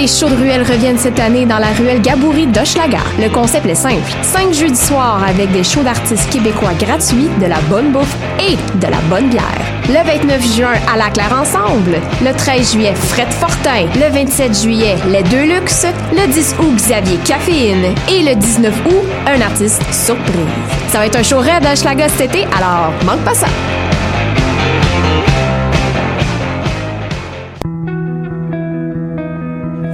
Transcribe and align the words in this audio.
les 0.00 0.06
shows 0.06 0.28
de 0.28 0.36
ruelle 0.36 0.62
reviennent 0.62 0.96
cette 0.96 1.18
année 1.18 1.44
dans 1.44 1.58
la 1.58 1.72
ruelle 1.72 2.00
Gaboury 2.00 2.46
d'Hochelaga. 2.46 3.00
Le 3.20 3.28
concept 3.28 3.66
est 3.66 3.74
simple. 3.74 4.10
Cinq 4.22 4.52
jeudis 4.52 4.76
soirs 4.76 5.22
avec 5.24 5.50
des 5.50 5.64
shows 5.64 5.82
d'artistes 5.82 6.30
québécois 6.30 6.74
gratuits, 6.78 7.28
de 7.40 7.46
la 7.46 7.60
bonne 7.68 7.92
bouffe 7.92 8.16
et 8.40 8.56
de 8.78 8.86
la 8.90 9.00
bonne 9.10 9.28
bière. 9.28 9.77
Le 9.88 10.04
29 10.04 10.54
juin, 10.54 10.74
à 10.92 10.98
la 10.98 11.08
Claire 11.08 11.32
Ensemble. 11.32 11.96
Le 12.22 12.36
13 12.36 12.72
juillet, 12.72 12.94
Fred 12.94 13.28
Fortin. 13.28 13.86
Le 13.94 14.12
27 14.12 14.62
juillet, 14.62 14.96
Les 15.10 15.22
Deux 15.22 15.46
Luxe. 15.46 15.86
Le 16.12 16.30
10 16.30 16.56
août, 16.58 16.76
Xavier 16.76 17.16
Caféine. 17.24 17.94
Et 18.10 18.22
le 18.22 18.34
19 18.34 18.82
août, 18.84 19.06
un 19.26 19.40
artiste 19.40 19.82
surprise. 19.90 20.44
Ça 20.88 20.98
va 20.98 21.06
être 21.06 21.16
un 21.16 21.22
show 21.22 21.38
raid 21.38 21.64
à 21.64 21.72
Hochelaga 21.72 22.06
cet 22.10 22.34
été, 22.34 22.44
alors 22.54 22.92
manque 23.06 23.24
pas 23.24 23.32
ça. 23.32 23.46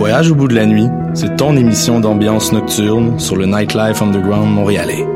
Voyage 0.00 0.28
au 0.32 0.34
bout 0.34 0.48
de 0.48 0.56
la 0.56 0.66
nuit, 0.66 0.88
c'est 1.14 1.36
ton 1.36 1.56
émission 1.56 2.00
d'ambiance 2.00 2.52
nocturne 2.52 3.20
sur 3.20 3.36
le 3.36 3.46
Nightlife 3.46 4.02
Underground 4.02 4.52
montréalais. 4.52 5.06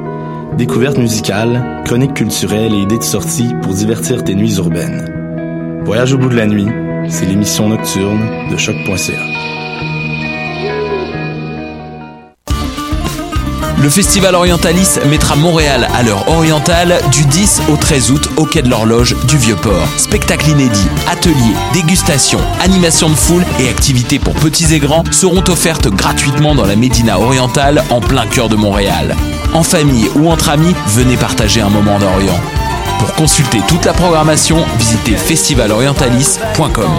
Découvertes 0.59 0.99
musicales, 0.99 1.83
chroniques 1.85 2.15
culturelles 2.15 2.75
et 2.75 2.79
idées 2.79 2.99
de 2.99 3.05
sortie 3.05 3.55
pour 3.63 3.75
divertir 3.75 4.25
tes 4.25 4.35
nuits 4.35 4.57
urbaines. 4.57 5.83
Voyage 5.85 6.15
au 6.15 6.19
bout 6.19 6.29
de 6.29 6.35
la 6.35 6.47
nuit, 6.47 6.67
c'est 7.09 7.27
l'émission 7.27 7.69
nocturne 7.69 8.51
de 8.51 8.57
choc.ca. 8.57 9.13
Le 13.81 13.89
Festival 13.89 14.35
Orientalis 14.35 14.99
mettra 15.09 15.37
Montréal 15.37 15.87
à 15.95 16.03
l'heure 16.03 16.29
orientale 16.29 16.99
du 17.13 17.25
10 17.25 17.63
au 17.73 17.77
13 17.77 18.11
août 18.11 18.29
au 18.37 18.45
Quai 18.45 18.63
de 18.63 18.69
l'Horloge 18.69 19.15
du 19.29 19.37
Vieux-Port. 19.37 19.87
Spectacles 19.97 20.51
inédits, 20.51 20.89
ateliers, 21.09 21.55
dégustations, 21.73 22.41
animations 22.65 23.11
de 23.11 23.15
foule 23.15 23.45
et 23.61 23.69
activités 23.69 24.19
pour 24.19 24.35
petits 24.35 24.75
et 24.75 24.81
grands 24.81 25.05
seront 25.13 25.45
offertes 25.47 25.89
gratuitement 25.89 26.57
dans 26.57 26.67
la 26.67 26.75
Médina 26.75 27.21
orientale 27.21 27.85
en 27.91 28.01
plein 28.01 28.27
cœur 28.27 28.49
de 28.49 28.57
Montréal. 28.57 29.15
En 29.55 29.63
famille 29.63 30.09
ou 30.15 30.29
entre 30.29 30.51
amis, 30.51 30.75
venez 30.89 31.17
partager 31.17 31.61
un 31.61 31.71
moment 31.71 31.99
d'Orient. 31.99 32.39
Pour 32.99 33.15
consulter 33.15 33.61
toute 33.69 33.85
la 33.85 33.93
programmation, 33.93 34.59
visitez 34.79 35.17
festivalorientalis.com. 35.17 36.91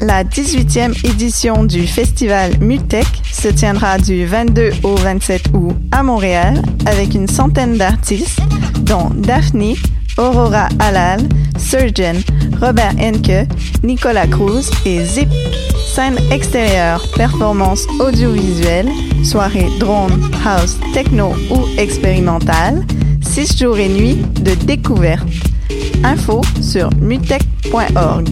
La 0.00 0.24
18e 0.24 0.94
édition 1.06 1.64
du 1.64 1.86
festival 1.86 2.52
Multech 2.60 3.06
se 3.32 3.48
tiendra 3.48 3.98
du 3.98 4.24
22 4.24 4.70
au 4.82 4.94
27 4.94 5.48
août 5.54 5.74
à 5.90 6.02
Montréal 6.02 6.62
avec 6.86 7.14
une 7.14 7.26
centaine 7.26 7.76
d'artistes, 7.76 8.40
dont 8.80 9.10
Daphne, 9.14 9.74
Aurora 10.18 10.68
Halal, 10.78 11.20
Surgeon, 11.58 12.20
Robert 12.60 12.94
Henke, 12.98 13.46
Nicolas 13.82 14.26
Cruz 14.26 14.70
et 14.84 15.04
Zip. 15.04 15.28
Scène 15.86 16.18
extérieure, 16.30 17.02
performance 17.16 17.86
audiovisuelle, 18.00 18.88
soirée 19.24 19.68
drone, 19.78 20.30
house, 20.44 20.78
techno 20.92 21.32
ou 21.50 21.64
expérimentale, 21.78 22.84
6 23.22 23.58
jours 23.58 23.78
et 23.78 23.88
nuits 23.88 24.22
de 24.42 24.54
découverte. 24.66 25.26
Info 26.04 26.42
sur 26.60 26.90
mutech.org. 27.00 28.28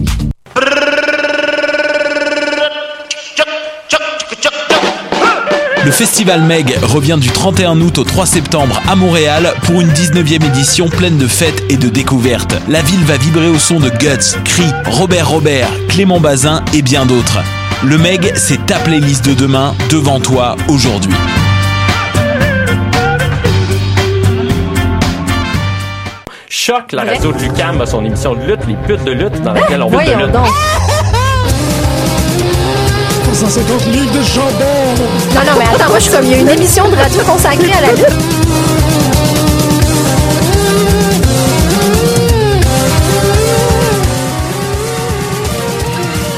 Le 5.85 5.91
festival 5.91 6.41
Meg 6.41 6.75
revient 6.81 7.17
du 7.21 7.29
31 7.29 7.79
août 7.79 7.99
au 7.99 8.03
3 8.03 8.25
septembre 8.25 8.81
à 8.87 8.95
Montréal 8.95 9.53
pour 9.61 9.81
une 9.81 9.89
19e 9.89 10.43
édition 10.43 10.89
pleine 10.89 11.19
de 11.19 11.27
fêtes 11.27 11.63
et 11.69 11.77
de 11.77 11.89
découvertes. 11.89 12.55
La 12.67 12.81
ville 12.81 13.03
va 13.03 13.17
vibrer 13.17 13.49
au 13.49 13.59
son 13.59 13.79
de 13.79 13.91
Guts, 13.91 14.35
Cri, 14.45 14.65
Robert 14.87 15.29
Robert, 15.29 15.69
Clément 15.87 16.19
Bazin 16.19 16.63
et 16.73 16.81
bien 16.81 17.05
d'autres. 17.05 17.37
Le 17.83 17.99
Meg, 17.99 18.31
c'est 18.33 18.65
ta 18.65 18.79
playlist 18.79 19.23
de 19.29 19.35
demain 19.35 19.75
devant 19.91 20.19
toi 20.19 20.55
aujourd'hui. 20.69 21.13
Choc, 26.49 26.93
la 26.93 27.03
radio 27.03 27.31
de 27.31 27.37
Lucam 27.37 27.79
a 27.79 27.85
son 27.85 28.03
émission 28.03 28.33
de 28.33 28.43
lutte, 28.43 28.65
les 28.67 28.75
putes 28.87 29.03
de 29.03 29.11
lutte, 29.11 29.39
dans 29.43 29.53
laquelle 29.53 29.83
on 29.83 29.91
lutte 29.91 29.99
de 29.99 30.25
lutte. 30.25 30.94
Donc. 33.41 33.49
150 33.51 33.85
livres 33.87 34.11
de 34.17 34.23
chandelle. 34.23 34.97
Non, 35.33 35.41
non, 35.51 35.57
mais 35.59 35.65
attends, 35.75 35.89
moi, 35.89 35.99
je 35.99 36.03
suis 36.03 36.11
comme, 36.13 36.25
il 36.25 36.31
y 36.31 36.35
a 36.35 36.37
une 36.39 36.49
émission 36.49 36.87
de 36.89 36.95
radio 36.95 37.21
consacrée 37.23 37.71
à 37.73 37.81
la 37.81 37.91
lutte. 37.91 39.25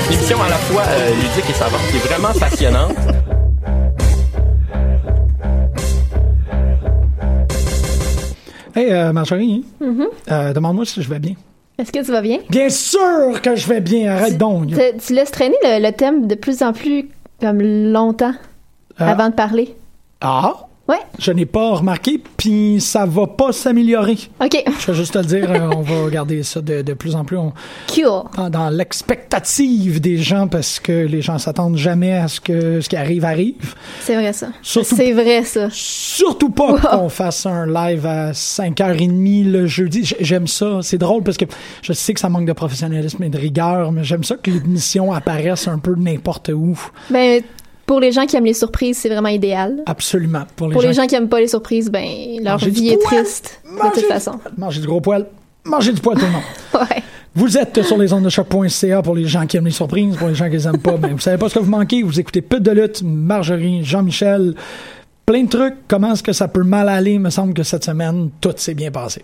Une 0.09 0.13
émission 0.15 0.41
à 0.41 0.49
la 0.49 0.55
fois 0.55 0.83
euh, 0.87 1.13
ludique 1.15 1.49
et 1.49 1.53
savante, 1.53 1.81
qui 1.91 1.97
est 1.97 2.07
vraiment 2.07 2.33
passionnante. 2.39 2.95
Hey, 8.75 8.91
euh, 8.91 9.11
Marjorie, 9.11 9.65
Mhm. 9.81 10.07
euh, 10.31 10.53
demande-moi 10.53 10.85
si 10.85 11.01
je 11.01 11.09
vais 11.09 11.19
bien. 11.19 11.33
Est-ce 11.79 11.91
que 11.91 12.03
tu 12.03 12.11
vas 12.11 12.21
bien? 12.21 12.39
Bien 12.49 12.69
sûr 12.69 13.41
que 13.41 13.55
je 13.55 13.67
vais 13.67 13.81
bien, 13.81 14.13
arrête 14.15 14.37
donc. 14.37 14.67
Tu, 14.69 14.75
tu 15.05 15.13
laisses 15.13 15.31
traîner 15.31 15.55
le, 15.63 15.85
le 15.85 15.91
thème 15.91 16.27
de 16.27 16.35
plus 16.35 16.63
en 16.63 16.73
plus 16.73 17.07
comme 17.39 17.61
longtemps 17.61 18.33
Ah. 18.97 19.11
avant 19.11 19.29
de 19.29 19.33
parler. 19.35 19.75
Ah? 20.21 20.66
Ouais. 20.87 20.99
Je 21.19 21.31
n'ai 21.31 21.45
pas 21.45 21.75
remarqué, 21.75 22.21
puis 22.37 22.79
ça 22.79 23.05
va 23.05 23.27
pas 23.27 23.51
s'améliorer. 23.51 24.17
OK. 24.41 24.63
Je 24.79 24.87
vais 24.91 24.97
juste 24.97 25.13
te 25.13 25.17
le 25.19 25.25
dire, 25.25 25.51
euh, 25.51 25.69
on 25.75 25.81
va 25.81 26.05
regarder 26.05 26.43
ça 26.43 26.61
de, 26.61 26.81
de 26.81 26.93
plus 26.93 27.15
en 27.15 27.25
plus 27.25 27.37
on- 27.37 27.51
Cool. 27.93 28.23
dans, 28.37 28.49
dans 28.49 28.69
l'expectative 28.69 29.99
des 29.99 30.17
gens 30.17 30.47
parce 30.47 30.79
que 30.79 30.91
les 30.91 31.21
gens 31.21 31.37
s'attendent 31.39 31.75
jamais 31.77 32.13
à 32.13 32.27
ce 32.27 32.39
que 32.39 32.79
ce 32.81 32.87
qui 32.87 32.95
arrive 32.95 33.25
arrive. 33.25 33.75
C'est 33.99 34.15
vrai, 34.15 34.31
ça. 34.33 34.47
Surtout- 34.61 34.95
C'est 34.95 35.11
vrai, 35.11 35.43
ça. 35.43 35.67
Surtout 35.71 36.49
pas 36.51 36.71
Wow. 36.73 36.79
qu'on 36.99 37.09
fasse 37.09 37.45
un 37.45 37.65
live 37.65 38.05
à 38.05 38.31
5h30 38.33 39.43
le 39.51 39.67
jeudi. 39.67 40.13
J'aime 40.19 40.47
ça. 40.47 40.79
C'est 40.81 40.97
drôle 40.97 41.23
parce 41.23 41.37
que 41.37 41.45
je 41.81 41.93
sais 41.93 42.13
que 42.13 42.19
ça 42.19 42.29
manque 42.29 42.45
de 42.45 42.53
professionnalisme 42.53 43.21
et 43.23 43.29
de 43.29 43.37
rigueur, 43.37 43.91
mais 43.91 44.03
j'aime 44.03 44.23
ça 44.23 44.35
que 44.35 44.51
l'émission 44.51 45.11
apparaisse 45.11 45.67
un 45.67 45.79
peu 45.79 45.95
n'importe 45.95 46.49
où. 46.53 46.77
Ben, 47.09 47.41
pour 47.87 47.99
les 47.99 48.11
gens 48.11 48.27
qui 48.27 48.35
aiment 48.35 48.45
les 48.45 48.53
surprises, 48.53 48.97
c'est 48.99 49.09
vraiment 49.09 49.29
idéal. 49.29 49.81
Absolument. 49.87 50.43
Pour 50.55 50.67
les 50.67 50.73
Pour 50.73 50.81
gens 50.83 50.87
les 50.89 50.93
gens 50.93 51.07
qui 51.07 51.15
aiment 51.15 51.29
pas 51.29 51.39
les 51.39 51.47
surprises, 51.47 51.89
ben, 51.89 52.05
leur 52.43 52.53
Manger 52.53 52.69
vie 52.69 52.89
est 52.89 52.97
poil. 53.01 53.23
triste, 53.23 53.61
de 53.65 53.89
toute 53.89 53.99
du- 54.03 54.05
façon. 54.05 54.33
Manger 54.57 54.81
du 54.81 54.87
gros 54.87 55.01
poil. 55.01 55.25
Manger 55.65 55.93
du 55.93 56.01
poil 56.01 56.17
tout 56.19 56.25
le 56.25 56.31
monde. 56.31 56.41
Ouais. 56.75 57.01
Vous 57.33 57.57
êtes 57.57 57.83
sur 57.83 57.97
les 57.97 58.11
ondes 58.13 58.23
de 58.23 58.29
choc.ca 58.29 59.01
pour 59.03 59.15
les 59.15 59.25
gens 59.25 59.45
qui 59.45 59.57
aiment 59.57 59.65
les 59.65 59.71
surprises, 59.71 60.15
pour 60.17 60.27
les 60.27 60.35
gens 60.35 60.45
qui 60.45 60.51
les 60.53 60.67
aiment 60.67 60.79
pas. 60.79 60.97
Ben, 60.97 61.11
vous 61.13 61.19
savez 61.19 61.37
pas 61.37 61.49
ce 61.49 61.55
que 61.55 61.59
vous 61.59 61.69
manquez. 61.71 62.01
Vous 62.03 62.19
écoutez 62.19 62.41
Pute 62.41 62.63
de 62.63 62.71
lutte, 62.71 63.03
Marjorie, 63.03 63.83
Jean-Michel, 63.83 64.55
plein 65.25 65.43
de 65.43 65.49
trucs. 65.49 65.75
Comment 65.87 66.13
est-ce 66.13 66.23
que 66.23 66.33
ça 66.33 66.47
peut 66.47 66.63
mal 66.63 66.89
aller? 66.89 67.13
Il 67.13 67.19
me 67.19 67.29
semble 67.29 67.53
que 67.53 67.63
cette 67.63 67.83
semaine, 67.83 68.29
tout 68.41 68.53
s'est 68.57 68.73
bien 68.73 68.89
passé. 68.91 69.23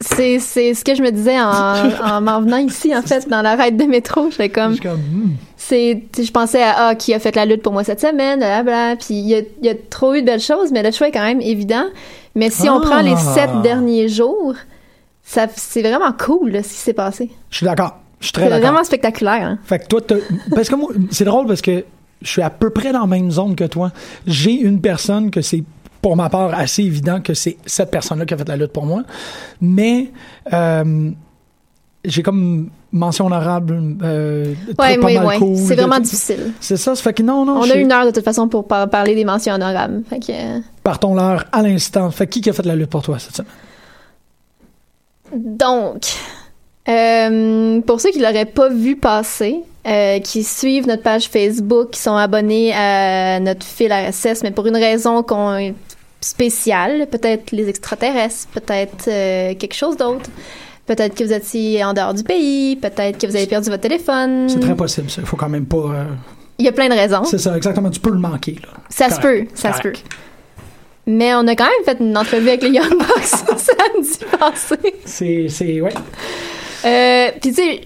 C'est, 0.00 0.38
c'est 0.38 0.74
ce 0.74 0.84
que 0.84 0.94
je 0.94 1.02
me 1.02 1.10
disais 1.10 1.40
en, 1.40 1.90
en 2.16 2.20
m'en 2.20 2.40
venant 2.40 2.58
ici, 2.58 2.94
en 2.96 3.02
fait, 3.02 3.28
dans 3.28 3.42
la 3.42 3.56
raide 3.56 3.76
de 3.76 3.84
métro. 3.84 4.30
J'étais 4.30 4.48
comme, 4.48 4.74
hmm. 4.74 5.30
c'est, 5.56 6.02
je 6.16 6.30
pensais 6.30 6.62
à, 6.62 6.88
ah, 6.88 6.94
qui 6.94 7.12
a 7.14 7.18
fait 7.18 7.34
la 7.34 7.44
lutte 7.46 7.62
pour 7.62 7.72
moi 7.72 7.82
cette 7.84 8.00
semaine, 8.00 8.38
blablabla. 8.38 8.96
Puis 8.96 9.14
il 9.14 9.26
y 9.28 9.34
a, 9.34 9.40
y 9.62 9.68
a 9.68 9.74
trop 9.90 10.14
eu 10.14 10.20
de 10.20 10.26
belles 10.26 10.40
choses, 10.40 10.70
mais 10.70 10.82
le 10.82 10.92
choix 10.92 11.08
est 11.08 11.12
quand 11.12 11.24
même 11.24 11.40
évident. 11.40 11.84
Mais 12.36 12.50
si 12.50 12.68
on 12.68 12.78
Ah. 12.78 12.80
prend 12.80 13.00
les 13.00 13.16
sept 13.16 13.50
derniers 13.62 14.08
jours, 14.08 14.54
ça, 15.24 15.46
c'est 15.56 15.82
vraiment 15.82 16.12
cool, 16.12 16.50
là, 16.52 16.62
ce 16.62 16.68
qui 16.68 16.74
s'est 16.76 16.92
passé. 16.92 17.30
Je 17.50 17.56
suis 17.56 17.66
d'accord. 17.66 17.96
Je 18.20 18.26
suis 18.26 18.32
très 18.32 18.44
C'est 18.44 18.50
d'accord. 18.50 18.66
vraiment 18.70 18.84
spectaculaire, 18.84 19.42
hein. 19.44 19.58
Fait 19.64 19.80
que 19.80 19.86
toi, 19.86 20.00
parce 20.54 20.68
que 20.68 20.74
moi, 20.76 20.90
c'est 21.10 21.24
drôle 21.24 21.46
parce 21.46 21.60
que 21.60 21.84
je 22.22 22.28
suis 22.28 22.42
à 22.42 22.50
peu 22.50 22.70
près 22.70 22.92
dans 22.92 23.00
la 23.00 23.06
même 23.06 23.30
zone 23.30 23.54
que 23.54 23.64
toi. 23.64 23.92
J'ai 24.26 24.52
une 24.54 24.80
personne 24.80 25.30
que 25.30 25.40
c'est, 25.40 25.62
pour 26.08 26.16
ma 26.16 26.30
part, 26.30 26.54
assez 26.54 26.82
évident 26.84 27.20
que 27.20 27.34
c'est 27.34 27.58
cette 27.66 27.90
personne-là 27.90 28.24
qui 28.24 28.32
a 28.32 28.38
fait 28.38 28.48
la 28.48 28.56
lutte 28.56 28.72
pour 28.72 28.86
moi. 28.86 29.02
Mais, 29.60 30.10
euh, 30.54 31.10
j'ai 32.02 32.22
comme 32.22 32.70
mention 32.92 33.26
honorable, 33.26 33.78
euh, 34.02 34.54
Ouais, 34.78 34.98
oui, 35.04 35.18
ouais. 35.18 35.36
cool. 35.36 35.54
C'est 35.54 35.74
vraiment 35.74 35.98
difficile. 36.00 36.52
C'est 36.60 36.78
ça, 36.78 36.94
ça 36.94 37.02
fait 37.02 37.12
que 37.12 37.22
non, 37.22 37.44
non, 37.44 37.58
On 37.58 37.70
a 37.70 37.74
une 37.74 37.92
heure 37.92 38.06
de 38.06 38.10
toute 38.10 38.24
façon 38.24 38.48
pour 38.48 38.66
par- 38.66 38.88
parler 38.88 39.14
des 39.14 39.26
mentions 39.26 39.52
honorables. 39.52 40.02
Fait 40.08 40.18
que, 40.18 40.32
euh, 40.32 40.60
partons 40.82 41.14
l'heure 41.14 41.44
à 41.52 41.60
l'instant. 41.60 42.10
Fait 42.10 42.26
qui 42.26 42.40
qui 42.40 42.48
a 42.48 42.54
fait 42.54 42.64
la 42.64 42.74
lutte 42.74 42.88
pour 42.88 43.02
toi 43.02 43.18
cette 43.18 43.36
semaine? 43.36 43.50
Donc, 45.34 46.04
euh, 46.88 47.82
pour 47.82 48.00
ceux 48.00 48.10
qui 48.12 48.18
l'auraient 48.20 48.46
pas 48.46 48.70
vu 48.70 48.96
passer, 48.96 49.56
euh, 49.86 50.20
qui 50.20 50.42
suivent 50.42 50.86
notre 50.86 51.02
page 51.02 51.28
Facebook, 51.28 51.90
qui 51.90 52.00
sont 52.00 52.16
abonnés 52.16 52.72
à 52.74 53.38
notre 53.40 53.66
fil 53.66 53.92
RSS, 53.92 54.42
mais 54.42 54.50
pour 54.52 54.66
une 54.66 54.76
raison 54.76 55.22
qu'on 55.22 55.74
spéciale, 56.20 57.06
peut-être 57.10 57.52
les 57.52 57.68
extraterrestres, 57.68 58.48
peut-être 58.52 59.08
euh, 59.08 59.54
quelque 59.54 59.74
chose 59.74 59.96
d'autre. 59.96 60.30
Peut-être 60.86 61.14
que 61.14 61.22
vous 61.24 61.32
étiez 61.32 61.84
en 61.84 61.92
dehors 61.92 62.14
du 62.14 62.22
pays, 62.24 62.76
peut-être 62.76 63.18
que 63.18 63.26
vous 63.26 63.36
avez 63.36 63.46
perdu 63.46 63.68
votre 63.68 63.82
téléphone. 63.82 64.48
C'est 64.48 64.60
très 64.60 64.74
possible, 64.74 65.10
ça. 65.10 65.20
Il 65.20 65.26
faut 65.26 65.36
quand 65.36 65.48
même 65.50 65.66
pas. 65.66 65.76
euh, 65.76 66.04
Il 66.58 66.64
y 66.64 66.68
a 66.68 66.72
plein 66.72 66.88
de 66.88 66.94
raisons. 66.94 67.24
C'est 67.24 67.38
ça, 67.38 67.54
exactement. 67.56 67.90
Tu 67.90 68.00
peux 68.00 68.10
le 68.10 68.18
manquer, 68.18 68.56
là. 68.62 68.68
Ça 68.88 69.10
se 69.10 69.20
peut, 69.20 69.44
ça 69.54 69.74
se 69.74 69.82
peut. 69.82 69.92
Mais 71.06 71.34
on 71.34 71.46
a 71.46 71.54
quand 71.54 71.64
même 71.64 71.84
fait 71.84 72.02
une 72.02 72.16
entrevue 72.16 72.48
avec 72.48 72.62
les 72.62 72.70
Young 72.70 72.90
Bucks 72.98 73.22
samedi 73.22 74.18
passé. 74.38 74.94
C'est, 75.04 75.46
c'est, 75.48 75.80
ouais. 75.80 75.92
Euh, 76.84 77.28
Puis 77.40 77.52
tu 77.52 77.62
sais, 77.62 77.80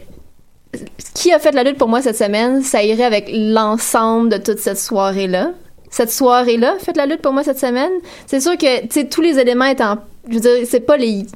qui 1.15 1.33
a 1.33 1.39
fait 1.39 1.53
la 1.53 1.65
lutte 1.65 1.79
pour 1.79 1.89
moi 1.89 2.03
cette 2.03 2.17
semaine, 2.17 2.63
ça 2.63 2.83
irait 2.83 3.05
avec 3.05 3.31
l'ensemble 3.33 4.29
de 4.29 4.37
toute 4.39 4.59
cette 4.59 4.79
soirée-là. 4.79 5.53
Cette 5.93 6.11
soirée-là, 6.11 6.75
fait 6.85 6.97
la 6.97 7.07
lutte 7.07 7.23
pour 7.23 7.33
moi 7.33 7.45
cette 7.45 7.59
semaine. 7.61 7.93
C'est 8.27 8.41
sûr 8.41 8.57
que, 8.59 8.81
tu 8.83 8.89
sais, 8.91 9.05
tous 9.07 9.21
les 9.21 9.39
éléments 9.39 9.67
étant... 9.67 9.99
Je 10.29 10.35
veux 10.35 10.41
dire, 10.41 10.53
c'est 10.69 10.81
pas 10.81 10.97
les... 10.97 11.27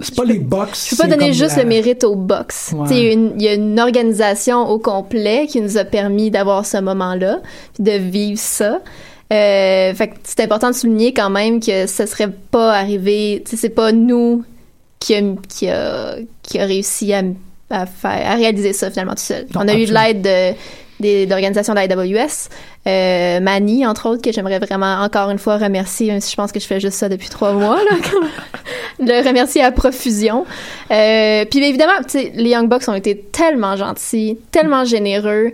C'est 0.00 0.14
pas 0.14 0.24
les 0.24 0.38
box. 0.38 0.90
Je 0.90 0.96
peux 0.96 1.02
pas 1.02 1.08
donner 1.16 1.32
juste 1.32 1.56
la- 1.56 1.62
le 1.64 1.68
mérite 1.68 2.04
aux 2.04 2.14
box. 2.14 2.72
Il 2.90 2.96
y, 2.96 3.08
a 3.08 3.12
une- 3.12 3.32
il 3.36 3.42
y 3.42 3.48
a 3.48 3.54
une 3.54 3.78
organisation 3.80 4.68
au 4.68 4.78
complet 4.78 5.46
qui 5.48 5.60
nous 5.60 5.76
a 5.76 5.84
permis 5.84 6.30
d'avoir 6.30 6.64
ce 6.64 6.78
moment-là, 6.78 7.40
puis 7.74 7.82
de 7.84 7.92
vivre 7.98 8.38
ça. 8.40 8.80
Euh, 9.32 9.92
fait 9.94 10.08
que 10.08 10.14
c'est 10.24 10.40
important 10.40 10.70
de 10.70 10.74
souligner 10.74 11.12
quand 11.12 11.30
même 11.30 11.60
que 11.60 11.86
ça 11.86 12.06
serait 12.06 12.30
pas 12.30 12.72
arrivé. 12.74 13.42
C'est 13.44 13.68
pas 13.68 13.90
nous 13.92 14.44
qui 15.00 15.14
a, 15.16 15.22
qui 15.48 15.68
a, 15.68 16.14
qui 16.42 16.58
a 16.60 16.64
réussi 16.64 17.12
à, 17.12 17.22
à 17.68 17.84
faire, 17.84 18.22
à 18.30 18.34
réaliser 18.36 18.72
ça 18.72 18.90
finalement 18.90 19.14
tout 19.16 19.22
seul. 19.22 19.46
Non, 19.54 19.62
On 19.64 19.68
a 19.68 19.74
eu 19.74 19.84
de 19.84 19.92
l'aide 19.92 20.22
de 20.22 20.56
d'organisations 21.00 21.74
de 21.74 21.78
la 21.78 21.84
AWS, 21.84 22.48
euh, 22.86 23.40
Mani 23.40 23.86
entre 23.86 24.08
autres 24.08 24.22
que 24.22 24.32
j'aimerais 24.32 24.58
vraiment 24.58 25.00
encore 25.02 25.30
une 25.30 25.38
fois 25.38 25.56
remercier 25.58 26.08
même 26.08 26.20
si 26.20 26.30
je 26.32 26.36
pense 26.36 26.52
que 26.52 26.60
je 26.60 26.66
fais 26.66 26.80
juste 26.80 26.96
ça 26.98 27.08
depuis 27.08 27.28
trois 27.28 27.52
mois 27.52 27.76
là 27.76 27.96
le 29.00 29.26
remercier 29.26 29.62
à 29.62 29.70
profusion. 29.70 30.44
Euh, 30.90 31.44
puis 31.44 31.62
évidemment 31.64 31.92
les 32.14 32.50
Young 32.50 32.68
Bucks 32.68 32.88
ont 32.88 32.94
été 32.94 33.16
tellement 33.16 33.76
gentils 33.76 34.38
tellement 34.50 34.84
généreux. 34.84 35.52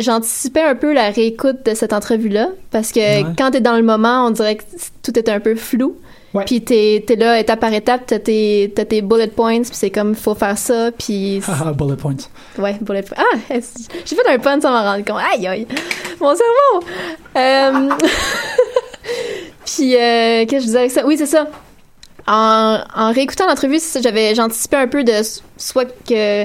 J'anticipais 0.00 0.62
un 0.62 0.74
peu 0.74 0.92
la 0.92 1.10
réécoute 1.10 1.64
de 1.64 1.74
cette 1.74 1.92
entrevue 1.92 2.28
là 2.28 2.48
parce 2.70 2.92
que 2.92 3.00
Ouais. 3.00 3.24
quand 3.38 3.50
t'es 3.52 3.60
dans 3.60 3.76
le 3.76 3.82
moment 3.82 4.26
on 4.26 4.30
dirait 4.30 4.56
que 4.56 4.62
tout 5.02 5.18
est 5.18 5.28
un 5.28 5.40
peu 5.40 5.54
flou 5.54 5.96
Ouais. 6.36 6.44
puis 6.44 6.62
t'es 6.62 7.04
es 7.08 7.16
là 7.16 7.38
étape 7.40 7.60
par 7.60 7.72
étape 7.72 8.02
t'as 8.06 8.18
tes 8.18 8.72
t'as 8.74 8.84
tes 8.84 9.02
bullet 9.02 9.28
points 9.28 9.62
puis 9.62 9.70
c'est 9.72 9.90
comme 9.90 10.14
faut 10.14 10.34
faire 10.34 10.56
ça 10.58 10.90
puis 10.96 11.40
Ah, 11.48 11.72
bullet 11.72 11.96
points. 11.96 12.16
Ouais, 12.58 12.76
bullet 12.80 13.02
point. 13.02 13.16
Ah, 13.18 13.36
j'ai 13.50 14.16
fait 14.16 14.28
un 14.28 14.38
pun 14.38 14.60
sans 14.60 14.70
m'en 14.70 14.82
rendre 14.82 15.04
compte. 15.04 15.20
Aïe, 15.34 15.46
aïe. 15.46 15.66
Mon 16.20 16.34
cerveau! 16.34 16.86
Euh... 17.36 17.90
Puis, 19.64 19.96
euh, 19.96 20.46
qu'est-ce 20.46 20.52
que 20.52 20.58
je 20.60 20.64
disais 20.66 20.78
avec 20.78 20.90
ça? 20.90 21.04
Oui, 21.04 21.16
c'est 21.18 21.26
ça. 21.26 21.48
En, 22.26 22.78
en 22.94 23.12
réécoutant 23.12 23.46
l'entrevue, 23.46 23.78
j'avais, 24.02 24.34
j'anticipais 24.34 24.76
un 24.76 24.88
peu 24.88 25.04
de 25.04 25.12
soit 25.56 25.84
que 26.08 26.44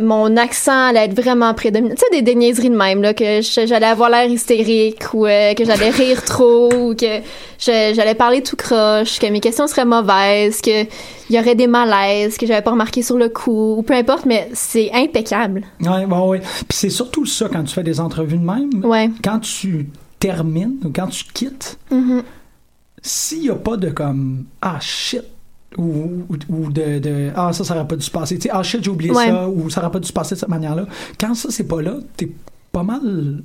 mon 0.00 0.36
accent 0.36 0.88
allait 0.88 1.04
être 1.04 1.14
vraiment 1.20 1.52
prédominant. 1.54 1.94
Tu 1.94 2.00
sais, 2.00 2.10
des, 2.10 2.22
des 2.22 2.34
niaiseries 2.34 2.70
de 2.70 2.76
même, 2.76 3.02
là, 3.02 3.14
que 3.14 3.40
j'allais 3.42 3.86
avoir 3.86 4.10
l'air 4.10 4.26
hystérique 4.28 5.04
ou 5.14 5.26
euh, 5.26 5.54
que 5.54 5.64
j'allais 5.64 5.90
rire 5.90 6.24
trop 6.24 6.72
ou 6.72 6.94
que 6.94 7.20
j'allais 7.58 8.14
parler 8.14 8.42
tout 8.42 8.56
croche, 8.56 9.18
que 9.18 9.26
mes 9.30 9.40
questions 9.40 9.66
seraient 9.66 9.84
mauvaises, 9.84 10.60
que 10.60 10.82
il 10.84 11.36
y 11.36 11.38
aurait 11.38 11.54
des 11.54 11.66
malaises 11.68 12.36
que 12.38 12.46
j'avais 12.46 12.62
pas 12.62 12.72
remarqué 12.72 13.02
sur 13.02 13.16
le 13.16 13.28
coup 13.28 13.76
ou 13.78 13.82
peu 13.82 13.94
importe, 13.94 14.26
mais 14.26 14.48
c'est 14.54 14.90
impeccable. 14.92 15.62
Ouais, 15.80 16.04
ouais, 16.06 16.18
ouais. 16.28 16.38
Puis 16.40 16.66
c'est 16.70 16.90
surtout 16.90 17.24
ça 17.26 17.48
quand 17.52 17.62
tu 17.64 17.74
fais 17.74 17.82
des 17.84 18.00
entrevues 18.00 18.38
de 18.38 18.44
même. 18.44 18.84
Ouais. 18.84 19.10
Quand 19.22 19.38
tu 19.38 19.88
termines 20.18 20.78
ou 20.84 20.90
quand 20.94 21.06
tu 21.06 21.24
quittes, 21.32 21.78
Mhm. 21.90 22.22
s'il 23.02 23.40
n'y 23.42 23.50
a 23.50 23.54
pas 23.54 23.76
de 23.76 23.90
comme 23.90 24.44
ah 24.60 24.78
shit 24.80 25.22
ou, 25.78 26.24
ou, 26.48 26.70
de, 26.72 26.98
de 26.98 27.30
ah 27.36 27.52
ça 27.52 27.62
ça 27.64 27.74
aurait 27.76 27.86
pas 27.86 27.96
dû 27.96 28.04
se 28.04 28.10
passer 28.10 28.36
tu 28.36 28.42
sais 28.42 28.50
ah 28.52 28.62
shit 28.62 28.82
j'ai 28.82 28.90
oublié 28.90 29.12
Ouais. 29.12 29.26
ça 29.28 29.48
ou 29.48 29.70
ça 29.70 29.80
aurait 29.80 29.90
pas 29.92 30.00
dû 30.00 30.08
se 30.08 30.12
passer 30.12 30.34
de 30.34 30.40
cette 30.40 30.48
manière 30.48 30.74
là 30.74 30.86
quand 31.18 31.34
ça 31.34 31.48
c'est 31.50 31.64
pas 31.68 31.80
là 31.80 31.94
t'es 32.16 32.28
pas 32.72 32.82
mal 32.82 33.42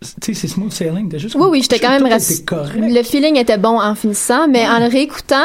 tu 0.00 0.08
sais 0.22 0.34
c'est 0.34 0.48
smooth 0.48 0.72
sailing 0.72 1.14
juste 1.18 1.34
Oui, 1.38 1.46
oui, 1.50 1.62
j'étais 1.62 1.78
quand 1.78 1.90
même 1.90 2.06
rassurée. 2.10 2.40
Le 2.76 3.02
feeling 3.02 3.36
était 3.36 3.58
bon 3.58 3.78
en 3.78 3.94
finissant, 3.94 4.48
mais 4.48 4.66
en 4.66 4.78
le 4.78 4.86
réécoutant, 4.90 5.44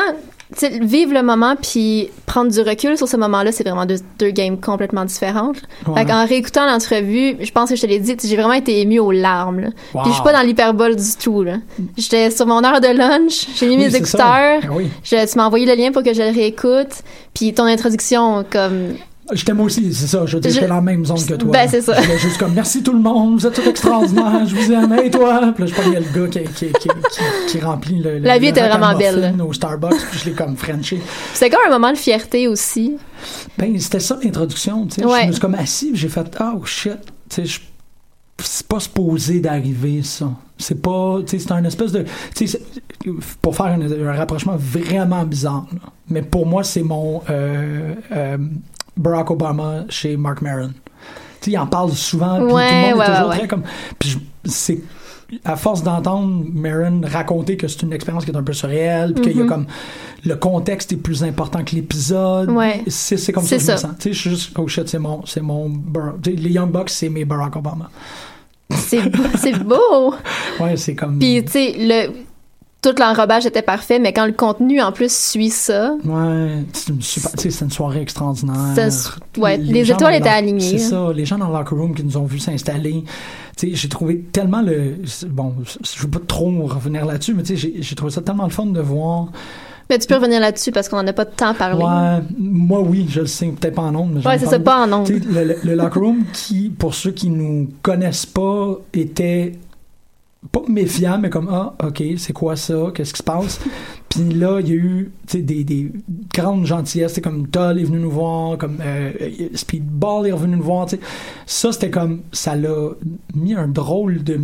tu 0.58 0.68
sais, 0.68 0.80
vivre 0.82 1.14
le 1.14 1.22
moment 1.24 1.56
puis 1.62 2.10
prendre 2.26 2.52
du 2.52 2.60
recul 2.62 2.98
sur 2.98 3.08
ce 3.08 3.18
moment-là, 3.18 3.52
c'est 3.52 3.64
vraiment 3.68 3.86
deux, 3.86 3.98
deux 4.20 4.32
games 4.32 4.60
complètement 4.60 5.06
différentes. 5.06 5.58
Ouais. 5.88 5.96
Fait 6.02 6.06
qu'en 6.06 6.26
réécoutant 6.26 6.66
l'entrevue, 6.66 7.36
je 7.42 7.52
pense 7.52 7.70
que 7.70 7.76
je 7.76 7.82
te 7.82 7.88
l'ai 7.88 8.00
dit, 8.00 8.16
j'ai 8.24 8.36
vraiment 8.36 8.54
été 8.54 8.80
émue 8.82 9.00
aux 9.00 9.12
larmes. 9.12 9.60
là. 9.60 9.68
Wow. 9.94 10.02
Puis 10.04 10.12
je 10.12 10.16
suis 10.16 10.24
pas 10.24 10.34
dans 10.34 10.42
l'hyperbole 10.42 10.96
du 10.96 11.16
tout. 11.22 11.44
là. 11.44 11.58
J'étais 11.98 12.32
sur 12.32 12.46
mon 12.48 12.64
heure 12.64 12.82
de 12.82 12.88
lunch, 12.88 13.48
j'ai 13.56 13.68
mis 13.68 13.76
Oui, 13.78 13.84
mes 13.86 13.96
écouteurs. 13.96 14.60
Ah 14.64 14.68
oui. 14.72 14.90
je- 15.04 15.30
tu 15.30 15.38
m'as 15.38 15.46
envoyé 15.46 15.66
le 15.66 15.76
lien 15.76 15.92
pour 15.92 16.04
que 16.04 16.14
je 16.14 16.22
le 16.22 16.30
réécoute, 16.34 17.02
puis 17.34 17.54
ton 17.54 17.66
introduction, 17.66 18.46
comme... 18.50 18.96
J'étais 19.34 19.54
moi 19.54 19.66
aussi, 19.66 19.92
c'est 19.94 20.08
ça. 20.08 20.26
Je 20.26 20.36
veux 20.36 20.40
dire, 20.42 20.52
Je- 20.52 20.56
j'étais 20.56 20.68
dans 20.68 20.76
la 20.76 20.82
même 20.82 21.04
zone 21.06 21.26
que 21.26 21.34
toi. 21.34 21.52
Ben, 21.52 21.68
c'est 21.68 21.82
ça. 21.82 22.00
J'étais 22.02 22.18
juste 22.20 22.38
comme, 22.38 22.54
merci 22.54 22.84
tout 22.84 22.94
le 22.94 23.00
monde, 23.00 23.40
vous 23.40 23.48
êtes 23.48 23.54
tous 23.56 23.68
extraordinaires, 23.68 24.46
je 24.46 24.56
vous 24.56 24.72
aime, 24.72 24.94
et 25.04 25.10
toi? 25.10 25.52
Puis 25.56 25.64
là, 25.64 25.70
je 25.70 25.74
prenais 25.74 26.00
le 26.00 26.06
gars 26.22 26.28
qui, 26.28 26.40
qui, 26.54 26.72
qui, 26.74 26.88
qui, 26.90 27.20
qui 27.48 27.60
remplit 27.60 28.00
le. 28.00 28.20
le- 28.20 28.26
La 28.26 28.38
vie 28.38 28.46
le 28.46 28.52
était 28.52 28.68
vraiment 28.68 28.96
belle, 28.98 29.36
au 29.42 29.52
Starbucks, 29.52 29.98
puis 30.12 30.20
je 30.20 30.26
l'ai 30.26 30.32
comme 30.36 30.56
Frenché. 30.56 31.02
C'était 31.34 31.50
comme 31.50 31.66
un 31.68 31.72
moment 31.72 31.92
de 31.92 31.98
fierté 31.98 32.48
aussi. 32.48 32.98
Ben, 33.58 33.80
c'était 33.80 34.00
ça 34.00 34.18
l'introduction, 34.24 34.86
tu 34.86 34.96
sais. 35.02 35.06
Ouais. 35.06 35.22
Je 35.24 35.28
me 35.28 35.32
suis 35.32 35.42
comme 35.42 35.56
assis, 35.56 35.92
j'ai 35.96 36.10
fait, 36.10 36.38
oh 36.40 36.64
shit, 36.66 36.94
tu 37.30 37.36
sais, 37.36 37.46
je- 37.46 37.60
c'est 38.44 38.68
pas 38.68 38.80
supposé 38.80 39.40
d'arriver, 39.40 40.02
ça. 40.04 40.30
C'est 40.58 40.82
pas, 40.82 41.20
tu 41.26 41.32
sais, 41.40 41.40
c'est 41.48 41.52
un 41.52 41.64
espèce 41.64 41.92
de, 41.94 42.06
tu 42.36 42.48
sais, 42.48 42.62
pour 43.42 43.56
faire 43.56 43.68
un, 43.68 43.82
un 43.82 44.14
rapprochement 44.14 44.56
vraiment 44.58 45.24
bizarre, 45.26 45.66
là. 45.74 45.90
mais 46.10 46.22
pour 46.22 46.46
moi, 46.46 46.64
c'est 46.64 46.84
mon 46.84 47.22
euh, 47.30 47.94
euh, 48.12 48.38
Barack 48.98 49.32
Obama 49.32 49.86
chez 49.90 50.18
Mark 50.18 50.42
Maron. 50.42 50.72
Tu 51.42 51.46
sais, 51.46 51.52
il 51.52 51.58
en 51.58 51.68
parle 51.68 51.92
souvent, 51.92 52.38
puis 52.44 52.54
Ouais, 52.54 52.68
tout 52.70 52.76
le 52.76 52.82
monde 52.82 53.00
ouais, 53.00 53.06
est 53.06 53.14
toujours 53.16 53.30
ouais, 53.30 53.38
très 53.40 53.48
comme, 53.48 53.64
puis 54.00 54.18
c'est 54.46 54.82
à 55.44 55.56
force 55.56 55.82
d'entendre 55.84 56.46
Maron 56.54 57.02
raconter 57.04 57.58
que 57.58 57.68
c'est 57.68 57.82
une 57.82 57.94
expérience 57.94 58.26
qui 58.26 58.32
est 58.32 58.36
un 58.38 58.44
peu 58.44 58.54
surréelle, 58.54 59.14
puis 59.14 59.24
qu'il 59.24 59.38
y 59.38 59.40
a 59.42 59.44
Mhm. 59.44 59.50
comme 59.50 59.66
le 60.24 60.36
contexte 60.36 60.94
est 60.94 60.98
plus 60.98 61.24
important 61.24 61.64
que 61.64 61.76
l'épisode. 61.76 62.50
Ouais. 62.52 62.84
C'est 62.88 63.32
comme 63.34 63.44
ça 63.44 63.50
C'est 63.50 63.58
que 63.58 63.64
je 63.66 63.72
me 63.72 63.78
sens. 63.78 63.92
Tu 64.00 64.04
sais, 64.10 64.14
je 64.14 64.20
suis 64.20 64.30
juste, 64.30 64.52
oh 64.58 64.68
shit, 64.68 64.88
c'est 64.88 65.00
mon, 65.00 65.26
c'est 65.26 65.42
mon, 65.42 65.72
les 66.26 66.52
Young 66.52 66.72
Bucks, 66.72 66.90
c'est 66.92 67.10
mes 67.10 67.26
Barack 67.26 67.56
Obama. 67.56 67.90
C'est 68.72 69.10
beau. 69.10 69.24
c'est 69.38 69.60
beau. 69.64 70.14
Ouais, 70.60 70.78
c'est 70.78 70.96
comme. 70.96 71.20
Puis, 71.20 71.44
tu 71.46 71.52
sais, 71.52 71.76
le... 71.78 72.14
tout 72.90 72.96
l'enrobage 73.02 73.46
était 73.46 73.62
parfait, 73.62 74.00
mais 74.00 74.14
quand 74.14 74.26
le 74.26 74.32
contenu, 74.34 74.82
en 74.82 74.92
plus, 74.92 75.12
suit 75.12 75.50
ça, 75.50 75.96
Ouais, 76.06 76.64
c'est 76.74 76.90
une 76.90 77.02
super- 77.02 77.72
soirée 77.72 78.02
extraordinaire. 78.02 78.56
Ouais, 79.38 79.58
les 79.58 79.90
étoiles 79.92 80.16
étaient 80.16 80.30
alignées, 80.30 80.78
C'est 80.78 80.94
hein. 80.94 81.08
ça, 81.08 81.14
les 81.14 81.26
gens 81.26 81.38
dans 81.38 81.48
le 81.48 81.54
locker 81.58 81.76
room 81.76 81.96
qui 81.96 82.04
nous 82.04 82.18
ont 82.18 82.26
vu 82.26 82.40
s'installer. 82.40 83.04
Tu 83.58 83.70
sais, 83.70 83.76
j'ai 83.76 83.90
trouvé 83.90 84.20
tellement 84.32 84.62
le. 84.62 84.96
Bon, 85.28 85.54
je 85.84 86.02
veux 86.04 86.10
pas 86.10 86.20
trop 86.28 86.52
revenir 86.68 87.06
là-dessus, 87.06 87.34
mais 87.34 87.44
tu 87.44 87.58
sais, 87.58 87.72
j'ai- 87.82 87.96
trouvé 87.96 88.12
ça 88.12 88.22
tellement 88.22 88.44
le 88.44 88.50
fun 88.50 88.66
de 88.66 88.82
voir. 88.82 89.28
mais 89.90 90.00
tu 90.00 90.08
peux 90.08 90.16
revenir 90.16 90.40
là-dessus 90.40 90.72
parce 90.72 90.90
qu'on 90.90 90.98
en 90.98 91.06
a 91.08 91.14
pas 91.14 91.26
de 91.26 91.30
temps 91.30 91.50
à 91.50 91.54
parler. 91.54 91.84
Ouais, 91.84 92.26
moi 92.40 92.82
oui, 92.82 93.06
je 93.10 93.22
le 93.22 93.28
sais, 93.28 93.46
peut-être 93.48 93.76
pas 93.76 93.84
en 93.84 93.94
ondes, 93.96 94.20
Ouais, 94.26 94.38
c'est 94.40 94.48
ça, 94.48 94.58
pas 94.60 94.84
en 94.86 94.92
ondes. 94.92 95.10
Le, 95.10 95.44
le- 95.44 95.58
le 95.64 95.76
locker 95.76 96.00
room 96.00 96.24
qui, 96.34 96.70
pour 96.70 96.96
ceux 96.96 97.12
qui 97.12 97.30
nous 97.30 97.70
connaissent 97.84 98.26
pas, 98.26 98.78
était 98.94 99.54
pas 100.52 100.62
méfiant, 100.68 101.18
mais 101.20 101.30
comme 101.30 101.50
ah 101.52 101.74
ok, 101.84 102.04
c'est 102.18 102.34
quoi 102.34 102.56
ça, 102.56 102.92
qu'est-ce 102.94 103.14
qui 103.14 103.20
se 103.20 103.24
passe? 103.24 103.60
Puis 104.10 104.24
là, 104.34 104.60
il 104.62 104.68
y 104.70 104.72
a 104.72 104.76
eu 104.76 105.12
des, 105.34 105.64
des 105.64 105.92
grandes 106.34 106.66
gentillesses, 106.66 107.14
c'est 107.14 107.22
comme 107.22 107.48
Toll 107.48 107.80
est 107.80 107.84
venu 107.84 108.00
nous 108.00 108.12
voir, 108.12 108.58
comme 108.58 108.78
euh, 108.82 109.12
Speedball 109.56 110.28
est 110.28 110.32
revenu 110.32 110.56
nous 110.58 110.64
voir. 110.64 110.88
Ça 111.46 111.72
c'était 111.72 111.90
comme 111.90 112.22
ça 112.32 112.56
l'a 112.56 112.90
mis 113.34 113.54
un 113.54 113.68
drôle 113.68 114.24
de 114.24 114.40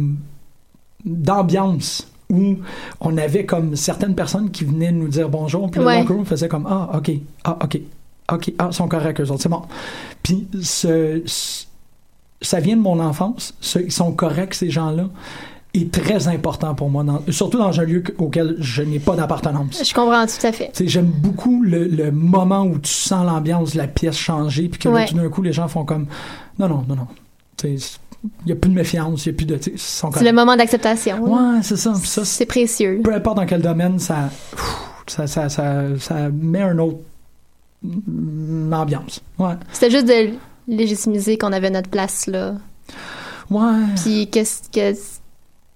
d'ambiance 1.05 2.07
où 2.29 2.57
on 3.01 3.17
avait 3.17 3.45
comme 3.45 3.75
certaines 3.75 4.15
personnes 4.15 4.51
qui 4.51 4.63
venaient 4.63 4.91
nous 4.91 5.07
dire 5.07 5.29
bonjour, 5.29 5.69
puis 5.69 5.81
Ouais. 5.81 6.03
le 6.03 6.07
room 6.07 6.25
faisait 6.25 6.47
comme 6.47 6.65
ah 6.69 6.89
ok, 6.97 7.11
ah 7.43 7.57
ok, 7.63 7.79
ok, 8.31 8.53
ah 8.59 8.69
ils 8.71 8.73
sont 8.73 8.87
corrects 8.87 9.19
eux 9.19 9.29
autres, 9.31 9.41
c'est 9.41 9.49
bon. 9.49 9.63
Puis 10.23 10.47
ce, 10.61 11.21
ce- 11.25 11.65
ça 12.41 12.59
vient 12.59 12.77
de 12.77 12.81
mon 12.81 12.99
enfance, 12.99 13.53
ce- 13.59 13.79
ils 13.79 13.91
sont 13.91 14.11
corrects 14.13 14.53
ces 14.53 14.69
gens-là, 14.69 15.09
est 15.73 15.91
très 15.91 16.27
important 16.27 16.75
pour 16.75 16.89
moi, 16.89 17.03
dans- 17.03 17.21
surtout 17.29 17.57
dans 17.57 17.79
un 17.79 17.83
lieu 17.83 18.01
que- 18.01 18.11
auquel 18.17 18.55
je 18.59 18.81
n'ai 18.81 18.99
pas 18.99 19.15
d'appartenance. 19.15 19.81
Je 19.87 19.93
comprends 19.93 20.25
tout 20.25 20.45
à 20.45 20.51
fait. 20.51 20.71
J'aime 20.85 21.05
beaucoup 21.05 21.63
le, 21.63 21.85
le 21.85 22.11
moment 22.11 22.63
où 22.63 22.77
tu 22.79 22.91
sens 22.91 23.25
l'ambiance 23.25 23.73
de 23.73 23.77
la 23.77 23.87
pièce 23.87 24.17
changer, 24.17 24.67
puis 24.67 24.79
que 24.79 24.89
là, 24.89 24.95
Ouais. 24.95 25.05
tout 25.05 25.15
d'un 25.15 25.29
coup, 25.29 25.41
les 25.41 25.53
gens 25.53 25.67
font 25.69 25.85
comme 25.85 26.07
non, 26.59 26.67
non, 26.67 26.83
non, 26.87 26.95
non. 26.95 27.07
Il 27.63 27.77
n'y 28.45 28.51
a 28.51 28.55
plus 28.55 28.69
de 28.69 28.75
méfiance, 28.75 29.25
il 29.25 29.29
n'y 29.29 29.35
a 29.35 29.37
plus 29.37 29.45
de. 29.45 29.59
sont 29.77 30.11
C'est 30.11 30.23
le 30.23 30.33
moment 30.33 30.55
d'acceptation. 30.55 31.23
Ouais, 31.23 31.59
c'est 31.63 31.77
ça. 31.77 31.93
C'est 31.95 32.45
précieux. 32.45 32.99
peu 33.03 33.13
importe 33.13 33.37
dans 33.37 33.45
quel 33.45 33.61
domaine, 33.61 33.97
ça, 33.97 34.29
ça, 35.07 35.25
ça, 35.27 35.47
ça, 35.49 35.83
ça 35.99 36.29
met 36.29 36.61
un 36.61 36.77
autre 36.79 36.97
ambiance. 38.71 39.21
Ouais. 39.39 39.53
C'était 39.71 39.89
juste 39.91 40.07
de 40.07 40.29
légitimiser 40.67 41.37
qu'on 41.37 41.51
avait 41.51 41.69
notre 41.69 41.89
place 41.89 42.27
là. 42.27 42.55
Ouais. 43.49 43.71
Puis 44.03 44.27
qu'est-ce 44.29 44.61
que 44.71 44.97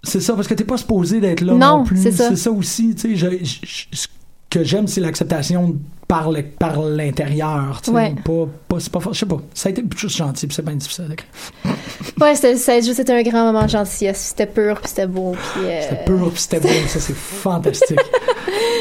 C'est 0.05 0.21
ça, 0.21 0.33
parce 0.33 0.47
que 0.47 0.53
t'es 0.53 0.63
pas 0.63 0.77
supposé 0.77 1.19
d'être 1.19 1.41
là 1.41 1.53
non, 1.53 1.77
Non, 1.79 1.83
plus. 1.83 2.01
c'est 2.01 2.11
ça. 2.35 2.51
Aussi, 2.51 2.95
tu 2.95 3.01
sais. 3.01 3.15
je- 3.15 3.43
je- 3.43 3.85
je- 3.91 4.07
que 4.49 4.63
j'aime, 4.63 4.87
c'est 4.87 5.01
l'acceptation 5.01 5.75
par 6.07 6.31
le, 6.31 6.43
par 6.43 6.81
l'intérieur. 6.83 7.79
tu 7.83 7.89
sais. 7.89 7.95
Ouais. 7.97 8.13
Pas, 8.23 8.47
pas, 8.67 8.79
c'est 8.79 8.91
pas, 8.91 8.99
je 9.11 9.17
sais 9.19 9.25
pas. 9.25 9.41
Ça 9.55 9.69
a 9.69 9.71
été 9.71 9.83
juste 9.97 10.15
gentil, 10.17 10.45
puis 10.47 10.55
c'est 10.55 10.65
bien 10.65 10.75
difficile. 10.75 11.15
Ouais, 12.21 12.33
c'était 12.35 12.81
juste 12.81 12.93
c'était 12.95 13.13
un 13.13 13.23
grand 13.23 13.51
moment 13.51 13.67
gentillesse. 13.67 14.27
C'était 14.29 14.45
pur, 14.45 14.79
puis 14.79 14.89
c'était 14.89 15.07
beau. 15.07 15.31
Puis, 15.53 15.65
euh, 15.65 15.81
C'était 15.81 16.03
pur, 16.05 16.31
puis 16.31 16.41
c'était 16.41 16.59
beau. 16.59 16.69
Ça, 16.87 16.99
c'est 16.99 17.15
fantastique. 17.15 17.99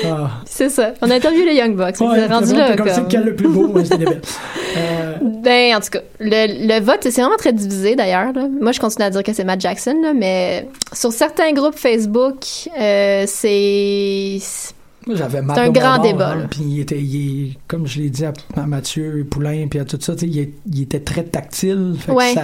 Ah. 0.04 0.30
C'est 0.46 0.68
ça. 0.68 0.94
On 1.00 1.10
a 1.10 1.14
interviewé 1.16 1.46
les 1.46 1.54
Young 1.56 1.74
Bucks. 1.74 2.00
Ouais, 2.00 2.16
c'est 2.16 2.26
rendu 2.26 2.54
là. 2.54 2.76
comme, 2.76 2.88
c'est 2.88 3.00
lequel 3.00 3.24
le 3.24 3.34
plus 3.34 3.48
beau? 3.48 3.66
Ouais, 3.68 3.84
c'était 3.84 3.98
débile. 3.98 4.20
Euh, 4.76 5.14
Ben, 5.22 5.76
en 5.76 5.80
tout 5.80 5.90
cas, 5.90 6.00
le, 6.18 6.66
le 6.66 6.84
vote, 6.84 6.98
c'est 7.02 7.20
vraiment 7.20 7.36
très 7.36 7.52
divisé 7.52 7.94
d'ailleurs. 7.94 8.32
Moi, 8.60 8.72
je 8.72 8.80
continue 8.80 9.04
à 9.04 9.10
dire 9.10 9.22
que 9.22 9.32
c'est 9.32 9.44
Matt 9.44 9.60
Jackson, 9.60 9.96
là, 10.02 10.12
mais 10.14 10.68
sur 10.92 11.12
certains 11.12 11.52
groupes 11.52 11.76
Facebook, 11.78 12.38
euh, 12.78 13.24
c'est. 13.28 14.38
Moi, 15.06 15.16
j'avais 15.16 15.42
Matt 15.42 15.56
C'est 15.56 15.62
un 15.64 15.70
grand 15.70 15.98
débat, 15.98 16.30
hein. 16.32 16.46
Puis 16.50 16.62
il 16.66 16.80
était, 16.80 16.98
il 17.00 17.56
comme 17.68 17.86
je 17.86 18.00
l'ai 18.00 18.08
dit 18.10 18.24
à, 18.24 18.32
à 18.56 18.66
Mathieu 18.66 19.26
Poulain, 19.30 19.66
puis 19.68 19.78
à 19.78 19.84
tout 19.84 19.98
ça, 20.00 20.14
il, 20.22 20.50
il 20.70 20.82
était 20.82 21.00
très 21.00 21.24
tactile. 21.24 21.94
Fait 21.98 22.12
que 22.12 22.16
Ouais. 22.16 22.32
ça- 22.34 22.42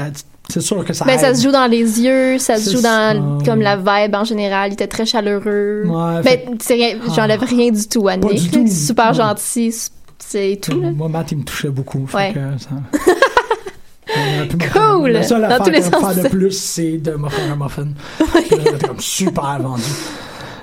c'est 0.48 0.60
sûr 0.60 0.84
que 0.84 0.92
ça 0.92 1.04
Ben, 1.04 1.16
ça 1.18 1.32
se 1.34 1.42
joue 1.44 1.52
dans 1.52 1.66
les 1.70 2.00
yeux, 2.00 2.38
ça 2.38 2.56
se 2.56 2.70
joue 2.70 2.82
dans 2.82 3.38
ça. 3.40 3.44
comme 3.50 3.60
la 3.60 3.76
vibe 3.76 4.14
en 4.14 4.24
général. 4.24 4.70
Il 4.70 4.72
était 4.74 4.88
très 4.88 5.06
chaleureux. 5.06 5.84
Ouais, 5.86 6.22
ben, 6.22 6.22
fait- 6.24 6.48
c'est 6.60 6.74
rien, 6.74 6.96
j'enlève 7.14 7.40
rien 7.40 7.70
du 7.70 7.86
tout 7.86 8.08
à 8.08 8.16
Nick. 8.16 8.50
tout. 8.50 8.66
Super 8.66 9.10
Ouais. 9.10 9.14
gentil, 9.14 9.74
c'est 10.18 10.58
tout. 10.60 10.80
Là. 10.80 10.90
Moi, 10.90 11.08
Matt, 11.08 11.30
il 11.32 11.38
me 11.38 11.44
touchait 11.44 11.70
beaucoup. 11.70 12.06
fait 12.08 12.16
Ouais. 12.16 12.32
que 12.34 12.40
ça- 12.62 13.00
Cool! 14.72 15.10
La 15.10 15.22
seule 15.22 15.40
Dans 15.42 15.46
affaire 15.46 15.64
tous 15.66 15.70
les 15.70 15.80
qu'on 15.82 15.90
peut 15.90 16.00
sens. 16.00 16.14
faire 16.14 16.24
de 16.24 16.28
plus, 16.28 16.50
c'est 16.58 16.98
de 16.98 17.12
m'offrir 17.12 17.52
un 17.52 17.56
muffin. 17.56 17.88
J'étais 18.50 18.86
comme 18.88 18.98
super 19.00 19.60
vendu. 19.62 19.82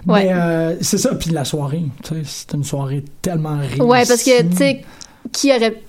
Ouais. 0.08 0.26
Mais 0.26 0.34
euh, 0.34 0.76
c'est 0.82 0.98
ça, 0.98 1.14
puis 1.16 1.32
la 1.32 1.44
soirée, 1.46 1.84
tu 2.04 2.16
sais, 2.16 2.22
c'était 2.26 2.58
une 2.58 2.64
soirée 2.64 3.04
tellement 3.22 3.58
réussie. 3.60 3.82
Ouais, 3.82 4.06
parce 4.08 4.24
que, 4.24 4.42
tu 4.44 4.56
sais, 4.58 4.82
qui 5.32 5.52
aurait. 5.52 5.82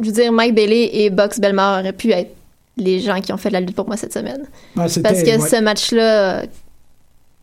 Je 0.00 0.06
veux 0.06 0.12
dire, 0.12 0.32
Mike 0.32 0.54
Bailey 0.54 0.90
et 0.92 1.10
Box 1.10 1.38
Belmar 1.40 1.80
auraient 1.80 1.92
pu 1.92 2.10
être 2.10 2.34
les 2.76 3.00
gens 3.00 3.20
qui 3.20 3.32
ont 3.32 3.36
fait 3.36 3.48
de 3.50 3.54
la 3.54 3.60
lutte 3.60 3.76
pour 3.76 3.86
moi 3.86 3.96
cette 3.96 4.12
semaine. 4.12 4.42
C'était- 4.88 5.02
Parce 5.02 5.22
que 5.22 5.38
ouais. 5.40 5.48
ce 5.48 5.60
match-là, 5.62 6.42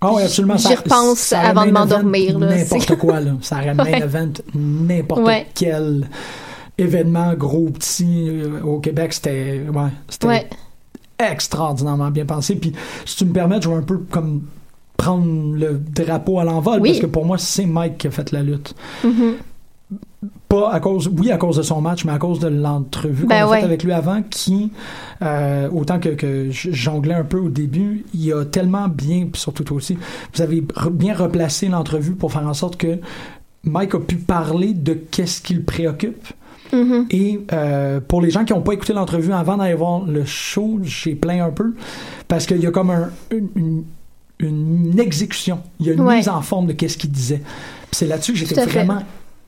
Ah 0.01 0.12
oui, 0.13 0.24
absolument. 0.24 0.57
J'y 0.57 0.74
repense 0.75 1.19
ça 1.19 1.39
avant 1.41 1.65
de 1.65 1.72
main 1.72 1.81
m'endormir. 1.81 2.38
N'importe 2.39 2.81
C'est- 2.88 2.98
quoi, 3.00 3.19
là. 3.19 3.31
Ça 3.41 3.57
aurait 3.57 3.74
main 3.74 3.84
Ouais. 3.86 4.00
event 4.01 4.31
n'importe 4.55 5.22
Ouais. 5.22 5.46
quel 5.55 6.07
événement, 6.77 7.34
gros 7.36 7.65
ou 7.67 7.72
petit, 7.72 8.27
euh, 8.29 8.62
au 8.63 8.79
Québec. 8.79 9.13
C'était 9.13 9.62
ouais, 9.74 9.89
c'était 10.10 10.27
ouais. 10.27 10.50
extraordinairement 11.19 12.12
bien 12.12 12.25
pensé. 12.25 12.55
Puis, 12.55 12.74
si 13.05 13.15
tu 13.17 13.25
me 13.25 13.34
permets, 13.34 13.62
je 13.62 13.69
vais 13.69 13.75
un 13.75 13.81
peu 13.81 13.98
comme 13.98 14.43
prendre 14.98 15.54
le 15.56 15.74
drapeau 15.96 16.39
à 16.39 16.44
l'envol, 16.44 16.82
Oui. 16.82 16.89
parce 16.89 17.00
que 17.01 17.06
pour 17.06 17.25
moi, 17.25 17.38
c'est 17.38 17.66
Mike 17.66 18.00
qui 18.00 18.08
a 18.08 18.12
fait 18.12 18.32
la 18.32 18.44
lutte. 18.44 18.74
Mhm. 19.04 19.36
Pas 20.50 20.72
à 20.72 20.80
cause, 20.80 21.10
oui, 21.18 21.30
à 21.32 21.38
cause 21.38 21.58
de 21.58 21.62
son 21.62 21.82
match, 21.82 22.04
mais 22.04 22.12
à 22.12 22.18
cause 22.18 22.39
de 22.39 22.48
l'entrevue 22.48 23.24
qu'on 23.24 23.30
Ben 23.30 23.44
a 23.44 23.48
ouais. 23.48 23.58
faite 23.58 23.66
avec 23.66 23.84
lui 23.84 23.92
avant, 23.94 24.22
qui, 24.30 24.72
euh, 25.22 25.70
autant 25.72 26.00
que, 26.00 26.10
que 26.10 26.48
jonglais 26.51 27.13
un 27.13 27.24
peu 27.24 27.38
au 27.38 27.50
début, 27.50 28.06
il 28.13 28.34
a 28.34 28.44
tellement 28.46 28.88
bien, 28.88 29.27
puis 29.32 29.39
surtout 29.42 29.63
toi 29.63 29.77
aussi, 29.77 29.98
vous 30.34 30.42
avez 30.42 30.62
re- 30.62 30.89
bien 30.89 31.13
replacé 31.13 31.68
l'entrevue 31.68 32.13
pour 32.13 32.32
faire 32.34 32.48
en 32.48 32.54
sorte 32.54 32.77
que 32.77 32.98
Mike 33.63 33.96
a 33.96 34.00
pu 34.00 34.16
parler 34.16 34.74
de 34.74 34.94
qu'est-ce 34.94 35.42
qui 35.42 35.54
le 35.54 35.63
préoccupe. 35.63 36.27
Mhm. 36.74 37.06
Et 37.12 37.39
euh, 37.54 38.00
pour 38.06 38.22
les 38.22 38.30
gens 38.30 38.44
qui 38.44 38.51
n'ont 38.54 38.62
pas 38.62 38.74
écouté 38.74 38.94
l'entrevue 38.94 39.32
avant 39.34 39.58
d'aller 39.58 39.74
voir 39.75 40.04
le 40.06 40.25
show, 40.25 40.80
j'ai 40.84 41.16
plaint 41.16 41.42
un 41.42 41.51
peu 41.51 41.75
parce 42.27 42.46
qu'il 42.46 42.60
y 42.62 42.66
a 42.68 42.72
comme 42.72 42.89
un- 42.89 43.10
une, 43.32 43.48
une- 43.56 43.84
une 44.39 45.00
exécution. 45.00 45.60
Il 45.79 45.88
y 45.88 45.89
a 45.89 45.94
une 45.94 46.01
Ouais. 46.01 46.17
mise 46.17 46.29
en 46.29 46.41
forme 46.41 46.67
de 46.67 46.74
qu'est-ce 46.74 46.98
qu'il 46.98 47.12
disait. 47.12 47.41
C'est 47.91 48.06
là-dessus 48.08 48.34
que 48.34 48.39
Tout 48.39 48.46
j'étais 48.50 48.65
vraiment 48.65 49.00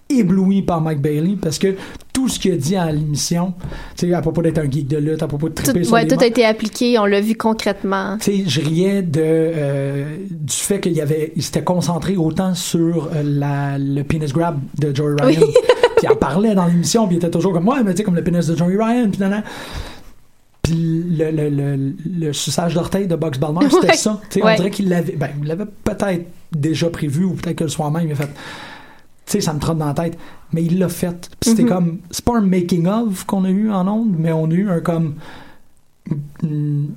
ébloui 0.10 0.63
par 0.63 0.81
Mike 0.81 1.01
Bailey 1.01 1.36
parce 1.39 1.60
que 1.60 1.75
tout 2.13 2.27
ce 2.27 2.39
qu'il 2.39 2.51
a 2.53 2.58
dit 2.58 2.75
à 2.75 2.91
l'émission, 2.91 3.53
tu 3.96 4.08
sais, 4.08 4.13
à 4.13 4.22
propos 4.22 4.41
d'être 4.41 4.58
un 4.58 4.69
geek 4.69 4.88
de 4.88 4.98
lutte, 4.98 5.22
à 5.22 5.27
propos 5.27 5.50
de 5.50 5.53
Tout, 5.53 5.62
triper 5.63 5.84
sur 5.84 5.93
ouais, 5.93 6.01
les 6.01 6.08
tout 6.08 6.17
a 6.19 6.25
été 6.25 6.43
appliqué, 6.46 6.98
on 6.98 7.05
l'a 7.05 7.22
vu 7.22 7.36
concrètement. 7.36 8.17
tu 8.19 8.31
sais, 8.38 8.43
je 8.48 8.62
riais 8.62 9.03
de, 9.03 9.22
euh, 9.24 10.17
du 10.31 10.55
fait 10.55 10.79
qu'il 10.79 10.93
y 10.93 11.01
avait, 11.01 11.31
il 11.36 11.43
s'était 11.43 11.63
concentré 11.63 12.17
autant 12.17 12.55
sur 12.55 13.10
euh, 13.13 13.22
la, 13.24 13.77
le 13.77 14.01
penis 14.03 14.31
grab 14.34 14.60
de 14.79 14.93
Joey 14.96 15.13
Ryan. 15.22 15.39
Oui. 15.41 15.53
puis 15.98 16.08
il 16.08 16.10
en 16.10 16.15
parlait 16.15 16.55
dans 16.55 16.65
l'émission, 16.65 17.05
puis 17.05 17.17
il 17.17 17.19
était 17.19 17.29
toujours 17.29 17.53
comme, 17.53 17.67
ouais, 17.67 17.84
mais 17.86 17.91
tu 17.91 17.98
sais, 17.98 18.03
comme 18.03 18.15
le 18.15 18.24
pénis 18.24 18.48
de 18.48 18.55
Joey 18.58 18.75
Ryan, 18.81 19.10
puis 19.12 19.19
nanana. 19.19 19.43
Puis 20.69 21.03
le, 21.17 21.31
le, 21.31 21.49
le, 21.49 21.93
le 22.19 22.33
suçage 22.33 22.73
d'orteil 22.75 23.07
de 23.07 23.15
Box 23.15 23.39
Balmer, 23.39 23.61
c'était 23.69 23.88
Ouais. 23.88 23.93
ça. 23.95 24.19
Tu 24.29 24.39
sais, 24.39 24.45
Ouais. 24.45 24.53
On 24.53 24.55
dirait 24.57 24.69
qu'il 24.71 24.89
l'avait, 24.89 25.13
ben, 25.15 25.29
il 25.41 25.47
l'avait 25.47 25.65
peut-être 25.83 26.27
déjà 26.51 26.89
prévu, 26.89 27.23
ou 27.25 27.33
peut-être 27.33 27.57
que 27.57 27.63
le 27.63 27.69
soir 27.69 27.89
même, 27.91 28.05
il 28.07 28.11
a 28.11 28.15
fait, 28.15 28.27
tu 28.27 28.31
sais, 29.25 29.41
ça 29.41 29.53
me 29.53 29.59
trotte 29.59 29.77
dans 29.77 29.85
la 29.88 29.93
tête. 29.93 30.17
Mais 30.53 30.63
il 30.63 30.79
l'a 30.79 30.89
fait. 30.89 31.29
Puis 31.39 31.51
c'était 31.51 31.63
Mhm. 31.63 31.69
comme, 31.69 31.97
c'est 32.11 32.25
pas 32.25 32.38
un 32.38 32.41
making-of 32.41 33.23
qu'on 33.25 33.45
a 33.45 33.49
eu 33.49 33.69
en 33.71 33.88
ondes, 33.88 34.15
mais 34.17 34.31
on 34.31 34.45
a 34.45 34.53
eu 34.53 34.69
un 34.69 34.79
comme, 34.79 35.15
une, 36.43 36.89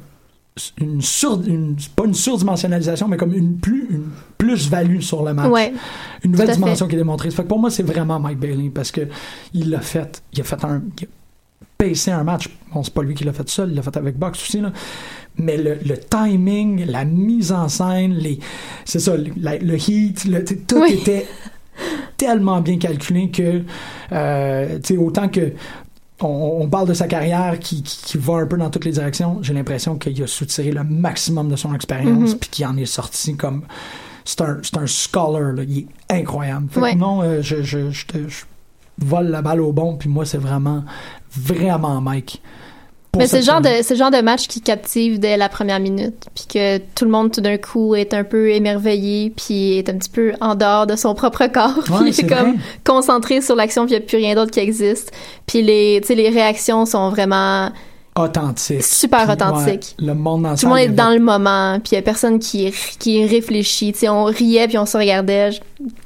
une 0.79 1.01
sur, 1.03 1.41
une, 1.47 1.77
pas 1.97 2.05
une 2.05 2.15
surdimensionnalisation, 2.15 3.09
mais 3.09 3.17
comme 3.17 3.33
une 3.35 3.57
plus, 3.57 3.87
une 3.91 4.05
plus-value 4.39 5.01
sur 5.01 5.23
le 5.25 5.33
match. 5.35 5.51
Ouais. 5.51 5.73
Une 6.25 6.33
nouvelle 6.33 6.53
dimension 6.55 6.87
qui 6.89 6.95
est 6.95 6.99
démontrée. 6.99 7.31
Ça 7.31 7.37
fait 7.37 7.43
que 7.45 7.49
pour 7.49 7.59
moi, 7.59 7.71
c'est 7.71 7.83
vraiment 7.83 8.19
Mike 8.21 8.39
Bailey 8.39 8.71
parce 8.71 8.91
que 8.91 9.03
il 9.55 9.71
l'a 9.71 9.81
fait. 9.81 10.23
Il 10.33 10.41
a 10.41 10.45
fait 10.45 10.63
un. 10.65 10.83
Il 11.01 11.05
a 11.05 11.07
pacé 11.89 12.11
un 12.11 12.25
match. 12.25 12.49
Bon, 12.73 12.83
c'est 12.83 12.95
pas 12.95 13.03
lui 13.03 13.15
qui 13.15 13.25
l'a 13.25 13.33
fait 13.33 13.49
seul, 13.49 13.71
il 13.71 13.75
l'a 13.77 13.83
fait 13.83 13.97
avec 13.97 14.17
Box 14.19 14.43
aussi, 14.43 14.61
là. 14.61 14.73
Mais 15.37 15.57
le, 15.57 15.79
le 15.85 15.97
timing, 15.99 16.85
la 16.87 17.05
mise 17.05 17.53
en 17.53 17.69
scène, 17.69 18.15
les, 18.15 18.39
c'est 18.85 18.99
ça, 19.01 19.17
le, 19.17 19.31
la- 19.37 19.57
le 19.59 19.77
heat, 19.77 20.25
le- 20.27 20.45
tout 20.45 20.81
Oui. 20.81 20.93
était 21.01 21.27
tellement 22.17 22.61
bien 22.61 22.79
calculé 22.79 23.31
que, 23.31 23.63
euh, 24.13 24.79
tu 24.81 24.95
sais, 24.95 24.97
autant 24.99 25.29
que 25.29 25.53
on, 26.25 26.69
parle 26.69 26.87
de 26.87 26.95
sa 26.95 27.09
carrière 27.09 27.59
qui, 27.59 27.83
qui, 27.83 27.97
qui 28.05 28.17
va 28.19 28.35
un 28.35 28.47
peu 28.47 28.57
dans 28.57 28.71
toutes 28.71 28.85
les 28.85 28.93
directions, 28.93 29.39
j'ai 29.43 29.55
l'impression 29.55 29.97
qu'il 29.97 30.23
a 30.23 30.27
soutiré 30.29 30.71
le 30.71 30.85
maximum 30.85 31.49
de 31.49 31.57
son 31.57 31.75
expérience 31.75 32.33
Mhm. 32.35 32.39
puis 32.39 32.49
qu'il 32.51 32.67
en 32.67 32.77
est 32.77 32.87
sorti 32.87 33.35
comme 33.37 33.63
c'est 34.25 34.41
un, 34.43 34.61
un 34.77 34.87
scholar, 34.87 35.53
là. 35.53 35.63
il 35.67 35.79
est 35.79 35.87
incroyable. 36.21 36.69
Fait 36.71 36.79
que 36.79 36.85
Ouais. 36.85 36.95
non, 36.95 37.23
euh, 37.23 37.43
je, 37.43 37.63
je, 37.63 37.91
je, 37.91 38.07
te- 38.07 38.29
je 38.29 38.45
vole 39.05 39.29
la 39.29 39.43
balle 39.43 39.61
au 39.61 39.73
bon, 39.73 39.97
puis 39.97 40.09
moi, 40.09 40.25
c'est 40.25 40.39
vraiment, 40.39 40.83
vraiment 41.37 42.01
Mike. 42.01 42.43
Mais 43.19 43.27
c'est 43.27 43.41
le 43.41 43.45
genre 43.45 43.61
de 43.61 43.69
c'est 43.83 43.93
le 43.93 43.99
genre 43.99 44.11
de 44.11 44.23
match 44.23 44.49
qui 44.49 44.63
captive 44.63 45.19
dès 45.21 45.37
la 45.37 45.51
première 45.51 45.81
minute, 45.81 46.29
puis 46.35 46.47
que 46.49 46.79
tout 46.79 47.05
le 47.05 47.11
monde 47.11 47.31
tout 47.31 47.43
d'un 47.43 47.59
coup 47.59 47.95
est 47.95 48.15
un 48.15 48.25
peu 48.25 48.49
émerveillé, 48.49 49.29
puis 49.37 49.75
est 49.75 49.91
un 49.91 49.99
petit 49.99 50.09
peu 50.09 50.33
en 50.41 50.55
dehors 50.55 50.87
de 50.87 50.97
son 50.97 51.15
propre 51.15 51.47
corps, 51.49 51.81
puis 51.85 51.93
Ouais, 51.93 52.09
est 52.09 52.27
comme 52.27 52.53
vrai. 52.53 52.59
concentré 52.85 53.43
sur 53.43 53.55
l'action, 53.55 53.85
puis 53.85 53.95
il 53.95 53.99
n'y 53.99 54.05
a 54.05 54.07
plus 54.07 54.17
rien 54.17 54.35
d'autre 54.35 54.51
qui 54.51 54.61
existe. 54.61 55.13
Puis 55.47 55.61
les 55.63 56.01
les 56.01 56.29
réactions 56.31 56.87
sont 56.87 57.11
vraiment 57.11 57.71
authentique. 58.17 58.83
super 58.83 59.29
ouais, 59.29 59.81
le 59.99 60.15
monde 60.15 60.43
dans 60.43 60.55
Tout 60.55 60.67
le 60.67 60.69
monde 60.69 60.79
est 60.79 60.89
dans 60.89 61.11
le 61.11 61.19
moment, 61.19 61.79
puis 61.81 61.93
il 61.93 61.95
y 61.95 61.99
a 61.99 62.03
personne 62.03 62.39
qui 62.39 62.73
qui 62.99 63.25
réfléchit. 63.25 63.93
Tu 63.93 64.01
sais, 64.01 64.09
on 64.09 64.25
riait 64.25 64.69
puis 64.69 64.79
on 64.79 64.87
se 64.87 64.97
regardait. 64.97 65.51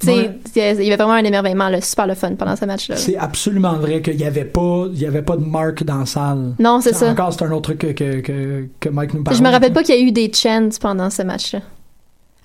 Ouais. 0.07 0.39
il 0.55 0.63
y 0.63 0.87
avait 0.87 0.97
vraiment 0.97 1.13
un 1.13 1.25
émerveillement, 1.25 1.69
là, 1.69 1.81
super 1.81 2.07
le 2.07 2.15
fun 2.15 2.35
pendant 2.35 2.57
ce 2.57 2.65
match-là. 2.65 2.97
C'est 2.97 3.17
absolument 3.17 3.75
vrai 3.75 4.03
qu'il 4.03 4.17
n'y 4.17 4.25
avait 4.25 4.45
pas, 4.45 4.87
il 4.93 5.01
y 5.01 5.07
avait 5.07 5.23
pas 5.23 5.37
de 5.37 5.45
marque 5.45 5.83
dans 5.85 5.99
la 5.99 6.07
salle. 6.07 6.55
Non, 6.59 6.81
c'est 6.81 6.95
ça. 6.95 7.11
Encore, 7.11 7.33
c'est 7.33 7.45
un 7.45 7.51
autre 7.51 7.75
truc 7.75 7.79
que, 7.79 7.93
que, 7.93 8.21
que, 8.21 8.69
que 8.79 8.89
Mike 8.89 9.15
nous 9.15 9.25
parle. 9.25 9.37
Je 9.37 9.43
me 9.43 9.51
rappelle 9.51 9.73
pas 9.73 9.83
qu'il 9.83 9.95
y 9.95 9.99
a 9.99 10.01
eu 10.01 10.13
des 10.13 10.31
chants 10.33 10.69
pendant 10.81 11.11
ce 11.11 11.23
match-là. 11.23 11.61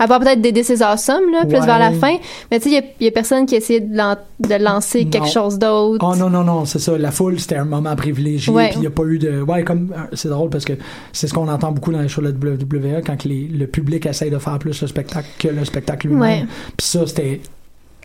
À 0.04 0.08
part 0.08 0.20
peut-être 0.20 0.42
des 0.42 0.52
This 0.52 0.70
is 0.70 0.82
Awesome, 0.84 1.32
là, 1.32 1.46
plus 1.46 1.60
Ouais. 1.60 1.66
vers 1.66 1.78
la 1.80 1.92
fin. 1.92 2.18
Mais 2.50 2.60
tu 2.60 2.70
sais, 2.72 2.84
il 3.00 3.06
y 3.06 3.08
a- 3.08 3.12
personne 3.12 3.46
qui 3.46 3.54
a 3.56 3.60
essayé 3.60 3.80
de, 3.82 3.96
lan- 3.96 4.18
de 4.40 4.56
lancer 4.56 5.06
quelque 5.06 5.28
chose 5.28 5.60
d'autre. 5.60 6.04
Oh 6.06 6.16
non, 6.16 6.30
non, 6.30 6.44
non, 6.44 6.66
c'est 6.66 6.80
ça. 6.80 6.98
La 6.98 7.12
foule, 7.12 7.40
c'était 7.40 7.58
un 7.58 7.66
moment 7.66 7.96
privilégié. 7.96 8.52
Puis 8.54 8.68
il 8.76 8.80
n'y 8.82 8.88
a 8.88 8.90
pas 8.90 9.04
eu 9.04 9.20
de. 9.20 9.42
Ouais, 9.42 9.64
comme. 9.64 9.94
euh, 9.96 10.02
C'est 10.14 10.30
drôle 10.30 10.50
parce 10.50 10.66
que 10.66 10.74
c'est 11.14 11.28
ce 11.28 11.34
qu'on 11.34 11.48
entend 11.48 11.72
beaucoup 11.72 11.92
dans 11.92 12.02
les 12.02 12.08
shows 12.08 12.22
de 12.22 12.28
la 12.28 12.34
WWE 12.34 13.02
quand 13.06 13.24
les- 13.26 13.48
le 13.48 13.68
public 13.68 14.06
essaye 14.08 14.32
de 14.32 14.40
faire 14.40 14.58
plus 14.60 14.82
le 14.82 14.88
spectacle 14.88 15.28
que 15.38 15.48
le 15.50 15.64
spectacle 15.66 16.08
lui-même. 16.08 16.22
Ouais. 16.22 16.46
Puis 16.78 16.88
ça, 16.88 17.06
c'était 17.06 17.40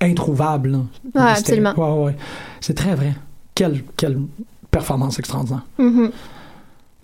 introuvable. 0.03 0.71
là. 0.73 0.79
Ouais, 1.15 1.31
absolument. 1.31 1.73
Ouais, 1.77 2.05
ouais. 2.07 2.17
C'est 2.61 2.75
très 2.75 2.95
vrai. 2.95 3.15
Quelle, 3.55 3.83
quelle 3.97 4.19
performance 4.71 5.19
extraordinaire. 5.19 5.63
Mhm. 5.79 6.11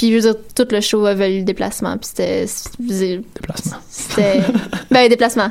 Puis 0.02 0.10
je 0.10 0.16
veux 0.16 0.32
dire, 0.32 0.34
tout 0.56 0.66
le 0.68 0.80
show 0.80 1.06
avait 1.06 1.32
eu 1.36 1.38
le 1.38 1.44
déplacement. 1.44 1.96
Puis 1.96 2.10
c'était. 2.12 2.44
Déplacement. 2.80 3.76
C'était. 3.88 4.40
ben, 4.90 5.08
déplacement. 5.08 5.50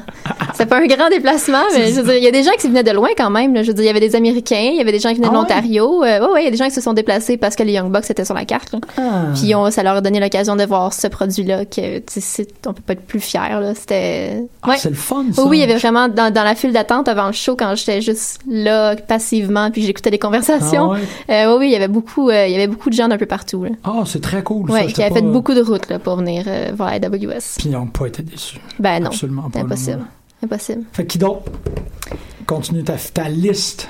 C'était 0.51 0.65
pas 0.65 0.79
un 0.79 0.87
grand 0.87 1.07
déplacement, 1.09 1.63
mais 1.73 1.91
je 1.93 2.01
veux 2.01 2.03
dire, 2.03 2.15
il 2.17 2.23
y 2.23 2.27
a 2.27 2.31
des 2.31 2.43
gens 2.43 2.51
qui 2.59 2.67
venaient 2.67 2.83
de 2.83 2.91
loin 2.91 3.07
quand 3.17 3.29
même. 3.29 3.53
là. 3.53 3.63
Je 3.63 3.67
veux 3.69 3.73
dire, 3.73 3.83
il 3.85 3.87
y 3.87 3.89
avait 3.89 4.01
des 4.01 4.13
Américains, 4.15 4.69
il 4.73 4.75
y 4.77 4.81
avait 4.81 4.91
des 4.91 4.99
gens 4.99 5.09
qui 5.11 5.15
venaient 5.15 5.29
de 5.29 5.33
Ah 5.33 5.37
ouais? 5.39 5.47
l'Ontario. 5.47 6.03
Euh, 6.03 6.19
ouais, 6.19 6.33
ouais, 6.33 6.41
il 6.41 6.45
y 6.45 6.47
a 6.47 6.51
des 6.51 6.57
gens 6.57 6.65
qui 6.65 6.71
se 6.71 6.81
sont 6.81 6.91
déplacés 6.91 7.37
parce 7.37 7.55
que 7.55 7.63
les 7.63 7.71
Young 7.71 7.89
Bucks 7.91 8.09
étaient 8.09 8.25
sur 8.25 8.35
la 8.35 8.43
carte. 8.43 8.75
Ah. 8.97 9.27
Puis 9.35 9.55
on, 9.55 9.71
ça 9.71 9.83
leur 9.83 9.95
a 9.95 10.01
donné 10.01 10.19
l'occasion 10.19 10.57
de 10.57 10.65
voir 10.65 10.91
ce 10.91 11.07
produit-là 11.07 11.63
que, 11.63 11.99
on 12.67 12.73
peut 12.73 12.81
pas 12.85 12.93
être 12.93 13.05
plus 13.07 13.21
fier. 13.21 13.61
C'était. 13.75 14.43
Ah, 14.63 14.69
Ouais. 14.71 14.77
c'est 14.77 14.89
le 14.89 14.95
fun, 14.95 15.25
ça. 15.33 15.43
Oui, 15.43 15.47
oui, 15.51 15.57
il 15.59 15.61
y 15.61 15.63
avait 15.63 15.77
vraiment 15.77 16.09
dans, 16.09 16.31
dans 16.33 16.43
la 16.43 16.55
file 16.55 16.73
d'attente 16.73 17.07
avant 17.07 17.27
le 17.27 17.31
show 17.33 17.55
quand 17.55 17.73
j'étais 17.75 18.01
juste 18.01 18.41
là 18.49 18.95
passivement 18.97 19.71
puis 19.71 19.83
j'écoutais 19.83 20.11
des 20.11 20.19
conversations. 20.19 20.91
Ah, 20.91 20.95
ouais? 20.95 21.45
Euh, 21.45 21.51
oui, 21.53 21.57
oui, 21.61 21.65
il 21.67 21.71
y 21.71 21.75
avait 21.75 21.87
beaucoup, 21.87 22.29
euh, 22.29 22.47
il 22.47 22.51
y 22.51 22.55
avait 22.55 22.67
beaucoup 22.67 22.89
de 22.89 22.95
gens 22.95 23.07
d'un 23.07 23.17
peu 23.17 23.25
partout. 23.27 23.63
Là. 23.63 23.69
Ah, 23.83 24.03
c'est 24.05 24.21
très 24.21 24.40
cool. 24.41 24.69
Ouais, 24.71 24.87
J'étais 24.87 25.03
qui 25.03 25.09
pas- 25.09 25.15
fait 25.15 25.21
beaucoup 25.21 25.53
de 25.53 25.61
routes 25.61 25.89
là, 25.89 25.99
pour 25.99 26.15
venir 26.17 26.43
euh, 26.47 26.71
voir 26.75 26.89
la 26.91 26.95
AWS. 27.07 27.57
Puis 27.57 27.65
ils 27.65 27.71
n'ont 27.71 27.87
pas 27.87 28.07
été 28.07 28.23
déçus. 28.23 28.57
Ben 28.79 28.99
non, 29.01 29.07
Absolument 29.07 29.49
pas. 29.49 29.59
impossible, 29.59 30.05
impossible. 30.43 30.83
Fait 30.93 31.03
que 31.03 31.07
qui 31.09 31.17
d'autre? 31.17 31.43
continue 32.47 32.83
ta, 32.83 32.93
ta 32.95 33.29
liste. 33.29 33.89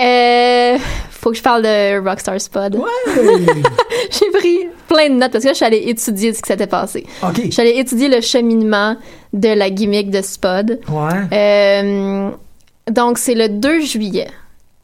Euh, 0.00 0.76
faut 1.10 1.30
que 1.30 1.36
je 1.36 1.42
parle 1.42 1.62
de 1.62 2.04
Rockstar 2.06 2.40
Spud. 2.40 2.74
Ouais! 2.74 3.14
J'ai 4.10 4.30
pris 4.38 4.58
plein 4.88 5.08
de 5.08 5.14
notes 5.14 5.30
parce 5.32 5.44
que 5.44 5.48
là, 5.48 5.52
je 5.52 5.56
suis 5.56 5.64
allée 5.64 5.84
étudier 5.86 6.34
ce 6.34 6.42
qui 6.42 6.48
s'était 6.48 6.66
passé. 6.66 7.06
OK. 7.22 7.40
Je 7.44 7.50
suis 7.50 7.62
allée 7.62 7.78
étudier 7.78 8.08
le 8.08 8.20
cheminement 8.20 8.96
de 9.32 9.48
la 9.48 9.70
gimmick 9.70 10.10
de 10.10 10.20
Spud. 10.20 10.80
Ouais. 10.88 11.28
Euh, 11.32 12.30
donc, 12.90 13.18
c'est 13.18 13.34
le 13.36 13.48
2 13.48 13.80
juillet 13.82 14.28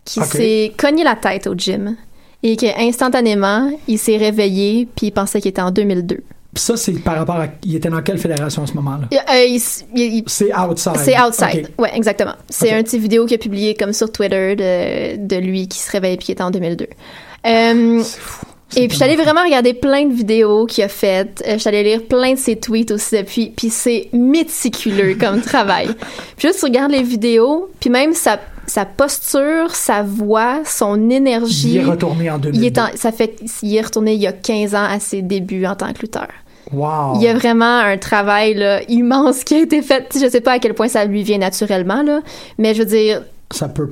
qu'il 0.04 0.22
Ok. 0.22 0.28
s'est 0.28 0.72
cogné 0.78 1.02
la 1.04 1.16
tête 1.16 1.46
au 1.48 1.54
gym 1.54 1.96
et 2.42 2.56
qu'instantanément, 2.56 3.70
il 3.88 3.98
s'est 3.98 4.16
réveillé 4.16 4.86
puis 4.96 5.08
il 5.08 5.10
pensait 5.10 5.40
qu'il 5.40 5.50
était 5.50 5.62
en 5.62 5.70
2002. 5.70 6.22
Puis 6.52 6.64
ça, 6.64 6.76
c'est 6.76 6.92
par 6.94 7.14
rapport 7.16 7.36
à. 7.36 7.46
Il 7.64 7.76
était 7.76 7.90
dans 7.90 8.02
quelle 8.02 8.18
fédération 8.18 8.64
à 8.64 8.66
ce 8.66 8.72
moment-là? 8.74 9.06
Euh, 9.12 9.44
il- 9.44 10.24
C'est 10.26 10.52
outside. 10.52 10.96
C'est 10.96 11.20
outside. 11.20 11.68
OK. 11.78 11.82
Ouais, 11.84 11.90
exactement. 11.94 12.34
C'est 12.48 12.72
un 12.72 12.82
petit 12.82 12.98
vidéo 12.98 13.24
qu'il 13.26 13.36
a 13.36 13.38
publié 13.38 13.74
comme 13.74 13.92
sur 13.92 14.10
Twitter 14.10 14.56
de, 14.56 15.26
de 15.28 15.36
lui 15.36 15.68
qui 15.68 15.78
se 15.78 15.88
réveille 15.92 16.16
puis 16.16 16.26
qui 16.26 16.32
était 16.32 16.42
en 16.42 16.50
2002. 16.50 16.88
Euh, 17.46 18.00
C'est 18.02 18.18
fou. 18.20 18.46
Et 18.76 18.86
puis, 18.88 19.02
allée 19.02 19.16
vraiment 19.16 19.42
regarder 19.44 19.74
plein 19.74 20.06
de 20.06 20.12
vidéos 20.14 20.66
qu'il 20.66 20.82
a 20.84 20.88
faites. 20.88 21.42
Euh, 21.46 21.56
allée 21.64 21.82
lire 21.84 22.02
plein 22.04 22.34
de 22.34 22.38
ses 22.38 22.56
tweets 22.56 22.90
aussi 22.92 23.16
depuis. 23.16 23.52
Puis 23.56 23.70
c'est 23.70 24.08
méticuleux 24.12 25.16
comme 25.20 25.40
travail. 25.42 25.88
Puis 26.36 26.48
juste, 26.48 26.58
tu 26.60 26.64
regardes 26.66 26.92
les 26.92 27.02
vidéos, 27.02 27.68
puis 27.80 27.90
même 27.90 28.12
sa, 28.12 28.40
sa 28.70 28.84
posture, 28.84 29.74
sa 29.74 30.02
voix, 30.02 30.60
son 30.64 31.10
énergie. 31.10 31.70
Il 31.72 31.76
est 31.78 31.84
retourné 31.84 32.30
en 32.30 32.38
2002. 32.38 32.58
Il 32.62 32.66
est, 32.66 32.78
en- 32.78 32.88
ça 32.94 33.10
fait, 33.12 33.36
il 33.62 33.74
est 33.76 33.80
retourné 33.80 34.14
il 34.14 34.20
y 34.20 34.26
a 34.26 34.32
15 34.32 34.74
ans 34.74 34.84
à 34.88 35.00
ses 35.00 35.22
débuts 35.22 35.66
en 35.66 35.74
tant 35.74 35.92
que 35.92 36.00
lutteur. 36.02 36.28
Wow. 36.72 37.16
Il 37.16 37.22
y 37.22 37.28
a 37.28 37.34
vraiment 37.34 37.78
un 37.80 37.98
travail 37.98 38.54
là, 38.54 38.80
immense 38.88 39.42
qui 39.42 39.54
a 39.56 39.58
été 39.62 39.82
fait. 39.82 40.06
Je 40.14 40.28
sais 40.28 40.40
pas 40.40 40.52
à 40.52 40.58
quel 40.60 40.74
point 40.74 40.86
ça 40.88 41.04
lui 41.04 41.24
vient 41.24 41.38
naturellement, 41.38 42.02
là, 42.02 42.20
mais 42.58 42.74
je 42.74 42.80
veux 42.80 42.88
dire, 42.88 43.22
Ça 43.50 43.68
peut. 43.68 43.90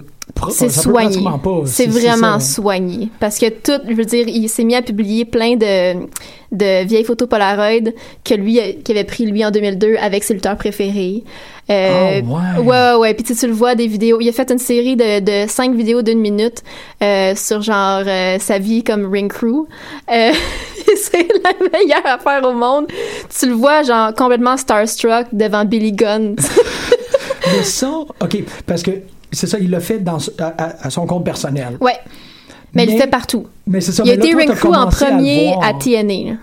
C'est 0.51 0.67
peut 0.67 0.73
soigné. 0.73 1.19
C'est 1.67 1.87
vraiment 1.87 2.39
ça. 2.41 2.55
soigné. 2.55 3.09
Parce 3.21 3.39
que 3.39 3.49
tout, 3.49 3.81
je 3.89 3.95
veux 3.95 4.05
dire, 4.05 4.27
il 4.29 4.49
s'est 4.49 4.65
mis 4.65 4.75
à 4.75 4.83
publier 4.83 5.25
plein 5.25 5.57
de, 5.57 6.07
de 6.53 6.85
vieilles 6.85 7.05
photos 7.05 7.29
Polaroid 7.29 7.91
que 8.25 8.35
lui, 8.35 8.61
qu'il 8.85 8.97
avait 8.97 9.05
pris 9.07 9.27
lui 9.27 9.45
en 9.45 9.51
2002 9.51 9.97
avec 10.01 10.25
ses 10.25 10.35
lutteurs 10.35 10.57
préférés. 10.57 11.25
Euh, 11.71 12.21
Ah, 12.25 12.61
ouais. 12.61 12.65
ouais, 12.65 12.95
ouais. 12.99 13.15
Puis 13.15 13.35
tu 13.35 13.47
le 13.47 13.53
vois 13.53 13.75
des 13.75 13.87
vidéos. 13.87 14.19
Il 14.21 14.29
a 14.29 14.33
fait 14.33 14.51
une 14.51 14.59
série 14.59 14.97
de, 14.97 15.21
de 15.21 15.49
cinq 15.49 15.75
vidéos 15.75 16.03
d'une 16.03 16.21
minute 16.21 16.63
euh, 17.03 17.35
sur 17.35 17.61
genre 17.61 18.03
euh, 18.07 18.39
sa 18.39 18.59
vie 18.59 18.83
comme 18.83 19.11
ring 19.11 19.31
crew. 19.31 19.67
Euh, 20.11 20.33
c'est 20.97 21.29
la 21.45 21.69
meilleure 21.73 22.07
affaire 22.07 22.43
au 22.45 22.53
monde. 22.53 22.87
Tu 23.39 23.47
le 23.49 23.55
vois 23.55 23.83
genre 23.83 24.15
complètement 24.15 24.57
starstruck 24.57 25.27
devant 25.33 25.65
Billy 25.65 25.93
Gunn. 25.93 26.37
Mais 27.53 27.63
ça, 27.63 27.89
OK, 28.21 28.39
parce 28.67 28.83
que 28.83 28.91
c'est 29.33 29.47
ça, 29.47 29.59
il 29.59 29.71
l'a 29.71 29.81
fait 29.81 29.99
dans, 29.99 30.19
à, 30.39 30.45
à- 30.65 30.87
à 30.87 30.91
son 30.91 31.07
compte 31.07 31.25
personnel. 31.25 31.77
ouais. 31.81 31.97
Mais, 32.75 32.85
il 32.85 32.93
le 32.93 32.99
fait 33.01 33.07
partout. 33.07 33.47
Mais 33.67 33.81
c'est 33.81 33.93
ça. 33.93 34.03
Il 34.05 34.11
a 34.11 34.15
été 34.15 34.35
ring 34.35 34.53
crew 34.55 34.67
en 34.69 34.83
à 34.83 34.87
premier 34.89 35.55
voir. 35.55 35.65
à 35.67 35.73
TNA. 35.73 36.33
là. 36.33 36.37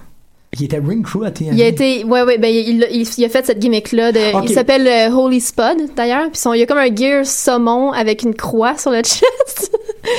Il 0.57 0.63
était 0.63 0.79
ring 0.79 1.05
crew 1.05 1.23
à 1.23 1.29
TNA. 1.29 1.51
Il 1.53 1.61
a 1.61 1.67
été, 1.67 2.03
ouais, 2.03 2.23
ouais, 2.23 2.39
ben, 2.39 2.47
il, 2.47 2.83
il, 2.91 3.07
il 3.17 3.25
a 3.25 3.29
fait 3.29 3.45
cette 3.45 3.59
gimmick-là. 3.59 4.11
De. 4.11 4.43
Il 4.43 4.49
s'appelle 4.49 4.87
euh, 4.87 5.15
Holy 5.15 5.39
Spud, 5.39 5.91
d'ailleurs. 5.95 6.27
Puis 6.31 6.39
son, 6.39 6.53
il 6.53 6.61
y 6.61 6.63
a 6.63 6.65
comme 6.65 6.79
un 6.79 6.93
gear 6.93 7.25
saumon 7.27 7.91
avec 7.91 8.23
une 8.23 8.33
croix 8.33 8.75
sur 8.75 8.89
le 8.89 8.97
chest. 9.03 9.71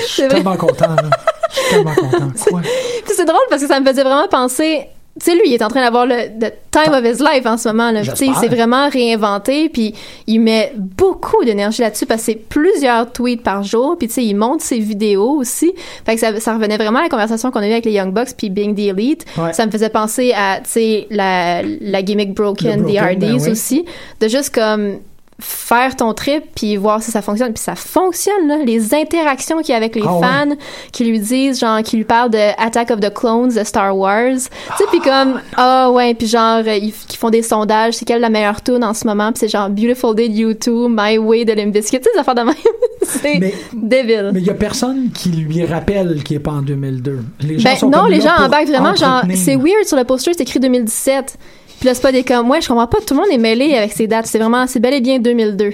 Je 0.02 0.06
suis 0.12 0.28
tellement 0.28 0.56
content, 0.56 0.90
là. 0.94 1.10
Je 1.52 1.58
suis 1.60 1.70
tellement 1.70 1.94
content. 1.94 2.28
Quoi? 2.50 2.60
C'est 3.06 3.24
drôle 3.24 3.40
parce 3.50 3.62
que 3.62 3.68
ça 3.68 3.80
me 3.80 3.86
faisait 3.86 4.04
vraiment 4.04 4.28
penser. 4.28 4.86
Tu 5.18 5.30
sais, 5.30 5.34
lui, 5.34 5.42
il 5.46 5.54
est 5.54 5.62
en 5.62 5.68
train 5.68 5.82
d'avoir 5.82 6.04
le 6.04 6.28
the 6.38 6.52
time 6.70 6.92
of 6.92 7.02
his 7.04 7.22
life 7.22 7.46
en 7.46 7.56
ce 7.56 7.68
moment. 7.68 7.90
Là. 7.90 8.00
Puis, 8.02 8.10
Tu 8.10 8.16
sais, 8.16 8.26
il 8.26 8.34
s'est 8.34 8.48
vraiment 8.54 8.88
réinventé. 8.88 9.68
Puis 9.70 9.94
il 10.26 10.40
met 10.40 10.72
beaucoup 10.76 11.42
d'énergie 11.44 11.80
là-dessus 11.80 12.04
parce 12.04 12.20
que 12.20 12.26
c'est 12.26 12.34
plusieurs 12.34 13.10
tweets 13.12 13.42
par 13.42 13.62
jour. 13.62 13.96
Puis 13.98 14.08
tu 14.08 14.14
sais, 14.14 14.24
il 14.24 14.34
monte 14.34 14.60
ses 14.60 14.78
vidéos 14.78 15.30
aussi. 15.30 15.72
Fait 16.04 16.14
que 16.14 16.20
ça, 16.20 16.38
ça 16.38 16.54
revenait 16.54 16.76
vraiment 16.76 16.98
à 16.98 17.02
la 17.04 17.08
conversation 17.08 17.50
qu'on 17.50 17.60
a 17.60 17.66
eue 17.68 17.72
avec 17.72 17.86
les 17.86 17.92
Young 17.92 18.12
Bucks 18.12 18.34
puis 18.36 18.50
Being 18.50 18.74
the 18.74 18.80
Elite. 18.90 19.24
Ouais. 19.38 19.52
Ça 19.52 19.64
me 19.64 19.70
faisait 19.70 19.88
penser 19.88 20.32
à, 20.36 20.58
tu 20.62 20.70
sais, 20.70 21.06
la, 21.10 21.62
la 21.62 22.02
gimmick 22.02 22.34
Broken, 22.34 22.84
The 22.84 22.96
Hardys 22.98 23.16
ben 23.26 23.40
oui. 23.40 23.50
aussi. 23.50 23.84
De 24.20 24.28
juste 24.28 24.54
comme 24.54 24.98
faire 25.38 25.96
ton 25.96 26.14
trip 26.14 26.44
puis 26.54 26.76
voir 26.76 27.02
si 27.02 27.10
ça 27.10 27.20
fonctionne. 27.20 27.52
Puis 27.52 27.62
ça 27.62 27.74
fonctionne 27.74 28.48
là. 28.48 28.56
Les 28.64 28.94
interactions 28.94 29.58
qu'il 29.58 29.70
y 29.70 29.72
a 29.74 29.76
avec 29.76 29.94
les 29.94 30.02
Ah 30.06 30.14
ouais? 30.14 30.20
fans 30.26 30.56
qui 30.92 31.04
lui 31.04 31.18
disent 31.20 31.60
genre 31.60 31.82
qui 31.82 31.96
lui 31.98 32.04
parlent 32.04 32.30
de 32.30 32.38
Attack 32.58 32.90
of 32.90 33.00
the 33.00 33.12
Clones 33.12 33.52
de 33.54 33.62
Star 33.64 33.96
Wars. 33.96 34.32
Tu 34.34 34.40
sais 34.78 34.84
puis 34.90 35.00
comme 35.00 35.40
ah 35.56 35.90
ouais 35.90 36.14
puis 36.14 36.26
genre 36.26 36.60
ils 36.66 36.92
qui 37.06 37.16
font 37.18 37.30
des 37.30 37.42
sondages 37.42 37.94
c'est 37.94 38.04
quelle 38.06 38.20
la 38.22 38.30
meilleure 38.30 38.62
tune 38.62 38.82
en 38.82 38.94
ce 38.94 39.06
moment 39.06 39.30
puis 39.32 39.40
c'est 39.40 39.48
genre 39.48 39.68
Beautiful 39.68 40.14
Day 40.14 40.28
de 40.30 40.52
U2 40.54 40.86
My 40.88 41.18
Way 41.18 41.44
de 41.44 41.52
Limp 41.52 41.72
Bizkit. 41.72 41.98
Tu 41.98 42.04
sais 42.04 42.10
des 42.14 42.20
affaires 42.20 42.34
de 42.34 42.42
même. 42.42 42.54
C'est 43.02 43.38
débile. 43.72 44.30
Mais 44.34 44.40
il 44.40 44.46
y 44.46 44.50
a 44.50 44.54
personne 44.54 45.10
qui 45.14 45.28
lui 45.28 45.64
rappelle 45.64 46.24
qu'il 46.24 46.36
est 46.36 46.40
pas 46.40 46.50
en 46.52 46.62
2002. 46.62 47.20
Les 47.40 47.58
gens 47.58 47.70
ben 47.70 47.76
sont 47.76 47.88
non 47.90 48.06
les 48.06 48.20
gens 48.20 48.34
embarquent 48.40 48.66
vraiment 48.68 48.96
genre 48.96 49.22
c'est 49.36 49.54
weird 49.54 49.84
sur 49.84 49.96
le 49.96 50.02
poster 50.04 50.32
c'est 50.34 50.42
écrit 50.42 50.58
2017 50.58 51.38
puis 51.78 51.86
là 51.88 51.94
c'est 51.94 52.02
pas 52.02 52.12
des 52.12 52.24
comme 52.24 52.50
ouais 52.50 52.60
je 52.60 52.68
comprends 52.68 52.86
pas 52.86 52.98
tout 53.06 53.14
le 53.14 53.20
monde 53.20 53.30
est 53.30 53.38
mêlé 53.38 53.74
avec 53.74 53.92
ces 53.92 54.06
dates 54.06 54.26
c'est 54.26 54.38
vraiment 54.38 54.66
c'est 54.66 54.80
bel 54.80 54.94
et 54.94 55.00
bien 55.00 55.18
2002 55.18 55.72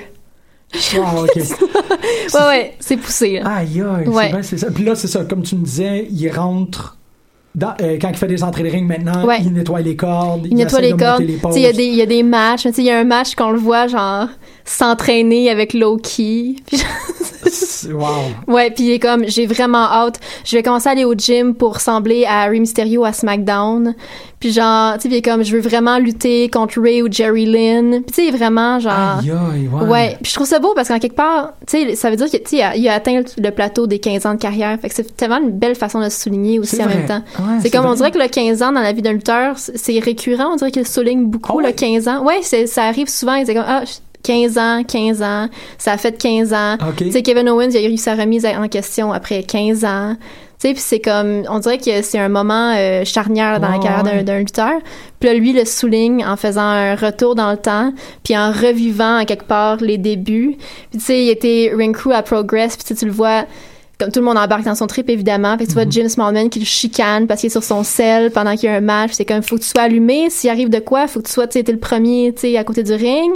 Ah, 0.97 1.21
ok. 1.21 1.35
ouais 2.35 2.41
ouais 2.49 2.75
c'est 2.81 2.97
poussé 2.97 3.41
là. 3.41 3.57
Aïe, 3.57 3.81
aïe, 3.83 4.09
Ouais. 4.09 4.25
c'est 4.25 4.31
bien, 4.33 4.43
c'est 4.43 4.59
ça. 4.59 4.71
Puis 4.71 4.85
là, 4.85 4.95
c'est 4.95 5.07
ça, 5.09 5.25
comme 5.25 5.43
tu 5.43 5.55
me 5.57 5.65
disais, 5.65 6.07
il 6.11 6.29
rentre. 6.31 6.97
dans- 7.55 7.75
euh, 7.83 7.99
quand 8.01 8.09
il 8.09 8.17
fait 8.17 8.27
des 8.29 8.43
entrées 8.43 8.62
de 8.62 8.71
ring 8.71 8.88
maintenant, 8.88 9.27
Ouais. 9.27 9.37
il 9.43 9.53
nettoie 9.53 9.83
les 9.83 9.95
cordes. 9.97 10.47
Il 10.51 10.57
nettoie 10.57 10.81
les 10.81 10.97
cordes. 10.97 11.23
Il 11.55 11.61
y, 11.61 11.67
a 11.67 11.73
des- 11.75 11.85
il 11.85 11.95
y 11.95 12.01
a 12.01 12.07
des 12.07 12.23
matchs. 12.23 12.65
Il 12.79 12.85
y 12.85 12.91
a 12.91 12.99
un 12.99 13.05
match 13.05 13.35
qu'on 13.35 13.51
le 13.51 13.59
voit, 13.59 13.87
genre, 13.88 14.29
s'entraîner 14.64 15.51
avec 15.51 15.75
Loki. 15.75 16.57
Wow. 17.90 18.07
Ouais, 18.46 18.70
puis 18.70 18.85
il 18.85 18.90
est 18.92 18.98
comme, 18.98 19.25
j'ai 19.27 19.46
vraiment 19.46 19.85
hâte. 19.85 20.20
Je 20.44 20.57
vais 20.57 20.62
commencer 20.62 20.88
à 20.88 20.92
aller 20.92 21.05
au 21.05 21.14
gym 21.14 21.55
pour 21.55 21.75
ressembler 21.75 22.25
à 22.25 22.44
Rey 22.44 22.61
Mysterio 22.61 23.05
à 23.05 23.12
SmackDown. 23.12 23.94
Puis 24.38 24.53
genre, 24.53 24.94
tu 24.94 25.03
sais, 25.03 25.09
il 25.09 25.14
est 25.14 25.22
comme, 25.22 25.44
je 25.44 25.55
veux 25.55 25.61
vraiment 25.61 25.98
lutter 25.98 26.48
contre 26.48 26.81
Ray 26.81 27.03
ou 27.03 27.09
Jerry 27.11 27.46
Lynn. 27.46 28.03
Puis 28.03 28.05
tu 28.07 28.14
sais, 28.14 28.25
il 28.25 28.29
est 28.29 28.37
vraiment 28.37 28.79
genre... 28.81 29.18
Aïe, 29.20 29.31
aïe, 29.31 29.68
ouais. 29.68 29.88
Ouais, 29.88 30.16
puis 30.22 30.31
je 30.31 30.35
trouve 30.35 30.46
ça 30.46 30.59
beau 30.59 30.72
parce 30.75 30.88
qu'en 30.88 30.98
quelque 30.98 31.16
part, 31.16 31.53
tu 31.66 31.79
sais, 31.79 31.94
ça 31.94 32.11
veut 32.11 32.16
dire 32.16 32.29
qu'il 32.29 32.40
il 32.53 32.62
a, 32.62 32.77
il 32.77 32.88
a 32.88 32.94
atteint 32.94 33.22
le 33.37 33.51
plateau 33.51 33.87
des 33.87 33.98
15 33.98 34.27
ans 34.27 34.35
de 34.35 34.40
carrière. 34.40 34.79
Fait 34.81 34.88
que 34.88 34.94
c'est 34.94 35.16
tellement 35.16 35.38
une 35.38 35.51
belle 35.51 35.77
façon 35.77 36.01
de 36.01 36.09
se 36.09 36.22
souligner 36.22 36.59
aussi 36.59 36.81
en 36.83 36.87
vrai. 36.87 36.96
même 36.96 37.07
temps. 37.07 37.22
Ouais, 37.38 37.59
c'est 37.61 37.70
comme, 37.70 37.87
on 37.87 37.94
dirait 37.94 38.11
que 38.11 38.18
le 38.18 38.29
15 38.29 38.62
ans 38.62 38.72
dans 38.72 38.81
la 38.81 38.92
vie 38.92 39.03
d'un 39.03 39.12
lutteur, 39.12 39.57
c'est 39.57 39.98
récurrent. 39.98 40.53
On 40.53 40.57
dirait 40.57 40.70
qu'il 40.70 40.87
souligne 40.87 41.27
beaucoup 41.27 41.61
Ah 41.61 41.66
le 41.66 41.72
15 41.72 42.09
ans. 42.09 42.25
Ouais, 42.25 42.42
ça 42.42 42.85
arrive 42.85 43.09
souvent. 43.09 43.40
C'est 43.44 43.55
comme, 43.55 43.64
ah, 43.66 43.83
15 44.22 44.58
ans, 44.58 44.82
15 44.85 45.22
ans, 45.22 45.48
ça 45.78 45.92
a 45.92 45.96
fait 45.96 46.16
15 46.16 46.52
ans. 46.52 46.74
Ok. 46.88 46.96
Tu 46.96 47.12
sais, 47.12 47.22
Kevin 47.22 47.48
Owens, 47.48 47.70
il 47.70 47.76
a 47.78 47.88
eu 47.88 47.96
sa 47.96 48.14
remise 48.14 48.46
en 48.46 48.68
question 48.68 49.12
après 49.12 49.42
15 49.42 49.85
ans. 49.85 50.16
Tu 50.61 50.68
sais, 50.68 50.74
puis 50.74 50.82
c'est 50.82 51.00
comme, 51.00 51.42
on 51.50 51.58
dirait 51.58 51.78
que 51.78 52.02
c'est 52.02 52.18
un 52.20 52.28
moment 52.28 52.72
euh, 52.76 53.04
charnière 53.04 53.58
dans 53.58 53.68
la 53.68 53.78
carrière 53.78 54.04
d'un- 54.04 54.11
ouais. 54.18 54.22
d'un 54.22 54.38
lutteur. 54.38 54.74
Puis 55.18 55.28
là, 55.28 55.35
lui 55.35 55.52
le 55.52 55.64
souligne 55.64 56.24
en 56.24 56.37
faisant 56.37 56.61
un 56.62 56.94
retour 56.94 57.35
dans 57.35 57.50
le 57.50 57.56
temps, 57.56 57.92
puis 58.22 58.37
en 58.38 58.52
revivant 58.52 59.16
à 59.16 59.24
quelque 59.24 59.46
part 59.46 59.78
les 59.78 59.98
débuts. 59.98 60.56
Puis 60.90 60.98
tu 60.98 61.04
sais, 61.04 61.24
il 61.24 61.30
était 61.30 61.72
ring 61.76 61.94
crew 61.96 62.12
à 62.12 62.22
Progress, 62.22 62.76
puis 62.76 62.94
tu 62.94 63.04
le 63.06 63.11
vois 63.11 63.44
comme 64.03 64.12
tout 64.12 64.21
le 64.21 64.25
monde 64.27 64.38
embarque 64.38 64.65
dans 64.65 64.75
son 64.75 64.87
trip 64.87 65.09
évidemment. 65.09 65.57
Fait 65.57 65.65
que 65.65 65.69
tu 65.69 65.75
vois 65.75 65.85
Jim 65.88 66.09
Smallman 66.09 66.49
qui 66.49 66.59
le 66.59 66.65
chicane 66.65 67.27
parce 67.27 67.41
qu'il 67.41 67.49
est 67.49 67.51
sur 67.51 67.62
son 67.65 67.83
sel 67.85 68.31
pendant 68.31 68.55
qu'il 68.57 68.65
y 68.65 68.73
a 68.73 68.77
un 68.77 68.81
match. 68.81 69.11
C'est 69.15 69.25
comme 69.25 69.43
faut 69.43 69.57
que 69.57 69.62
tu 69.62 69.69
sois 69.69 69.83
allumé. 69.83 70.29
S'il 70.31 70.51
arrive 70.51 70.69
de 70.71 70.79
quoi, 70.81 71.07
faut 71.07 71.21
que 71.21 71.27
tu 71.27 71.33
sois, 71.33 71.47
tu 71.47 71.62
le 71.62 71.79
premier, 71.79 72.33
tu 72.35 72.43
sais, 72.43 72.57
à 72.57 72.65
côté 72.65 72.83
du 72.83 72.93
ring. 72.93 73.33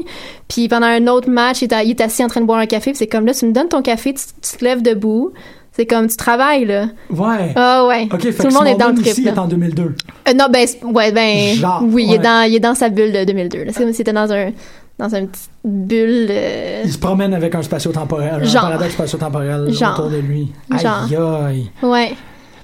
Puis 0.48 0.68
pendant 0.68 0.86
un 0.86 1.06
autre 1.06 1.30
match, 1.30 1.62
il 1.62 1.64
est, 1.66 1.72
à- 1.74 1.82
il 1.84 1.90
est 1.90 2.00
assis 2.00 2.24
en 2.24 2.28
train 2.28 2.40
de 2.40 2.46
boire 2.46 2.58
un 2.58 2.66
café. 2.66 2.92
C'est 2.94 3.06
comme 3.06 3.26
là, 3.26 3.34
tu 3.34 3.46
me 3.46 3.52
donnes 3.52 3.68
ton 3.68 3.82
café, 3.82 4.12
tu, 4.14 4.24
tu 4.42 4.56
te 4.58 4.64
lèves 4.64 4.82
debout. 4.82 5.32
C'est 5.72 5.84
comme 5.86 6.08
tu 6.08 6.16
travailles 6.16 6.64
là. 6.64 6.86
Ouais. 7.10 7.52
Ah 7.54 7.86
ouais. 7.86 8.08
Ok, 8.10 8.22
fait 8.22 8.32
tout 8.32 8.46
le 8.48 8.54
monde 8.54 8.66
est 8.66 8.76
dans 8.76 8.88
le 8.88 8.94
trip. 8.94 9.08
aussi 9.12 9.22
là. 9.24 9.32
est 9.32 9.38
en 9.38 9.46
2002. 9.46 9.82
Euh, 9.82 10.32
non, 10.32 10.46
ben, 10.50 10.66
ouais, 10.84 11.12
ben, 11.12 11.54
Genre, 11.54 11.82
oui, 11.84 12.04
il, 12.04 12.08
ouais. 12.10 12.14
est 12.16 12.18
dans, 12.18 12.46
il 12.48 12.54
est 12.54 12.60
dans 12.60 12.74
sa 12.74 12.88
bulle 12.88 13.12
de 13.12 13.24
2002. 13.24 13.64
là. 13.64 13.72
C'est 13.74 13.82
comme 13.82 13.92
s'il 13.92 14.00
était 14.00 14.12
dans 14.14 14.32
un, 14.32 14.52
dans 14.98 15.14
une 15.14 15.28
petite 15.28 15.50
bulle. 15.64 16.26
euh, 16.30 16.82
Il 16.84 16.92
se 16.92 16.98
promène 16.98 17.34
avec 17.34 17.54
un 17.54 17.62
spatio-temporel, 17.62 18.42
un 18.46 18.52
paradoxe 18.52 18.92
spatio-temporel 18.94 19.60
autour 19.68 20.10
de 20.10 20.16
lui. 20.18 20.52
Genre. 20.70 21.04
Aïe, 21.08 21.16
aïe. 21.16 21.70
Ouais. 21.82 22.14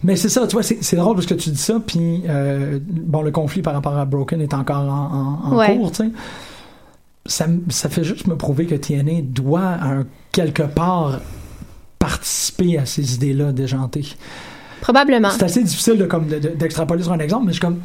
Mais 0.05 0.16
c'est 0.16 0.29
ça, 0.29 0.47
tu 0.49 0.55
vois, 0.55 0.62
c'est 0.64 0.97
drôle 0.97 1.14
parce 1.14 1.27
que 1.27 1.35
tu 1.35 1.51
dis 1.51 1.57
ça, 1.61 1.75
puis 1.87 2.23
euh, 2.29 2.79
bon, 2.83 3.23
le 3.23 3.31
conflit 3.31 3.62
par 3.62 3.73
rapport 3.75 3.97
à 3.97 4.05
Broken 4.05 4.40
est 4.40 4.53
encore 4.55 4.79
en, 4.88 5.40
en- 5.49 5.53
en 5.53 5.57
Ouais. 5.59 5.77
cours, 5.77 5.92
tu 5.92 6.05
sais. 6.05 6.11
Ça, 7.25 7.47
ça 7.68 7.88
fait 7.88 8.03
juste 8.03 8.27
me 8.27 8.37
prouver 8.37 8.66
que 8.66 8.75
TNA 8.75 9.21
doit, 9.23 9.61
à 9.61 9.87
un- 9.92 10.07
quelque 10.33 10.64
part, 10.64 11.21
participer 12.01 12.79
à 12.79 12.87
ces 12.87 13.14
idées-là 13.14 13.53
déjantées. 13.53 14.07
Probablement. 14.83 15.31
C'est 15.31 15.45
assez 15.45 15.62
difficile 15.62 15.97
de, 15.97 16.05
comme, 16.05 16.27
de- 16.27 16.38
de- 16.38 16.49
d'extrapoler 16.49 17.03
sur 17.03 17.12
un 17.12 17.18
exemple, 17.21 17.47
mais 17.47 17.53
je 17.53 17.59
suis 17.59 17.61
comme, 17.62 17.81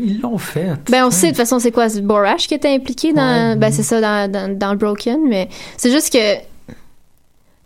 ils 0.00 0.20
l'ont 0.20 0.38
fait. 0.38 0.68
Ben, 0.90 1.06
on 1.06 1.10
sait 1.10 1.26
de 1.26 1.30
toute 1.32 1.38
façon 1.38 1.58
c'est 1.58 1.72
quoi, 1.72 1.88
c'est 1.88 2.02
Borash 2.02 2.46
qui 2.46 2.54
était 2.54 2.72
impliqué 2.72 3.12
dans, 3.12 3.50
Ouais. 3.52 3.56
ben 3.56 3.72
c'est 3.72 3.82
ça 3.82 4.00
dans, 4.00 4.30
dans, 4.30 4.56
dans 4.56 4.76
Broken, 4.76 5.18
mais 5.28 5.48
c'est 5.76 5.90
juste 5.90 6.12
que, 6.12 6.18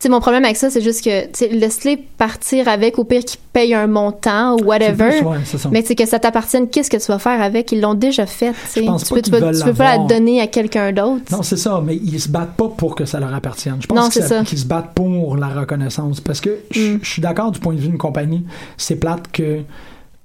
sais, 0.07 0.11
mon 0.11 0.21
problème 0.21 0.45
avec 0.45 0.57
ça, 0.57 0.71
c'est 0.71 0.81
juste 0.81 1.05
que, 1.05 1.25
tu 1.27 1.31
sais, 1.35 1.49
laisse-les 1.49 1.97
partir 1.97 2.69
avec, 2.69 2.99
au 2.99 3.05
pire 3.05 3.25
qu'ils 3.25 3.41
payent 3.53 3.75
un 3.75 3.87
montant 3.87 4.55
ou 4.57 4.65
whatever. 4.65 5.19
plus, 5.19 5.27
ouais, 5.27 5.39
ça. 5.45 5.69
Mais 5.71 5.83
c'est 5.85 5.95
que 5.95 6.07
ça 6.07 6.19
t'appartienne, 6.19 6.69
qu'est-ce 6.69 6.91
que 6.91 6.97
tu 6.97 7.07
vas 7.07 7.19
faire 7.19 7.41
avec? 7.43 7.73
Ils 7.73 7.81
l'ont 7.81 7.95
déjà 7.95 8.27
fait, 8.27 8.53
tu 8.53 8.57
sais. 8.69 8.81
Tu 8.81 9.15
peux, 9.15 9.23
tu 9.23 9.31
peux, 9.31 9.39
veulent 9.39 9.57
tu 9.59 9.65
peux 9.65 9.73
pas 9.75 9.99
la 9.99 10.05
donner 10.05 10.41
à 10.41 10.47
quelqu'un 10.47 10.93
d'autre. 10.93 11.25
Non, 11.31 11.43
c'est 11.43 11.57
ça, 11.57 11.83
mais 11.85 11.97
ils 11.97 12.21
se 12.21 12.29
battent 12.29 12.57
pas 12.57 12.69
pour 12.69 12.95
que 12.95 13.05
ça 13.05 13.21
leur 13.21 13.35
appartienne. 13.35 13.77
Je 13.81 13.87
pense 13.87 14.09
qu'ils 14.11 14.59
se 14.59 14.67
battent 14.67 14.95
pour 14.95 15.37
la 15.37 15.49
reconnaissance. 15.49 16.21
Parce 16.21 16.41
que 16.41 16.59
je 16.71 16.87
Mm. 16.87 16.99
je 17.03 17.11
suis 17.11 17.23
d'accord 17.23 17.51
du 17.51 17.59
point 17.61 17.75
de 17.75 17.81
vue 17.81 17.89
d'une 17.89 17.99
compagnie. 17.99 18.45
C'est 18.77 18.97
plate 18.97 19.31
que. 19.33 19.61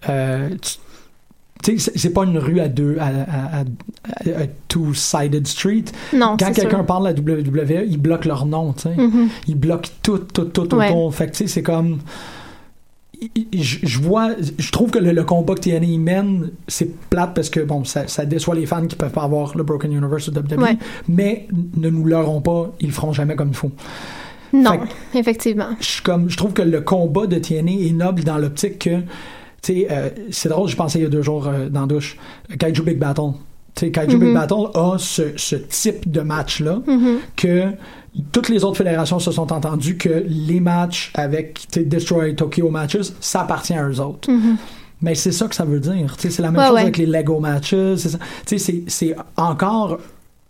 euh, 0.09 0.49
tu 0.61 0.75
c'est- 1.63 2.09
pas 2.13 2.23
une 2.23 2.37
rue 2.37 2.59
à 2.59 2.67
deux, 2.67 2.97
à, 2.99 3.07
à- 3.07 3.59
à- 3.59 4.41
à 4.43 4.45
two-sided 4.67 5.45
street. 5.47 5.85
Non, 6.13 6.35
Quand 6.39 6.51
quelqu'un 6.53 6.83
parle 6.83 7.07
à 7.07 7.11
la 7.13 7.15
WWE, 7.19 7.85
ils 7.87 7.97
bloquent 8.01 8.27
leur 8.27 8.45
nom, 8.45 8.73
tu 8.73 8.83
sais. 8.83 8.95
Mhm. 8.95 9.29
Ils 9.47 9.55
bloquent 9.59 9.89
tout, 10.03 10.19
tout, 10.19 10.45
tout 10.45 10.75
Ouais. 10.75 10.89
autour. 10.89 11.13
Fait 11.15 11.27
que, 11.27 11.31
tu 11.31 11.37
sais, 11.39 11.47
c'est 11.47 11.63
comme. 11.63 11.99
Je 13.53 13.99
vois, 13.99 14.31
je 14.57 14.71
trouve 14.71 14.89
que 14.89 14.97
le, 14.97 15.11
le 15.11 15.23
combat 15.23 15.53
que 15.53 15.59
TNA 15.59 15.99
mène, 15.99 16.49
c'est 16.67 16.89
plate 17.09 17.35
parce 17.35 17.51
que 17.51 17.59
bon, 17.59 17.83
ça, 17.83 18.07
ça 18.07 18.25
déçoit 18.25 18.55
les 18.55 18.65
fans 18.65 18.87
qui 18.87 18.95
peuvent 18.95 19.11
pas 19.11 19.21
avoir 19.21 19.55
le 19.55 19.61
Broken 19.63 19.91
Universe 19.93 20.31
de 20.31 20.39
WWE, 20.39 20.59
Ouais. 20.63 20.77
mais 21.07 21.47
ne 21.77 21.89
nous 21.91 22.03
leurrons 22.05 22.41
pas, 22.41 22.71
ils 22.79 22.87
le 22.87 22.93
feront 22.93 23.13
jamais 23.13 23.35
comme 23.35 23.49
il 23.49 23.55
faut. 23.55 23.71
Non, 24.53 24.79
effectivement. 25.13 25.69
Je, 25.79 26.01
comme, 26.01 26.29
je 26.31 26.35
trouve 26.37 26.53
que 26.53 26.63
le 26.63 26.81
combat 26.81 27.27
de 27.27 27.37
TNA 27.37 27.71
est 27.87 27.93
noble 27.93 28.23
dans 28.23 28.39
l'optique 28.39 28.79
que, 28.79 29.01
tu 29.61 29.73
sais, 29.73 29.87
euh, 29.91 30.09
c'est 30.31 30.49
drôle, 30.49 30.67
je 30.67 30.75
pensais 30.75 30.99
il 30.99 31.03
y 31.03 31.05
a 31.05 31.09
deux 31.09 31.21
jours 31.21 31.47
euh, 31.47 31.69
dans 31.69 31.81
la 31.81 31.87
douche, 31.87 32.17
Kaiju 32.59 32.81
Big 32.83 32.97
Battle. 32.97 33.31
Tu 33.75 33.85
sais, 33.85 33.91
Kaiju 33.91 34.17
Big 34.17 34.29
Mhm. 34.29 34.33
Battle 34.33 34.67
a 34.73 34.95
ce, 34.97 35.23
ce 35.37 35.55
type 35.55 36.09
de 36.11 36.21
match-là 36.21 36.79
Mhm. 36.87 37.19
que 37.35 37.65
toutes 38.31 38.49
les 38.49 38.63
autres 38.65 38.77
fédérations 38.77 39.19
se 39.19 39.31
sont 39.31 39.53
entendues 39.53 39.95
que 39.97 40.23
les 40.27 40.59
matchs 40.59 41.11
avec 41.13 41.65
Destroy 41.75 42.35
Tokyo 42.35 42.69
Matches, 42.69 43.11
ça 43.21 43.41
appartient 43.41 43.73
à 43.73 43.87
eux 43.87 43.99
autres. 44.01 44.29
Mhm. 44.31 44.57
Mais 45.03 45.15
c'est 45.15 45.31
ça 45.31 45.47
que 45.47 45.55
ça 45.55 45.63
veut 45.65 45.79
dire. 45.79 46.15
C'est 46.19 46.37
la 46.39 46.51
même 46.51 46.59
Ouais, 46.61 46.67
chose 46.67 46.75
ouais. 46.75 46.81
avec 46.81 46.97
les 46.97 47.05
Lego 47.07 47.39
matches. 47.39 47.73
c'est 48.45 49.15
encore 49.37 49.97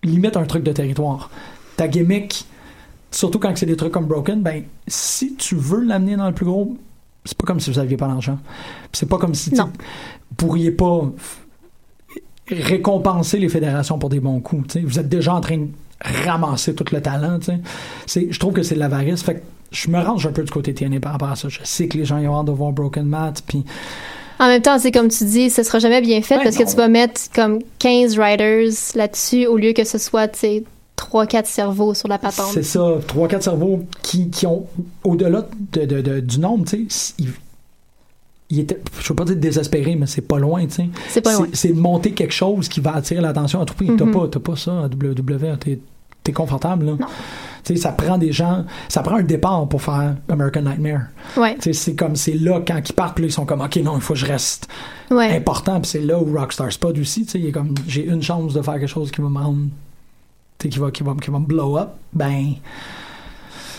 limite 0.03 0.35
un 0.35 0.43
truc 0.45 0.63
de 0.63 0.71
territoire. 0.71 1.29
Ta 1.77 1.87
gimmick, 1.87 2.45
surtout 3.11 3.39
quand 3.39 3.55
c'est 3.55 3.65
des 3.65 3.75
trucs 3.77 3.91
comme 3.93 4.07
Broken, 4.07 4.41
ben 4.41 4.63
si 4.87 5.35
tu 5.35 5.55
veux 5.55 5.81
l'amener 5.83 6.15
dans 6.17 6.27
le 6.27 6.33
plus 6.33 6.45
gros, 6.45 6.75
c'est 7.25 7.37
pas 7.37 7.45
comme 7.45 7.59
si 7.59 7.69
vous 7.71 7.79
aviez 7.79 7.97
pas 7.97 8.07
l'argent. 8.07 8.37
Puis 8.91 8.99
C'est 8.99 9.09
pas 9.09 9.17
comme 9.17 9.35
si 9.35 9.51
vous 9.51 9.69
pourriez 10.37 10.71
pas 10.71 11.01
récompenser 12.47 13.37
les 13.37 13.49
fédérations 13.49 13.97
pour 13.97 14.09
des 14.09 14.19
bons 14.19 14.39
coups. 14.39 14.77
Vous 14.77 14.99
êtes 14.99 15.09
déjà 15.09 15.33
en 15.35 15.41
train 15.41 15.57
de 15.57 15.67
ramasser 16.25 16.73
tout 16.75 16.85
le 16.91 17.01
talent. 17.01 17.39
Je 18.07 18.39
trouve 18.39 18.53
que 18.53 18.63
c'est 18.63 18.75
de 18.75 18.79
l'avarice. 18.79 19.23
Fait 19.23 19.35
que 19.35 19.39
je 19.71 19.89
me 19.89 19.99
range 19.99 20.25
un 20.27 20.31
peu 20.31 20.43
du 20.43 20.51
côté 20.51 20.73
TNA 20.73 20.99
par 20.99 21.13
rapport 21.13 21.29
à 21.31 21.35
ça. 21.35 21.47
Je 21.49 21.59
sais 21.63 21.87
que 21.87 21.97
les 21.97 22.05
gens 22.05 22.17
y 22.17 22.27
ont 22.27 22.39
hâte 22.39 22.47
de 22.47 22.51
voir 22.51 22.71
Broken 22.71 23.05
Matt. 23.05 23.43
Puis 23.47 23.63
En 24.39 24.47
même 24.47 24.61
temps, 24.61 24.79
c'est 24.79 24.91
comme 24.91 25.07
tu 25.09 25.23
dis, 25.25 25.49
ce 25.49 25.63
sera 25.63 25.79
jamais 25.79 26.01
bien 26.01 26.21
fait 26.21 26.37
Ben 26.37 26.43
parce 26.43 26.57
non. 26.59 26.65
que 26.65 26.69
tu 26.71 26.75
vas 26.75 26.87
mettre 26.87 27.21
comme 27.33 27.59
15 27.79 28.19
riders 28.19 28.71
là-dessus 28.95 29.45
au 29.45 29.57
lieu 29.57 29.73
que 29.73 29.83
ce 29.85 29.97
soit, 29.97 30.27
tu 30.27 30.63
sais, 31.01 31.07
3-4 31.41 31.45
cerveaux 31.45 31.93
sur 31.93 32.07
la 32.07 32.17
patente. 32.17 32.51
C'est 32.53 32.63
ça, 32.63 32.93
trois 33.07 33.27
quatre 33.27 33.43
cerveaux 33.43 33.83
qui, 34.01 34.29
qui 34.29 34.45
ont, 34.47 34.65
au-delà 35.03 35.47
de, 35.73 35.85
de- 35.85 36.01
de- 36.01 36.19
du 36.19 36.39
nombre, 36.39 36.65
tu 36.65 36.87
sais, 36.89 37.13
ils 38.49 38.59
étaient, 38.59 38.81
je 38.99 39.07
veux 39.09 39.15
pas 39.15 39.23
dire 39.23 39.37
désespérés, 39.37 39.95
mais 39.95 40.07
c'est 40.07 40.21
pas 40.27 40.37
loin, 40.37 40.65
tu 40.65 40.71
sais. 40.73 40.89
C'est 41.09 41.21
pas 41.21 41.33
loin. 41.33 41.47
C'est 41.53 41.69
de 41.69 41.79
monter 41.79 42.11
quelque 42.11 42.33
chose 42.33 42.67
qui 42.67 42.81
va 42.81 42.95
attirer 42.95 43.21
l'attention 43.21 43.61
à 43.61 43.65
tout 43.65 43.73
prix. 43.75 43.89
T'as 43.97 44.03
Mhm. 44.05 44.11
pas, 44.11 44.27
t'as 44.27 44.39
pas 44.41 44.55
ça 44.57 44.71
à 44.83 44.87
WWE, 44.89 45.57
t'es, 45.57 45.79
t'es 46.21 46.33
confortable, 46.33 46.85
là. 46.85 46.91
Non. 46.99 47.07
Tu 47.63 47.75
sais, 47.75 47.81
ça 47.81 47.91
prend 47.93 48.17
des 48.17 48.31
gens, 48.33 48.65
ça 48.89 49.03
prend 49.03 49.15
un 49.17 49.23
départ 49.23 49.67
pour 49.69 49.81
faire 49.81 50.15
American 50.27 50.63
Nightmare. 50.63 51.03
Ouais, 51.37 51.55
Tu 51.55 51.61
sais, 51.61 51.73
c'est 51.73 51.95
comme, 51.95 52.15
c'est 52.17 52.33
là, 52.33 52.59
quand 52.67 52.77
ils 52.89 52.93
partent, 52.93 53.19
là, 53.19 53.27
ils 53.27 53.31
sont 53.31 53.45
comme, 53.45 53.61
OK, 53.61 53.77
non, 53.77 53.95
il 53.95 54.01
faut 54.01 54.13
que 54.15 54.19
je 54.19 54.25
reste 54.25 54.67
ouais. 55.11 55.33
important, 55.37 55.79
puis 55.79 55.89
c'est 55.89 56.01
là 56.01 56.19
où 56.19 56.37
Rockstar 56.37 56.71
Spud 56.73 56.99
aussi, 56.99 57.23
tu 57.25 57.31
sais, 57.31 57.39
il 57.39 57.45
est 57.45 57.51
comme, 57.51 57.73
j'ai 57.87 58.05
une 58.05 58.21
chance 58.23 58.53
de 58.53 58.61
faire 58.61 58.73
quelque 58.79 58.87
chose 58.87 59.11
qui 59.11 59.21
va 59.21 59.29
me 59.29 59.37
rendre, 59.39 59.67
qui 60.69 60.79
va, 60.79 60.91
qui 60.91 61.03
va, 61.03 61.13
qui 61.21 61.29
va 61.31 61.39
me 61.39 61.45
blow 61.45 61.77
up, 61.77 61.89
ben, 62.13 62.53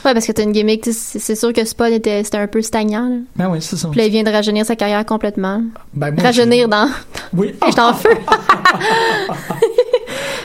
Ouais, 0.05 0.15
parce 0.15 0.27
que 0.27 0.33
t'as 0.33 0.43
une 0.43 0.51
gimmick, 0.51 0.85
c'est 0.85 1.37
sûr 1.37 1.53
que 1.53 1.65
Spud 1.65 1.93
était, 1.93 2.25
c'était 2.25 2.39
un 2.39 2.49
peu 2.49 2.61
stagnant. 2.61 3.09
Là. 3.09 3.17
ben 3.37 3.49
oui, 3.51 3.59
c'est 3.61 3.77
ça. 3.77 3.87
Puis 3.89 4.01
là, 4.01 4.07
il 4.07 4.11
vient 4.11 4.25
de 4.25 4.31
rajeunir 4.31 4.67
sa 4.67 4.75
carrière 4.75 5.07
complètement. 5.07 5.63
Ben, 5.95 6.11
moi, 6.13 6.25
rajeunir 6.25 6.69
dans. 6.69 6.89
je- 6.89 7.37
Oui. 7.39 7.55
J'étais 7.67 7.81
en 7.81 7.95
feu. 7.95 8.11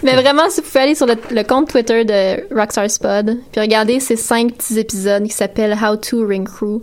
Mais 0.03 0.13
vraiment, 0.13 0.43
si 0.49 0.61
vous 0.61 0.67
pouvez 0.67 0.79
aller 0.83 0.95
sur 0.95 1.05
le, 1.05 1.15
le 1.31 1.43
compte 1.43 1.69
Twitter 1.69 2.05
de 2.05 2.53
Rockstar 2.55 2.89
Spud, 2.89 3.39
puis 3.51 3.61
regarder 3.61 3.99
ces 3.99 4.15
cinq 4.15 4.53
petits 4.53 4.77
épisodes 4.79 5.23
qui 5.23 5.31
s'appellent 5.33 5.75
How 5.81 5.95
to 5.97 6.25
Ring 6.25 6.47
Crew, 6.47 6.81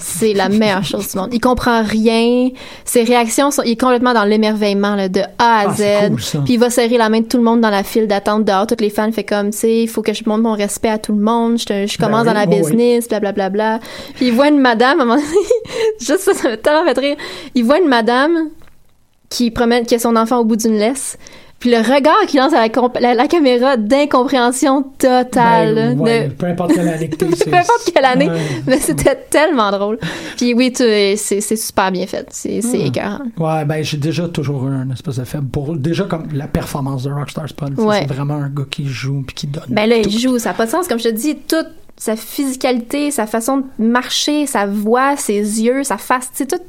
c'est 0.00 0.32
la 0.34 0.48
meilleure 0.48 0.84
chose 0.84 1.10
du 1.10 1.18
monde. 1.18 1.30
Il 1.32 1.40
comprend 1.40 1.82
rien. 1.82 2.50
Ses 2.84 3.02
réactions 3.04 3.50
sont, 3.50 3.62
il 3.64 3.72
est 3.72 3.80
complètement 3.80 4.14
dans 4.14 4.24
l'émerveillement, 4.24 4.96
de 5.08 5.20
A 5.38 5.60
à 5.60 5.66
Ah, 5.68 5.74
Z. 5.74 5.82
cool. 6.08 6.42
Puis 6.44 6.54
il 6.54 6.58
va 6.58 6.70
serrer 6.70 6.96
la 6.96 7.08
main 7.08 7.20
de 7.20 7.26
tout 7.26 7.36
le 7.36 7.42
monde 7.42 7.60
dans 7.60 7.70
la 7.70 7.82
file 7.82 8.06
d'attente 8.06 8.44
dehors. 8.44 8.66
Toutes 8.66 8.80
les 8.80 8.90
fans 8.90 9.10
fait 9.12 9.24
comme, 9.24 9.50
tu 9.50 9.58
sais, 9.58 9.82
il 9.82 9.88
faut 9.88 10.02
que 10.02 10.12
je 10.14 10.22
montre 10.26 10.42
mon 10.42 10.52
respect 10.54 10.88
à 10.90 10.98
tout 10.98 11.12
le 11.12 11.20
monde. 11.20 11.58
Je, 11.58 11.64
te- 11.66 11.86
je 11.86 11.98
Ben 11.98 12.06
commence 12.06 12.20
oui, 12.22 12.26
dans 12.28 12.32
la 12.34 12.46
oui, 12.46 12.60
business, 12.60 13.08
blablabla. 13.08 13.50
Bla, 13.50 13.78
bla. 13.78 13.86
Puis 14.14 14.28
il 14.28 14.32
voit 14.34 14.48
une 14.48 14.60
madame, 14.60 15.00
à 15.00 15.02
un 15.02 15.06
moment 15.06 15.20
donné, 15.20 15.26
juste 16.00 16.20
ça, 16.20 16.32
ça 16.34 16.48
m'a 16.50 16.56
tellement 16.56 16.84
fait 16.84 16.98
rire. 16.98 17.16
Il 17.54 17.64
voit 17.64 17.78
une 17.78 17.88
madame 17.88 18.48
qui 19.28 19.50
promène, 19.50 19.84
qui 19.84 19.94
a 19.96 19.98
son 19.98 20.14
enfant 20.16 20.38
au 20.38 20.44
bout 20.44 20.56
d'une 20.56 20.78
laisse. 20.78 21.18
Puis 21.64 21.70
le 21.72 21.78
regard 21.78 22.26
qu'il 22.26 22.40
lance 22.40 22.52
à 22.52 22.60
la, 22.60 22.68
comp- 22.68 22.98
la, 23.00 23.14
la 23.14 23.26
caméra 23.26 23.78
d'incompréhension 23.78 24.82
totale. 24.98 25.74
Ben, 25.74 25.98
ouais, 25.98 26.28
de- 26.28 26.32
peu 26.34 26.44
importe 26.44 26.74
quelle 26.74 26.88
année 26.88 27.08
peu 27.18 27.24
importe 27.24 27.90
quelle 27.94 28.04
année. 28.04 28.28
Ouais. 28.28 28.38
Mais 28.66 28.78
c'était 28.78 29.16
tellement 29.30 29.70
drôle. 29.70 29.98
Puis 30.36 30.52
oui, 30.52 30.72
tu- 30.74 30.84
c'est 31.16 31.40
super 31.56 31.90
bien 31.90 32.06
fait. 32.06 32.26
C'est 32.30 32.60
Hmm. 32.60 32.74
écœurant. 32.86 33.20
Ouais, 33.38 33.64
ben 33.64 33.82
j'ai 33.82 33.96
déjà 33.96 34.28
toujours 34.28 34.66
eu 34.68 34.72
un 34.74 34.90
espèce 34.90 35.16
de 35.18 35.24
faible 35.24 35.48
pour 35.48 35.74
déjà 35.74 36.04
comme 36.04 36.26
la 36.34 36.48
performance 36.48 37.04
de 37.04 37.10
Rockstar 37.12 37.48
Spud. 37.48 37.78
Ouais. 37.80 38.00
C'est 38.06 38.12
vraiment 38.14 38.34
un 38.34 38.50
gars 38.50 38.64
qui 38.70 38.86
joue 38.86 39.22
puis 39.26 39.34
qui 39.34 39.46
donne. 39.46 39.64
Ben 39.70 39.88
là, 39.88 40.02
tout. 40.02 40.10
il 40.10 40.18
joue, 40.18 40.38
ça 40.38 40.50
n'a 40.50 40.54
pas 40.54 40.66
de 40.66 40.70
sens. 40.70 40.86
Comme 40.86 40.98
je 40.98 41.04
te 41.04 41.14
dis, 41.14 41.36
toute 41.36 41.68
sa 41.96 42.14
physicalité, 42.14 43.10
sa 43.10 43.26
façon 43.26 43.58
de 43.78 43.84
marcher, 43.86 44.46
sa 44.46 44.66
voix, 44.66 45.16
ses 45.16 45.62
yeux, 45.62 45.82
sa 45.82 45.96
face, 45.96 46.30
tu 46.36 46.44
sais, 46.44 46.46
tout, 46.46 46.62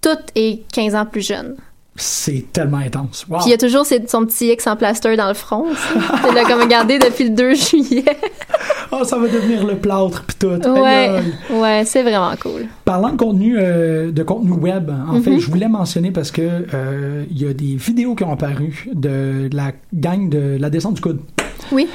tout 0.00 0.18
est 0.36 0.62
15 0.72 0.94
ans 0.94 1.04
plus 1.04 1.26
jeune. 1.26 1.56
C'est 2.00 2.46
tellement 2.52 2.78
intense. 2.78 3.26
Wow. 3.28 3.38
Puis 3.38 3.46
il 3.48 3.50
y 3.50 3.54
a 3.54 3.58
toujours 3.58 3.84
son 3.84 4.24
petit 4.24 4.48
X 4.52 4.66
en 4.66 4.76
plaster 4.76 5.16
dans 5.16 5.28
le 5.28 5.34
front. 5.34 5.66
Il 6.28 6.34
l'a 6.34 6.44
comme 6.44 6.60
regardé 6.60 6.98
depuis 6.98 7.24
le 7.24 7.30
2 7.30 7.54
juillet. 7.54 8.04
Oh, 8.90 9.04
ça 9.04 9.18
va 9.18 9.28
devenir 9.28 9.66
le 9.66 9.76
plâtre 9.76 10.24
puis 10.26 10.36
tout. 10.40 10.46
Ouais, 10.70 11.20
ouais, 11.50 11.82
c'est 11.84 12.02
vraiment 12.02 12.32
cool. 12.40 12.64
Parlant 12.86 13.10
de 13.12 13.18
contenu, 13.18 13.56
euh, 13.58 14.10
de 14.10 14.22
contenu 14.22 14.52
web, 14.52 14.90
en 15.10 15.20
fait, 15.20 15.32
Mhm. 15.32 15.40
je 15.40 15.50
voulais 15.50 15.68
mentionner 15.68 16.10
parce 16.10 16.30
que 16.30 16.40
euh, 16.72 17.22
il 17.30 17.38
y 17.38 17.46
a 17.46 17.52
des 17.52 17.76
vidéos 17.76 18.14
qui 18.14 18.24
ont 18.24 18.32
apparu 18.32 18.86
de 18.94 19.50
la 19.52 19.72
gang 19.92 20.30
de 20.30 20.56
la 20.58 20.70
descente 20.70 20.94
du 20.94 21.02
coude. 21.02 21.20
Oui. 21.70 21.86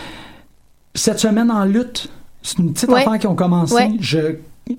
Cette 0.93 1.17
semaine 1.17 1.49
en 1.49 1.65
lutte, 1.65 2.09
c'est 2.43 2.59
une 2.59 2.73
petite 2.73 2.89
Ouais. 2.89 3.01
affaire 3.01 3.17
qui 3.17 3.25
ont 3.25 3.35
commencé. 3.35 3.73
Ouais. 3.73 3.91
Je 3.99 4.19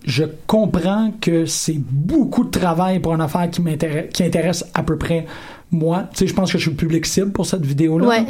je 0.06 0.24
comprends 0.46 1.12
que 1.20 1.46
c'est 1.46 1.78
beaucoup 1.78 2.44
de 2.44 2.50
travail 2.50 3.00
pour 3.00 3.14
une 3.14 3.20
affaire 3.20 3.50
qui 3.50 3.60
m'intéresse, 3.60 4.06
qui 4.12 4.22
intéresse 4.22 4.64
à 4.74 4.82
peu 4.82 4.96
près 4.96 5.26
moi. 5.70 6.04
Tu 6.12 6.18
sais, 6.18 6.26
je 6.26 6.34
pense 6.34 6.52
que 6.52 6.58
je 6.58 6.62
suis 6.62 6.70
le 6.70 6.76
public 6.76 7.04
cible 7.04 7.32
pour 7.32 7.46
cette 7.46 7.64
vidéo-là. 7.64 8.06
Ouais. 8.06 8.26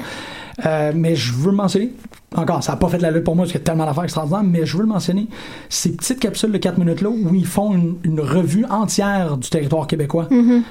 Euh, 0.67 0.93
mais 0.95 1.17
je 1.17 1.33
veux 1.33 1.51
le 1.51 1.57
mentionner. 1.57 1.91
Encore, 2.37 2.63
ça 2.63 2.73
n'a 2.73 2.79
pas 2.79 2.89
fait 2.89 2.99
de 2.99 3.03
la 3.03 3.11
lutte 3.11 3.25
pour 3.25 3.37
moi 3.37 3.45
parce 3.45 3.53
qu'il 3.53 3.61
y 3.61 3.63
a 3.63 3.67
tellement 3.67 3.87
d'affaires 3.87 4.05
extraordinaires, 4.05 4.45
mais 4.45 4.67
je 4.67 4.77
veux 4.77 4.83
le 4.83 4.89
mentionner. 4.89 5.27
Ces 5.69 5.97
petites 5.97 6.21
capsules 6.21 6.53
de 6.53 6.59
4 6.59 6.79
minutes-là 6.79 7.09
où 7.09 7.35
ils 7.35 7.47
font 7.47 7.75
une, 7.75 7.97
une 8.05 8.21
revue 8.21 8.65
entière 8.71 9.37
du 9.37 9.49
territoire 9.49 9.87
québécois. 9.87 10.29
Mhm. 10.31 10.63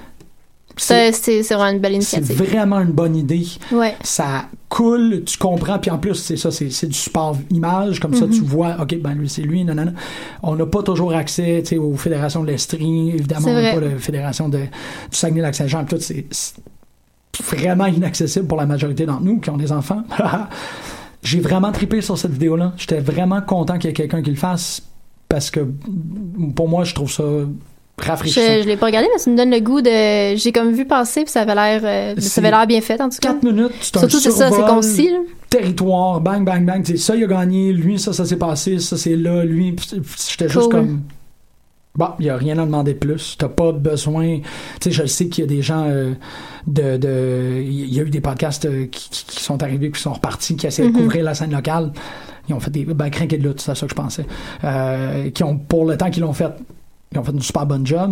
C'est 0.76 1.12
C'est 1.12 1.42
vraiment 1.54 1.70
une 1.70 1.80
belle 1.80 2.02
c'est 2.02 2.34
vraiment 2.34 2.80
une 2.80 2.92
bonne 2.92 3.16
idée. 3.16 3.46
Ouais. 3.72 3.96
Ça 4.04 4.46
coule, 4.70 5.24
tu 5.24 5.38
comprends, 5.38 5.78
puis 5.78 5.92
en 5.92 6.00
plus, 6.00 6.16
c'est 6.16 6.38
ça, 6.38 6.50
c'est 6.50 6.88
du 6.88 6.98
support 6.98 7.38
image, 7.52 8.00
comme 8.00 8.16
ça, 8.16 8.26
tu 8.26 8.42
vois, 8.42 8.78
OK, 8.82 8.98
ben 9.00 9.14
lui, 9.14 9.30
c'est 9.30 9.44
lui, 9.44 9.64
nanana. 9.64 9.92
On 10.42 10.56
n'a 10.56 10.66
pas 10.66 10.82
toujours 10.82 11.14
accès, 11.14 11.64
aux 11.78 11.96
fédérations 11.96 12.42
de 12.42 12.48
l'Estrie, 12.48 13.10
évidemment, 13.10 13.50
on 13.50 13.62
n'a 13.62 13.74
pas 13.74 13.80
la 13.80 13.98
fédération 13.98 14.50
de, 14.50 14.58
du 14.58 14.68
Saguenay-Lac-Saint-Jean, 15.12 15.86
tout, 15.86 15.98
c'est 16.00 16.26
c'est 17.36 17.58
vraiment 17.58 17.88
inaccessible 17.88 18.48
pour 18.48 18.58
la 18.58 18.66
majorité 18.66 19.06
d'entre 19.06 19.24
nous 19.24 19.40
qui 19.40 19.50
ont 19.50 19.58
des 19.58 19.72
enfants. 19.72 20.04
J'ai 21.24 21.40
vraiment 21.40 21.72
trippé 21.72 22.02
sur 22.02 22.18
cette 22.18 22.32
vidéo-là. 22.32 22.74
J'étais 22.78 23.00
vraiment 23.00 23.42
content 23.42 23.78
qu'il 23.78 23.90
y 23.90 23.92
ait 23.92 23.94
quelqu'un 23.94 24.22
qui 24.22 24.30
le 24.30 24.36
fasse, 24.36 24.84
parce 25.30 25.50
que 25.50 25.68
pour 26.56 26.70
moi, 26.70 26.84
je 26.84 26.94
trouve 26.94 27.12
ça 27.12 27.24
rafraîchissant. 27.98 28.42
Je, 28.58 28.64
je 28.64 28.68
l'ai 28.68 28.78
pas 28.78 28.88
regardé, 28.88 29.08
mais 29.14 29.20
ça 29.20 29.30
me 29.30 29.38
donne 29.38 29.52
le 29.52 29.60
goût 29.60 29.82
de. 29.82 30.36
J'ai 30.36 30.52
comme 30.52 30.72
vu 30.72 30.86
passer, 30.86 31.24
puis 31.24 31.32
ça 31.32 31.42
avait 31.42 31.56
l'air, 31.56 31.82
euh, 31.84 32.20
ça 32.20 32.42
avait 32.42 32.52
l'air 32.52 32.66
bien 32.68 32.82
fait 32.82 33.00
en 33.02 33.10
tout 33.10 33.18
cas. 33.22 33.34
4 33.34 33.44
minutes, 33.44 33.72
c'est 33.82 33.98
un 33.98 34.00
Surtout 34.02 34.20
c'est 34.20 34.32
ça, 34.32 34.50
c'est 34.52 34.62
concis. 34.66 35.10
là. 35.10 35.18
territoire, 35.50 36.20
bang, 36.22 36.44
bang, 36.44 36.66
bang. 36.66 36.84
Tu 36.84 36.94
sais, 36.94 36.98
ça, 36.98 37.16
il 37.16 37.24
a 37.24 37.28
gagné, 37.28 37.72
lui, 37.72 38.00
ça, 38.00 38.12
ça 38.14 38.26
s'est 38.26 38.38
passé, 38.38 38.80
ça, 38.80 38.98
c'est 38.98 39.16
là, 39.16 39.44
lui. 39.44 39.76
J'étais 40.30 40.50
juste 40.50 40.70
comme. 40.72 41.02
Bon, 41.96 42.08
il 42.18 42.24
n'y 42.24 42.30
a 42.32 42.38
rien 42.38 42.58
à 42.58 42.66
demander 42.66 42.94
de 42.94 42.98
plus. 42.98 43.36
T'as 43.38 43.50
pas 43.50 43.72
besoin. 43.72 44.40
Tu 44.82 44.90
sais, 44.90 44.92
je 44.92 45.06
sais 45.06 45.28
qu'il 45.28 45.44
y 45.44 45.46
a 45.46 45.48
des 45.48 45.62
gens 45.62 45.86
euh, 45.88 46.14
de. 46.66 46.98
de- 46.98 47.62
Il 47.64 47.94
y 47.94 48.00
a 48.00 48.04
eu 48.04 48.10
des 48.10 48.20
podcasts 48.22 48.66
euh, 48.66 48.88
qui, 48.88 49.40
sont 49.40 49.62
arrivés, 49.62 49.92
qui 49.92 50.02
sont 50.02 50.14
repartis, 50.14 50.56
qui 50.56 50.66
essaient 50.66 50.88
de 50.88 50.92
couvrir 50.92 51.24
la 51.24 51.36
scène 51.36 51.52
locale. 51.52 51.92
Ils 52.50 52.56
ont 52.56 52.60
fait 52.60 52.72
des. 52.72 52.84
Ben, 52.86 53.12
crinqués 53.12 53.38
de 53.38 53.48
lutte, 53.48 53.62
c'est 53.62 53.76
ça 53.76 53.86
que 53.86 53.92
je 53.92 53.96
pensais. 53.96 54.26
Euh, 54.64 55.30
qui 55.30 55.44
ont, 55.44 55.56
pour 55.56 55.86
le 55.86 55.96
temps 55.96 56.10
qu'ils 56.10 56.24
l'ont 56.24 56.34
fait, 56.34 56.50
ils 57.16 57.20
ont 57.20 57.24
fait 57.24 57.32
une 57.32 57.42
super 57.42 57.66
bonne 57.66 57.86
job. 57.86 58.12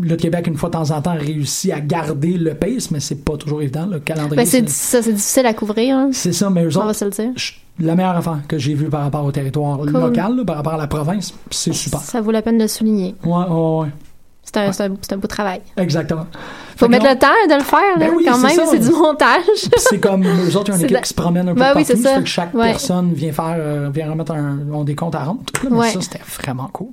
Le 0.00 0.16
Québec, 0.16 0.46
une 0.46 0.56
fois 0.56 0.70
de 0.70 0.72
temps 0.74 0.90
en 0.90 1.02
temps, 1.02 1.14
réussit 1.18 1.70
à 1.70 1.80
garder 1.80 2.38
le 2.38 2.54
pace, 2.54 2.90
mais 2.90 2.98
c'est 3.00 3.24
pas 3.24 3.36
toujours 3.36 3.60
évident. 3.60 3.84
Le 3.86 3.98
calendrier. 4.00 4.36
Ben, 4.36 4.46
c'est, 4.46 4.66
ça, 4.68 5.02
c'est 5.02 5.12
difficile 5.12 5.44
à 5.44 5.52
couvrir, 5.52 5.96
hein. 5.96 6.08
c'est 6.12 6.32
ça, 6.32 6.48
mais 6.48 6.64
eux 6.64 6.70
On 6.76 6.80
va 6.80 6.86
autres, 6.86 6.94
se 6.94 7.04
le 7.04 7.10
dire. 7.10 7.30
la 7.78 7.94
meilleure 7.94 8.16
affaire 8.16 8.38
que 8.48 8.56
j'ai 8.56 8.72
vue 8.72 8.88
par 8.88 9.02
rapport 9.02 9.22
au 9.24 9.30
territoire 9.32 9.82
local, 9.84 10.34
là, 10.36 10.44
par 10.46 10.56
rapport 10.56 10.72
à 10.74 10.78
la 10.78 10.86
province, 10.86 11.34
c'est 11.50 11.74
super. 11.74 12.00
Ça 12.00 12.22
vaut 12.22 12.30
la 12.30 12.40
peine 12.40 12.56
de 12.56 12.62
le 12.62 12.68
souligner. 12.68 13.14
Ouais, 13.22 13.32
ouais, 13.32 13.80
ouais. 13.80 13.88
C'est 14.44 14.56
un, 14.56 14.70
un, 14.86 15.16
beau 15.18 15.26
travail. 15.28 15.60
Exactement. 15.76 16.26
Faut 16.76 16.86
Fait 16.86 16.88
mettre 16.88 17.04
non, 17.04 17.10
le 17.12 17.18
temps 17.18 17.28
de 17.48 17.54
le 17.54 17.62
faire, 17.64 17.80
là. 17.98 18.06
Ben 18.06 18.10
oui, 18.16 18.24
quand 18.26 18.38
même, 18.38 18.60
c'est 18.70 18.78
du 18.78 18.90
montage. 18.90 19.42
C'est 19.76 20.00
comme 20.00 20.24
eux 20.24 20.56
autres, 20.56 20.68
il 20.68 20.72
y 20.72 20.74
a 20.74 20.78
une 20.78 20.84
équipe 20.84 20.96
de- 20.96 21.02
qui 21.02 21.08
se 21.10 21.14
promène 21.14 21.48
un 21.50 21.54
peu 21.54 21.60
oui, 21.60 21.66
partout. 21.66 21.82
c'est 21.86 21.96
ça. 21.96 22.14
fait 22.16 22.22
que 22.22 22.28
chaque 22.28 22.54
Ouais. 22.54 22.70
personne 22.70 23.12
vient 23.12 23.32
faire, 23.32 23.56
euh, 23.58 23.90
vient 23.94 24.10
remettre 24.10 24.32
un, 24.32 24.58
ont 24.72 24.84
des 24.84 24.94
comptes 24.94 25.14
à 25.14 25.24
rendre. 25.24 25.40
Là, 25.62 25.68
mais 25.70 25.76
Ouais. 25.78 25.90
ça, 25.90 26.00
c'était 26.00 26.20
vraiment 26.42 26.68
cool. 26.72 26.88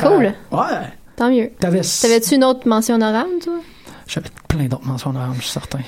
Cool. 0.00 0.26
Euh, 0.26 0.56
ouais. 0.56 0.88
Tant 1.16 1.30
mieux. 1.30 1.50
T'avais, 1.60 1.80
T'avais-tu 1.80 2.34
une 2.34 2.44
autre 2.44 2.66
mention 2.68 2.96
honorable, 2.96 3.30
toi? 3.42 3.54
J'avais 4.06 4.28
plein 4.48 4.66
d'autres 4.66 4.86
mentions 4.86 5.12
d'armes, 5.12 5.34
je 5.36 5.42
suis 5.42 5.50
certain. 5.50 5.80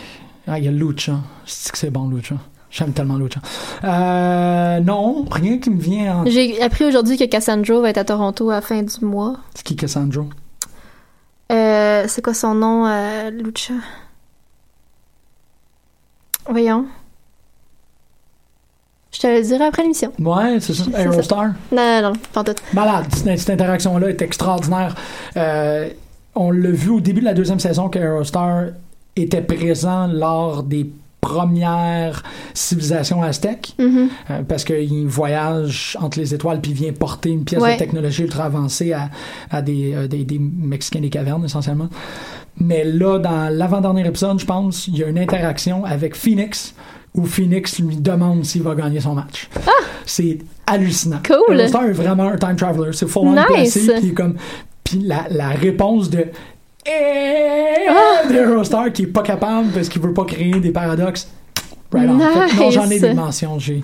Ah, 0.46 0.58
il 0.58 0.64
y 0.64 0.68
a 0.68 0.70
Lucha. 0.70 1.18
C'est 1.44 1.72
que 1.72 1.78
c'est 1.78 1.90
bon, 1.90 2.08
Lucha. 2.08 2.36
J'aime 2.70 2.92
tellement 2.92 3.16
Lucha. 3.16 3.40
Euh, 3.84 4.80
non, 4.80 5.24
rien 5.30 5.58
qui 5.58 5.70
me 5.70 5.80
vient 5.80 6.18
en... 6.18 6.26
J'ai 6.26 6.62
appris 6.62 6.84
aujourd'hui 6.84 7.16
que 7.18 7.24
Cassandra 7.24 7.80
va 7.80 7.90
être 7.90 7.98
à 7.98 8.04
Toronto 8.04 8.50
à 8.50 8.54
la 8.56 8.60
fin 8.60 8.82
du 8.82 9.04
mois. 9.04 9.36
C'est 9.54 9.64
qui 9.64 9.76
Cassandro? 9.76 10.26
Euh, 11.52 12.04
c'est 12.08 12.22
quoi 12.22 12.34
son 12.34 12.54
nom, 12.54 12.86
euh, 12.86 13.30
Lucha? 13.30 13.74
Voyons. 16.48 16.86
Je 19.16 19.20
te 19.22 19.26
le 19.28 19.40
dirai 19.40 19.64
après 19.64 19.80
l'émission. 19.80 20.12
Ouais, 20.18 20.58
c'est 20.60 20.74
ça. 20.74 20.84
Aerostar. 20.94 21.46
Non, 21.72 22.02
non, 22.02 22.02
non, 22.02 22.12
pas 22.34 22.44
tout. 22.44 22.52
Malade. 22.74 23.06
Cette, 23.14 23.48
interaction-là 23.48 24.10
est 24.10 24.20
extraordinaire. 24.20 24.94
Euh, 25.38 25.88
on 26.34 26.50
l'a 26.50 26.70
vu 26.70 26.90
au 26.90 27.00
début 27.00 27.20
de 27.20 27.24
la 27.24 27.32
deuxième 27.32 27.58
saison 27.58 27.88
que 27.88 27.98
Aerostar 27.98 28.64
était 29.16 29.40
présent 29.40 30.06
lors 30.06 30.62
des 30.64 30.90
premières 31.22 32.22
civilisations 32.52 33.22
aztèques 33.22 33.74
Mhm. 33.78 34.08
euh, 34.30 34.42
parce 34.46 34.64
qu'il 34.64 35.06
voyage 35.06 35.96
entre 36.00 36.18
les 36.18 36.34
étoiles 36.34 36.60
puis 36.60 36.74
vient 36.74 36.92
porter 36.92 37.30
une 37.30 37.44
pièce 37.44 37.62
Ouais. 37.62 37.72
de 37.72 37.78
technologie 37.78 38.22
ultra 38.24 38.44
avancée 38.44 38.92
à, 38.92 39.08
à 39.50 39.62
des, 39.62 39.94
euh, 39.94 40.06
des, 40.08 40.24
des 40.24 40.38
Mexicains 40.38 41.00
des 41.00 41.08
cavernes 41.08 41.44
essentiellement. 41.46 41.88
Mais 42.60 42.84
là, 42.84 43.18
dans 43.18 43.48
l'avant-dernier 43.50 44.06
épisode, 44.06 44.38
je 44.38 44.44
pense, 44.46 44.88
il 44.88 44.98
y 44.98 45.04
a 45.04 45.08
une 45.08 45.18
interaction 45.18 45.86
avec 45.86 46.14
Phoenix 46.14 46.74
où 47.16 47.24
Phoenix 47.24 47.78
lui 47.80 47.96
demande 47.96 48.44
s'il 48.44 48.62
va 48.62 48.74
gagner 48.74 49.00
son 49.00 49.14
match. 49.14 49.48
C'est 50.04 50.38
hallucinant. 50.66 51.20
Ah! 51.24 51.28
Cool. 51.46 51.58
Aerostar 51.58 51.84
est 51.86 51.92
vraiment 51.92 52.28
un 52.28 52.36
time 52.36 52.56
traveler. 52.56 52.92
C'est 52.92 53.08
full 53.08 53.28
on 53.28 53.32
Nice. 53.32 53.46
placé. 53.74 54.00
Puis 54.00 54.14
comme, 54.14 54.36
puis 54.84 55.00
la, 55.00 55.26
la 55.30 55.48
réponse 55.48 56.10
de 56.10 56.26
eh, 56.86 57.88
Ah! 57.88 58.28
d'Aerostar 58.28 58.92
qui 58.92 59.02
est 59.02 59.06
pas 59.08 59.22
capable 59.22 59.68
parce 59.70 59.88
qu'il 59.88 60.00
veut 60.02 60.14
pas 60.14 60.24
créer 60.24 60.60
des 60.60 60.70
paradoxes. 60.70 61.28
Right 61.92 62.08
on. 62.10 62.18
Fait 62.18 62.54
que 62.56 62.60
non, 62.62 62.70
j'en 62.70 62.90
ai 62.90 62.98
des 63.00 63.14
mentions. 63.14 63.58
J'ai 63.58 63.82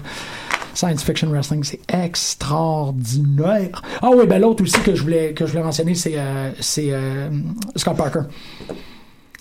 Science 0.75 1.03
Fiction 1.05 1.29
Wrestling, 1.31 1.62
c'est 1.64 1.81
extraordinaire. 1.92 3.83
Ah 4.01 4.11
oui, 4.14 4.27
ben 4.27 4.40
l'autre 4.40 4.62
aussi 4.62 4.81
que 4.81 4.95
je 4.95 5.03
voulais 5.03 5.33
que 5.35 5.45
je 5.47 5.53
voulais 5.53 5.62
mentionner, 5.64 5.95
c'est 5.95 6.14
euh, 6.16 6.51
c'est 6.61 6.88
euh, 6.90 7.29
Scott 7.77 7.97
Parker. 7.97 8.21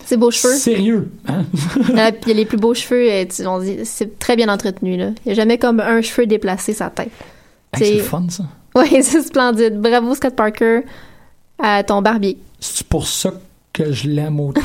Ses 0.05 0.17
beaux 0.17 0.31
cheveux. 0.31 0.53
Sérieux, 0.55 1.09
hein? 1.27 1.43
Puis 1.53 1.93
il 2.27 2.31
a 2.31 2.33
les 2.33 2.45
plus 2.45 2.57
beaux 2.57 2.73
cheveux. 2.73 3.09
euh, 3.11 3.25
tu- 3.25 3.45
on 3.47 3.59
dit, 3.59 3.79
c'est 3.85 4.19
très 4.19 4.35
bien 4.35 4.49
entretenu, 4.49 4.97
là. 4.97 5.07
Il 5.25 5.27
n'y 5.27 5.31
a 5.31 5.35
jamais 5.35 5.57
comme 5.57 5.79
un 5.79 6.01
cheveu 6.01 6.25
déplacé 6.25 6.73
sa 6.73 6.89
tête. 6.89 7.11
Hey, 7.73 7.79
c'est 7.79 7.85
C'est- 7.85 7.99
fun 7.99 8.25
ça. 8.29 8.43
Oui, 8.75 8.87
c'est 9.03 9.21
splendide. 9.21 9.79
Bravo, 9.79 10.13
Scott 10.15 10.35
Parker, 10.35 10.81
à 11.61 11.83
ton 11.83 12.01
barbier. 12.01 12.37
C'est 12.59 12.85
pour 12.87 13.07
ça 13.07 13.31
que 13.73 13.91
je 13.93 14.09
l'aime 14.09 14.39
autant. 14.41 14.59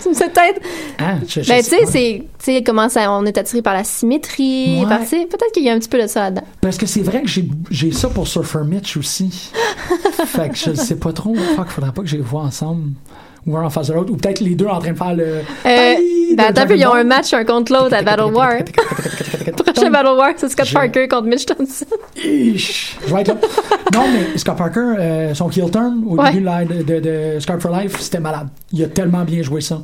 C'est 0.00 0.10
peut-être. 0.32 0.60
Hein? 0.98 1.18
Je- 1.28 1.42
je 1.42 1.48
Ben, 1.48 1.62
tu 1.62 1.68
sais 1.68 1.76
sais, 1.76 1.84
pas. 1.84 1.90
c'est. 1.90 2.18
Tu 2.38 2.44
sais, 2.56 2.62
comment 2.62 2.88
ça. 2.88 3.12
On 3.12 3.24
est 3.26 3.36
attiré 3.36 3.60
par 3.60 3.74
la 3.74 3.84
symétrie. 3.84 4.80
Ouais. 4.80 4.86
Peut-être 5.26 5.52
qu'il 5.52 5.64
y 5.64 5.68
a 5.68 5.74
un 5.74 5.78
petit 5.78 5.88
peu 5.90 6.00
de 6.00 6.06
ça 6.06 6.20
là-dedans. 6.24 6.46
Parce 6.62 6.78
que 6.78 6.86
c'est 6.86 7.02
vrai 7.02 7.22
que 7.22 7.28
j'ai 7.70 7.92
ça 7.92 8.08
pour 8.08 8.26
Surfer 8.26 8.60
Mitch 8.64 8.96
aussi. 8.96 9.50
fait 10.26 10.48
que 10.48 10.56
je 10.56 10.70
ne 10.70 10.74
sais 10.76 10.96
pas 10.96 11.12
trop. 11.12 11.34
Fuck, 11.34 11.68
faudrait 11.68 11.92
pas 11.92 12.00
que 12.02 12.08
je 12.08 12.16
les 12.16 12.22
vois 12.22 12.42
ensemble. 12.42 12.92
Ou 13.48 13.56
un 13.56 13.64
en 13.64 13.70
face 13.70 13.88
de 13.88 13.94
l'autre. 13.94 14.12
Ou 14.12 14.16
peut-être 14.16 14.40
les 14.40 14.54
deux 14.54 14.66
en 14.66 14.78
train 14.78 14.92
de 14.92 14.96
faire 14.98 15.14
le. 15.14 15.24
Euh, 15.24 15.94
ben, 16.36 16.44
attends, 16.48 16.68
ils 16.74 16.86
ont 16.86 16.92
un 16.94 17.04
match 17.04 17.32
un 17.32 17.44
contre 17.44 17.72
l'autre 17.72 17.94
à 17.94 18.02
Battle 18.02 18.32
War. 18.32 18.52
Prochain 19.64 19.90
Battle 19.90 20.16
War, 20.16 20.32
c'est 20.36 20.50
Scott 20.50 20.72
Parker 20.72 21.08
contre 21.08 21.26
Mitch 21.28 21.46
Thompson. 21.46 21.86
Je 22.14 23.14
vais 23.14 23.20
être 23.22 23.28
là. 23.28 23.34
Non, 23.94 24.04
mais 24.12 24.36
Scott 24.36 24.56
Parker, 24.56 24.94
euh, 24.98 25.34
son 25.34 25.48
heel 25.50 25.70
turn 25.70 26.04
au 26.06 26.22
début 26.22 26.40
de, 26.84 27.00
de, 27.00 27.58
for 27.58 27.74
Life, 27.76 27.98
c'était 28.00 28.20
malade. 28.20 28.48
Il 28.72 28.84
a 28.84 28.88
tellement 28.88 29.24
bien 29.24 29.42
joué 29.42 29.62
ça. 29.62 29.80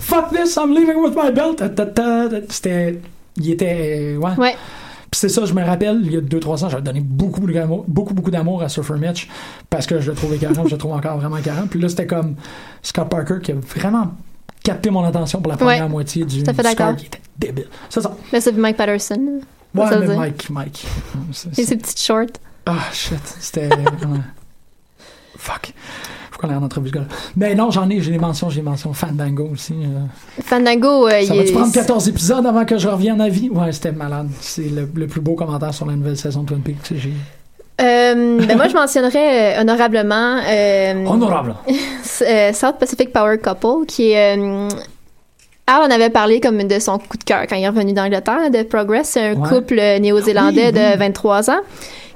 Fuck 0.00 0.30
this, 0.30 0.56
I'm 0.56 0.74
leaving 0.74 0.96
with 1.02 1.14
my 1.16 1.32
belt. 1.32 1.56
Ta, 1.56 1.68
ta, 1.70 1.86
ta, 1.86 2.28
ta. 2.28 2.36
C'était. 2.50 3.00
Il 3.38 3.50
était. 3.50 4.14
euh, 4.14 4.16
ouais. 4.18 4.32
Ouais. 4.38 4.54
C'est 5.18 5.30
ça, 5.30 5.46
je 5.46 5.54
me 5.54 5.64
rappelle, 5.64 6.00
il 6.04 6.12
y 6.12 6.16
a 6.18 6.20
2-3 6.20 6.64
ans, 6.64 6.68
j'avais 6.68 6.82
donné 6.82 7.00
beaucoup, 7.00 7.40
beaucoup 7.40 7.52
d'amour, 7.54 7.84
beaucoup, 7.88 8.30
d'amour 8.30 8.62
à 8.62 8.68
Surfer 8.68 8.94
Mitch 8.98 9.28
parce 9.70 9.86
que 9.86 9.98
je 9.98 10.10
le 10.10 10.16
trouvais 10.16 10.36
carré, 10.36 10.54
je 10.66 10.70
le 10.72 10.76
trouve 10.76 10.92
encore 10.92 11.16
vraiment 11.18 11.40
carré. 11.40 11.62
Puis 11.70 11.80
là, 11.80 11.88
c'était 11.88 12.06
comme 12.06 12.36
Scott 12.82 13.08
Parker 13.08 13.36
qui 13.42 13.52
a 13.52 13.54
vraiment 13.54 14.12
capté 14.62 14.90
mon 14.90 15.02
attention 15.04 15.40
pour 15.40 15.50
la 15.50 15.56
première 15.56 15.84
Ouais. 15.84 15.88
moitié 15.88 16.26
du, 16.26 16.42
d'accord. 16.42 16.96
qui 16.96 17.06
était 17.06 17.20
débile. 17.38 17.68
C'est 17.88 18.02
ça. 18.02 18.14
Mais 18.30 18.42
c'est 18.42 18.52
Mike 18.52 18.76
Patterson. 18.76 19.40
Ouais, 19.74 19.98
mais. 20.06 20.16
Mike, 20.16 20.50
Mike. 20.50 20.86
C'est- 21.32 21.58
Et 21.58 21.64
ses 21.64 21.76
petites 21.76 22.00
shorts. 22.00 22.26
Ah, 22.66 22.74
shit. 22.92 23.18
C'était. 23.40 23.68
vraiment- 23.68 24.22
Fuck. 25.38 25.72
Faut 26.36 26.42
qu'on 26.46 26.50
aille 26.52 26.58
en 26.58 26.62
entrevue, 26.62 26.88
ce 26.88 26.92
gars-là. 26.94 27.06
Mais 27.36 27.54
non, 27.54 27.70
j'en 27.70 27.88
ai, 27.88 28.00
j'ai 28.00 28.10
des 28.12 28.18
mentions, 28.18 28.50
j'ai 28.50 28.60
des 28.60 28.68
mentions. 28.68 28.92
Fandango 28.92 29.48
aussi. 29.54 29.72
euh. 29.72 30.42
Fandango, 30.44 31.08
euh, 31.08 31.22
Ça 31.24 31.34
va-tu 31.34 31.52
prendre 31.52 31.72
14 31.72 32.08
épisodes 32.08 32.44
avant 32.44 32.64
que 32.66 32.76
je 32.76 32.88
revienne 32.88 33.20
à 33.22 33.28
vie? 33.30 33.48
Ouais, 33.50 33.72
c'était 33.72 33.92
malade. 33.92 34.28
C'est 34.40 34.68
le, 34.68 34.88
le 34.94 35.06
plus 35.06 35.20
beau 35.22 35.34
commentaire 35.34 35.72
sur 35.72 35.86
la 35.86 35.94
nouvelle 35.94 36.16
saison 36.18 36.42
de 36.42 36.48
Twin 36.48 36.60
Peaks. 36.60 36.76
sais, 36.84 36.96
j'ai- 36.98 37.12
Euh, 37.80 38.38
ben 38.46 38.56
moi, 38.56 38.68
je 38.68 38.74
mentionnerais 38.74 39.56
euh, 39.56 39.60
honorablement 39.62 40.38
euh, 40.46 41.04
Honorable. 41.06 41.54
South 42.52 42.76
Pacific 42.78 43.12
Power 43.12 43.38
Couple, 43.38 43.86
qui 43.86 44.10
est. 44.12 44.38
Al 45.68 45.82
en 45.82 45.90
avait 45.90 46.10
parlé 46.10 46.40
comme 46.40 46.62
de 46.62 46.78
son 46.78 46.98
coup 46.98 47.16
de 47.18 47.24
cœur 47.24 47.42
quand 47.48 47.56
il 47.56 47.64
est 47.64 47.68
revenu 47.68 47.92
d'Angleterre, 47.92 48.50
de 48.52 48.62
Progress. 48.62 49.08
C'est 49.10 49.28
un 49.30 49.34
Ouais. 49.34 49.48
couple 49.48 49.74
néo-zélandais 49.74 50.70
Oui, 50.72 50.72
oui. 50.74 50.92
de 50.92 50.98
23 50.98 51.50
ans 51.50 51.60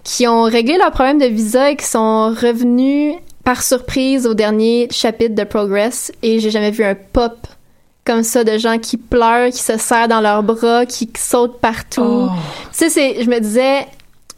qui 0.04 0.26
ont 0.28 0.44
réglé 0.44 0.78
leur 0.78 0.92
problème 0.92 1.18
de 1.18 1.26
visa 1.26 1.70
et 1.72 1.76
qui 1.76 1.85
sont 1.85 2.28
revenus 2.28 3.14
par 3.44 3.62
surprise 3.62 4.26
au 4.26 4.35
dernier 4.35 4.88
chapitre 4.90 5.35
de 5.35 5.44
Progress. 5.44 6.12
Et 6.22 6.40
j'ai 6.40 6.50
jamais 6.50 6.70
vu 6.70 6.85
un 6.85 6.94
pop 6.94 7.46
comme 8.05 8.22
ça 8.22 8.44
de 8.44 8.59
gens 8.59 8.79
qui 8.79 8.96
pleurent, 8.96 9.50
qui 9.50 9.62
se 9.62 9.76
serrent 9.76 10.09
dans 10.09 10.20
leurs 10.20 10.42
bras, 10.42 10.87
qui 10.87 11.09
sautent 11.16 11.61
partout. 11.61 12.03
Oh. 12.03 12.31
Tu 12.76 12.90
sais, 12.90 13.22
je 13.22 13.29
me 13.29 13.38
disais, 13.38 13.87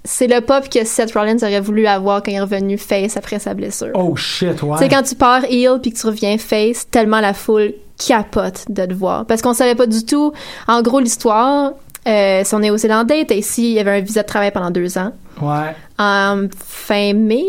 c'est 0.05 0.27
le 0.27 0.41
pop 0.41 0.69
que 0.69 0.85
Seth 0.85 1.12
Rollins 1.12 1.37
aurait 1.43 1.61
voulu 1.61 1.87
avoir 1.87 2.23
quand 2.23 2.31
il 2.31 2.37
est 2.37 2.41
revenu 2.41 2.77
face 2.77 3.17
après 3.17 3.38
sa 3.38 3.55
blessure. 3.55 3.93
Oh 3.95 4.17
shit, 4.17 4.62
ouais. 4.62 4.77
Tu 4.79 4.85
sais, 4.85 4.88
quand 4.88 5.03
tu 5.03 5.15
pars 5.15 5.45
heel 5.45 5.79
puis 5.81 5.93
que 5.93 5.99
tu 5.99 6.07
reviens 6.07 6.38
face, 6.38 6.88
tellement 6.91 7.21
la 7.21 7.35
foule 7.35 7.75
capote 8.05 8.65
de 8.69 8.85
te 8.85 8.93
voir. 8.93 9.27
Parce 9.27 9.43
qu'on 9.43 9.55
savait 9.55 9.77
pas 9.77 9.87
du 9.87 10.05
tout. 10.05 10.33
En 10.67 10.83
gros, 10.83 10.99
l'histoire, 10.99 11.73
euh, 12.07 12.43
son 12.45 12.59
néo-zélandais 12.59 13.21
était 13.21 13.38
ici, 13.38 13.73
il 13.73 13.79
avait 13.79 13.99
un 13.99 14.01
visa 14.01 14.23
de 14.23 14.27
travail 14.27 14.51
pendant 14.51 14.71
deux 14.71 14.99
ans. 14.99 15.12
Ouais. 15.41 15.75
En 15.99 16.49
fin 16.67 17.12
mai, 17.15 17.45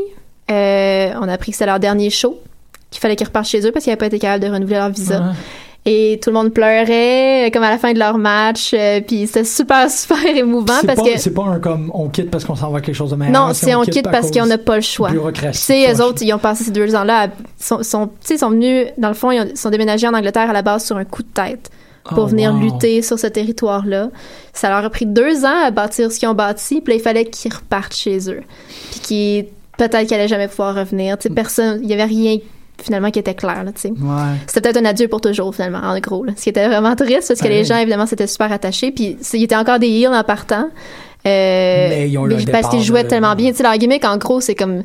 euh, 0.52 1.12
on 1.20 1.28
a 1.28 1.34
appris 1.34 1.52
que 1.52 1.58
c'était 1.58 1.70
leur 1.70 1.80
dernier 1.80 2.10
show, 2.10 2.40
qu'il 2.92 3.00
fallait 3.02 3.16
qu'ils 3.16 3.28
repartent 3.28 3.48
chez 3.48 3.66
eux 3.66 3.72
parce 3.72 3.84
qu'ils 3.84 3.92
n'avaient 3.92 4.00
pas 4.00 4.06
été 4.08 4.20
capables 4.20 4.44
de 4.44 4.50
renouveler 4.52 4.76
leur 4.78 4.90
visa. 4.90 5.20
Ouais. 5.20 5.32
Et 5.86 6.18
tout 6.24 6.30
le 6.30 6.36
monde 6.36 6.54
pleurait, 6.54 7.48
euh, 7.48 7.50
comme 7.52 7.64
à 7.64 7.70
la 7.70 7.78
fin 7.78 7.92
de 7.92 8.00
leur 8.00 8.18
match. 8.18 8.72
euh, 8.74 9.02
puis 9.06 9.28
c'était 9.28 9.44
super, 9.44 9.90
super 9.92 10.26
émouvant 10.26 10.76
C'est 10.80 10.88
parce 10.88 11.00
pas, 11.02 11.14
que... 11.14 11.20
c'est 11.20 11.34
pas 11.34 11.44
un 11.44 11.60
comme 11.60 11.92
on 11.94 12.08
quitte 12.08 12.32
parce 12.32 12.46
qu'on 12.46 12.56
s'en 12.56 12.72
va 12.72 12.80
quelque 12.80 12.96
chose 12.96 13.12
de 13.12 13.18
meilleur. 13.18 13.34
Non, 13.48 13.54
c'est 13.54 13.76
on 13.76 13.82
quitte 13.84 14.10
parce 14.10 14.32
qu'on 14.32 14.46
n'a 14.46 14.58
pas 14.58 14.76
le 14.78 14.82
choix. 14.82 15.10
Sais, 15.52 15.92
eux 15.94 16.02
autres, 16.02 16.22
ils 16.24 16.34
ont 16.34 16.40
passé 16.40 16.64
ces 16.64 16.72
deux 16.72 16.96
ans-là, 16.96 17.28
sont, 17.60 17.84
sont, 17.84 18.10
sont 18.24 18.50
venus, 18.50 18.88
dans 18.98 19.10
le 19.10 19.14
fond, 19.14 19.32
ils 19.32 19.42
ont- 19.42 19.56
sont 19.56 19.70
déménagés 19.70 20.08
en 20.08 20.14
Angleterre 20.14 20.50
à 20.50 20.54
la 20.54 20.62
base 20.62 20.86
sur 20.86 20.96
un 20.96 21.04
coup 21.06 21.22
de 21.24 21.28
tête 21.34 21.70
pour 22.06 22.20
Oh, 22.24 22.28
venir 22.28 22.54
wow. 22.54 22.60
lutter 22.62 23.02
sur 23.02 23.20
ce 23.20 23.28
territoire-là. 23.28 24.10
Ça 24.54 24.70
leur 24.70 24.86
a 24.86 24.90
pris 24.90 25.06
deux 25.06 25.44
ans 25.44 25.66
à 25.66 25.72
bâtir 25.72 26.12
ce 26.14 26.20
qu'ils 26.20 26.30
ont 26.30 26.34
bâti, 26.34 26.80
puis 26.80 26.94
là, 26.94 27.00
il 27.00 27.02
fallait 27.02 27.26
qu'ils 27.26 27.54
repartent 27.54 27.96
chez 27.96 28.30
eux. 28.30 28.42
Puis 28.92 29.00
qu'ils, 29.02 29.46
peut-être 29.90 30.08
qu'ils 30.08 30.16
allaient 30.16 30.28
jamais 30.28 30.48
pouvoir 30.48 30.76
revenir. 30.76 31.18
Tu 31.18 31.28
sais, 31.28 31.34
personne, 31.34 31.80
il 31.84 31.90
y 31.90 31.94
avait 31.94 32.04
rien, 32.06 32.38
finalement, 32.82 33.12
qui 33.12 33.20
était 33.20 33.34
clair, 33.36 33.64
là, 33.64 33.72
tu 33.72 33.82
sais. 33.82 33.90
Ouais. 33.90 34.38
C'était 34.48 34.62
peut-être 34.62 34.78
un 34.78 34.86
adieu 34.86 35.08
pour 35.08 35.22
toujours, 35.22 35.54
finalement, 35.54 35.80
en 35.84 35.98
gros. 36.00 36.24
Là. 36.24 36.34
Ce 36.36 36.44
qui 36.44 36.50
était 36.50 36.68
vraiment 36.68 36.96
triste, 36.96 37.28
parce 37.28 37.40
que 37.42 37.48
les 37.48 37.64
gens, 37.64 37.78
évidemment, 37.78 38.06
s'étaient 38.06 38.28
super 38.28 38.52
attachés. 38.52 38.92
Puis 38.92 39.18
ils 39.34 39.44
étaient 39.44 39.56
encore 39.56 39.80
des 39.80 39.90
heels 39.90 40.08
en 40.14 40.24
partant. 40.24 40.70
Euh, 41.26 41.88
Mais 41.90 42.10
ils 42.10 42.18
ont 42.18 42.28
parce 42.52 42.70
qu'ils 42.70 42.84
jouaient 42.84 43.04
de- 43.04 43.08
tellement 43.10 43.36
bien. 43.36 43.52
Tu 43.52 43.58
sais, 43.58 43.64
leur 43.64 43.78
gimmick, 43.78 44.04
en 44.06 44.18
gros, 44.18 44.42
c'est 44.42 44.56
comme... 44.56 44.84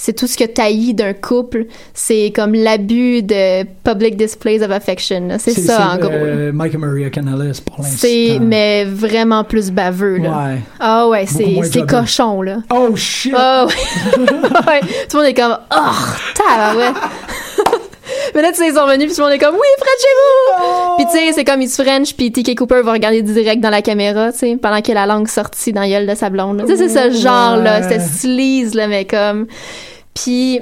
c'est 0.00 0.12
tout 0.12 0.28
ce 0.28 0.38
que 0.38 0.44
taillis 0.44 0.94
d'un 0.94 1.12
couple, 1.12 1.66
c'est 1.92 2.32
comme 2.34 2.54
l'abus 2.54 3.20
de 3.22 3.64
public 3.82 4.16
displays 4.16 4.62
of 4.62 4.70
affection. 4.70 5.28
C'est 5.38 5.60
ça, 5.60 5.90
en 5.92 5.98
gros. 5.98 6.10
euh, 6.12 6.52
Mike 6.52 6.74
et 6.74 6.78
Maria 6.78 7.10
Canales 7.10 7.52
pour 7.66 7.82
l'instant. 7.82 7.98
C'est, 7.98 8.38
mais 8.40 8.84
vraiment 8.84 9.42
plus 9.42 9.72
baveux, 9.72 10.18
là. 10.18 10.30
Ouais. 10.30 10.58
Ah 10.78 11.08
ouais, 11.08 11.26
c'est, 11.26 11.84
cochon, 11.86 12.42
là. 12.42 12.58
Oh 12.72 12.94
shit! 12.94 13.34
Ah 13.36 13.66
ouais. 13.66 14.22
ouais. 14.66 14.80
Tout 15.10 15.16
le 15.16 15.22
monde 15.22 15.26
est 15.26 15.34
comme, 15.34 15.58
oh, 15.74 15.92
tabarouette. 16.34 16.94
Mais 18.34 18.42
là, 18.42 18.50
tu 18.50 18.56
sais, 18.58 18.68
ils 18.68 18.74
sont 18.74 18.86
venus, 18.86 19.06
puis 19.06 19.14
tout 19.14 19.20
le 19.22 19.26
monde 19.26 19.34
est 19.34 19.38
comme, 19.38 19.54
oui, 19.54 19.68
Fred 19.78 19.98
chez 20.00 20.14
vous! 20.16 20.96
Puis 20.96 21.06
tu 21.06 21.12
sais, 21.12 21.32
c'est 21.32 21.44
comme, 21.44 21.62
ils 21.62 21.68
se 21.68 21.82
French, 21.82 22.14
puis 22.14 22.30
T.K. 22.32 22.56
Cooper 22.56 22.82
va 22.82 22.92
regarder 22.92 23.22
direct 23.22 23.60
dans 23.60 23.70
la 23.70 23.82
caméra, 23.82 24.32
tu 24.32 24.38
sais, 24.38 24.56
pendant 24.60 24.76
a 24.76 24.94
la 24.94 25.06
langue 25.06 25.28
sortie 25.28 25.72
dans 25.72 25.80
la 25.82 25.88
gueule 25.88 26.06
de 26.06 26.14
sa 26.14 26.30
blonde. 26.30 26.58
là. 26.58 26.64
Tu 26.66 26.76
sais, 26.76 26.88
c'est 26.88 27.10
ce 27.10 27.16
genre-là, 27.22 27.80
Ouais. 27.80 27.82
c'était 27.82 28.00
sleaze, 28.00 28.74
là, 28.74 28.86
mais 28.88 29.04
comme... 29.04 29.46
Puis... 30.14 30.60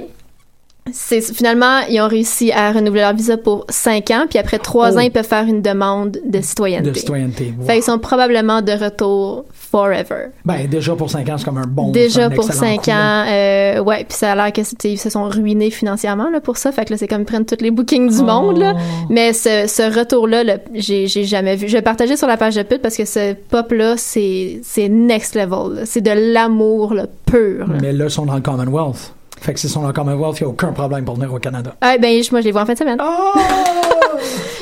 C'est, 0.93 1.21
finalement, 1.21 1.79
ils 1.89 1.99
ont 2.01 2.07
réussi 2.07 2.51
à 2.51 2.71
renouveler 2.71 3.01
leur 3.01 3.13
visa 3.13 3.37
pour 3.37 3.65
5 3.69 4.11
ans, 4.11 4.25
puis 4.29 4.39
après 4.39 4.59
3 4.59 4.91
Oh. 4.93 4.97
ans, 4.97 5.01
ils 5.01 5.11
peuvent 5.11 5.27
faire 5.27 5.45
une 5.45 5.61
demande 5.61 6.17
de 6.25 6.41
citoyenneté. 6.41 6.91
De 6.91 6.97
citoyenneté. 6.97 7.53
wow. 7.59 7.65
Fait 7.65 7.73
qu'ils 7.75 7.83
sont 7.83 7.99
probablement 7.99 8.61
de 8.61 8.71
retour 8.71 9.45
forever. 9.53 10.27
Ben, 10.45 10.67
déjà 10.67 10.95
pour 10.95 11.09
5 11.09 11.27
ans, 11.29 11.37
c'est 11.37 11.45
comme 11.45 11.57
un 11.57 11.67
bon. 11.67 11.91
Déjà 11.91 12.25
un 12.25 12.29
pour 12.29 12.45
excellent 12.45 12.75
5 12.77 12.81
coup, 12.83 12.89
là. 12.89 12.95
ans, 13.23 13.25
euh, 13.29 13.79
ouais, 13.83 14.05
puis 14.07 14.17
ça 14.17 14.31
a 14.31 14.35
l'air 14.35 14.53
que 14.53 14.61
ils 14.87 14.97
se 14.97 15.09
sont 15.09 15.25
ruinés 15.27 15.71
financièrement 15.71 16.29
là, 16.29 16.39
pour 16.39 16.57
ça, 16.57 16.71
fait 16.71 16.85
que 16.85 16.91
là 16.93 16.97
c'est 16.97 17.07
comme 17.07 17.21
ils 17.21 17.25
prennent 17.25 17.45
tous 17.45 17.61
les 17.61 17.71
bookings 17.71 18.09
du 18.09 18.17
Oh. 18.21 18.23
monde 18.23 18.57
là. 18.59 18.73
Mais 19.09 19.33
ce, 19.33 19.65
ce 19.67 19.97
retour-là, 19.99 20.43
là, 20.43 20.57
j'ai 20.73 21.07
j'ai 21.07 21.23
jamais 21.25 21.55
vu. 21.55 21.67
Je 21.67 21.73
vais 21.77 21.81
partager 21.81 22.15
sur 22.17 22.27
la 22.27 22.37
page 22.37 22.55
de 22.55 22.63
pute 22.63 22.81
parce 22.81 22.95
que 22.95 23.05
ce 23.05 23.33
pop-là, 23.33 23.95
c'est 23.97 24.59
c'est 24.63 24.87
next 24.89 25.35
level. 25.35 25.75
là. 25.75 25.81
C'est 25.85 26.01
de 26.01 26.11
l'amour 26.33 26.93
là, 26.93 27.05
pur. 27.25 27.67
là. 27.67 27.75
Mais 27.81 27.91
là, 27.93 28.05
ils 28.05 28.11
sont 28.11 28.25
dans 28.25 28.35
le 28.35 28.41
Commonwealth. 28.41 29.13
Fait 29.39 29.53
que 29.53 29.59
s'ils 29.59 29.69
sont 29.69 29.81
dans 29.81 29.87
le 29.87 29.93
Commonwealth, 29.93 30.39
il 30.39 30.43
n'y 30.43 30.47
a 30.47 30.49
aucun 30.49 30.71
problème 30.71 31.05
pour 31.05 31.15
venir 31.15 31.33
au 31.33 31.39
Canada. 31.39 31.75
Ah, 31.81 31.97
ben 31.97 32.21
moi 32.31 32.41
je 32.41 32.45
les 32.45 32.51
vois 32.51 32.61
en 32.61 32.65
fin 32.65 32.73
de 32.73 32.77
semaine. 32.77 32.97
Oh! 33.01 33.39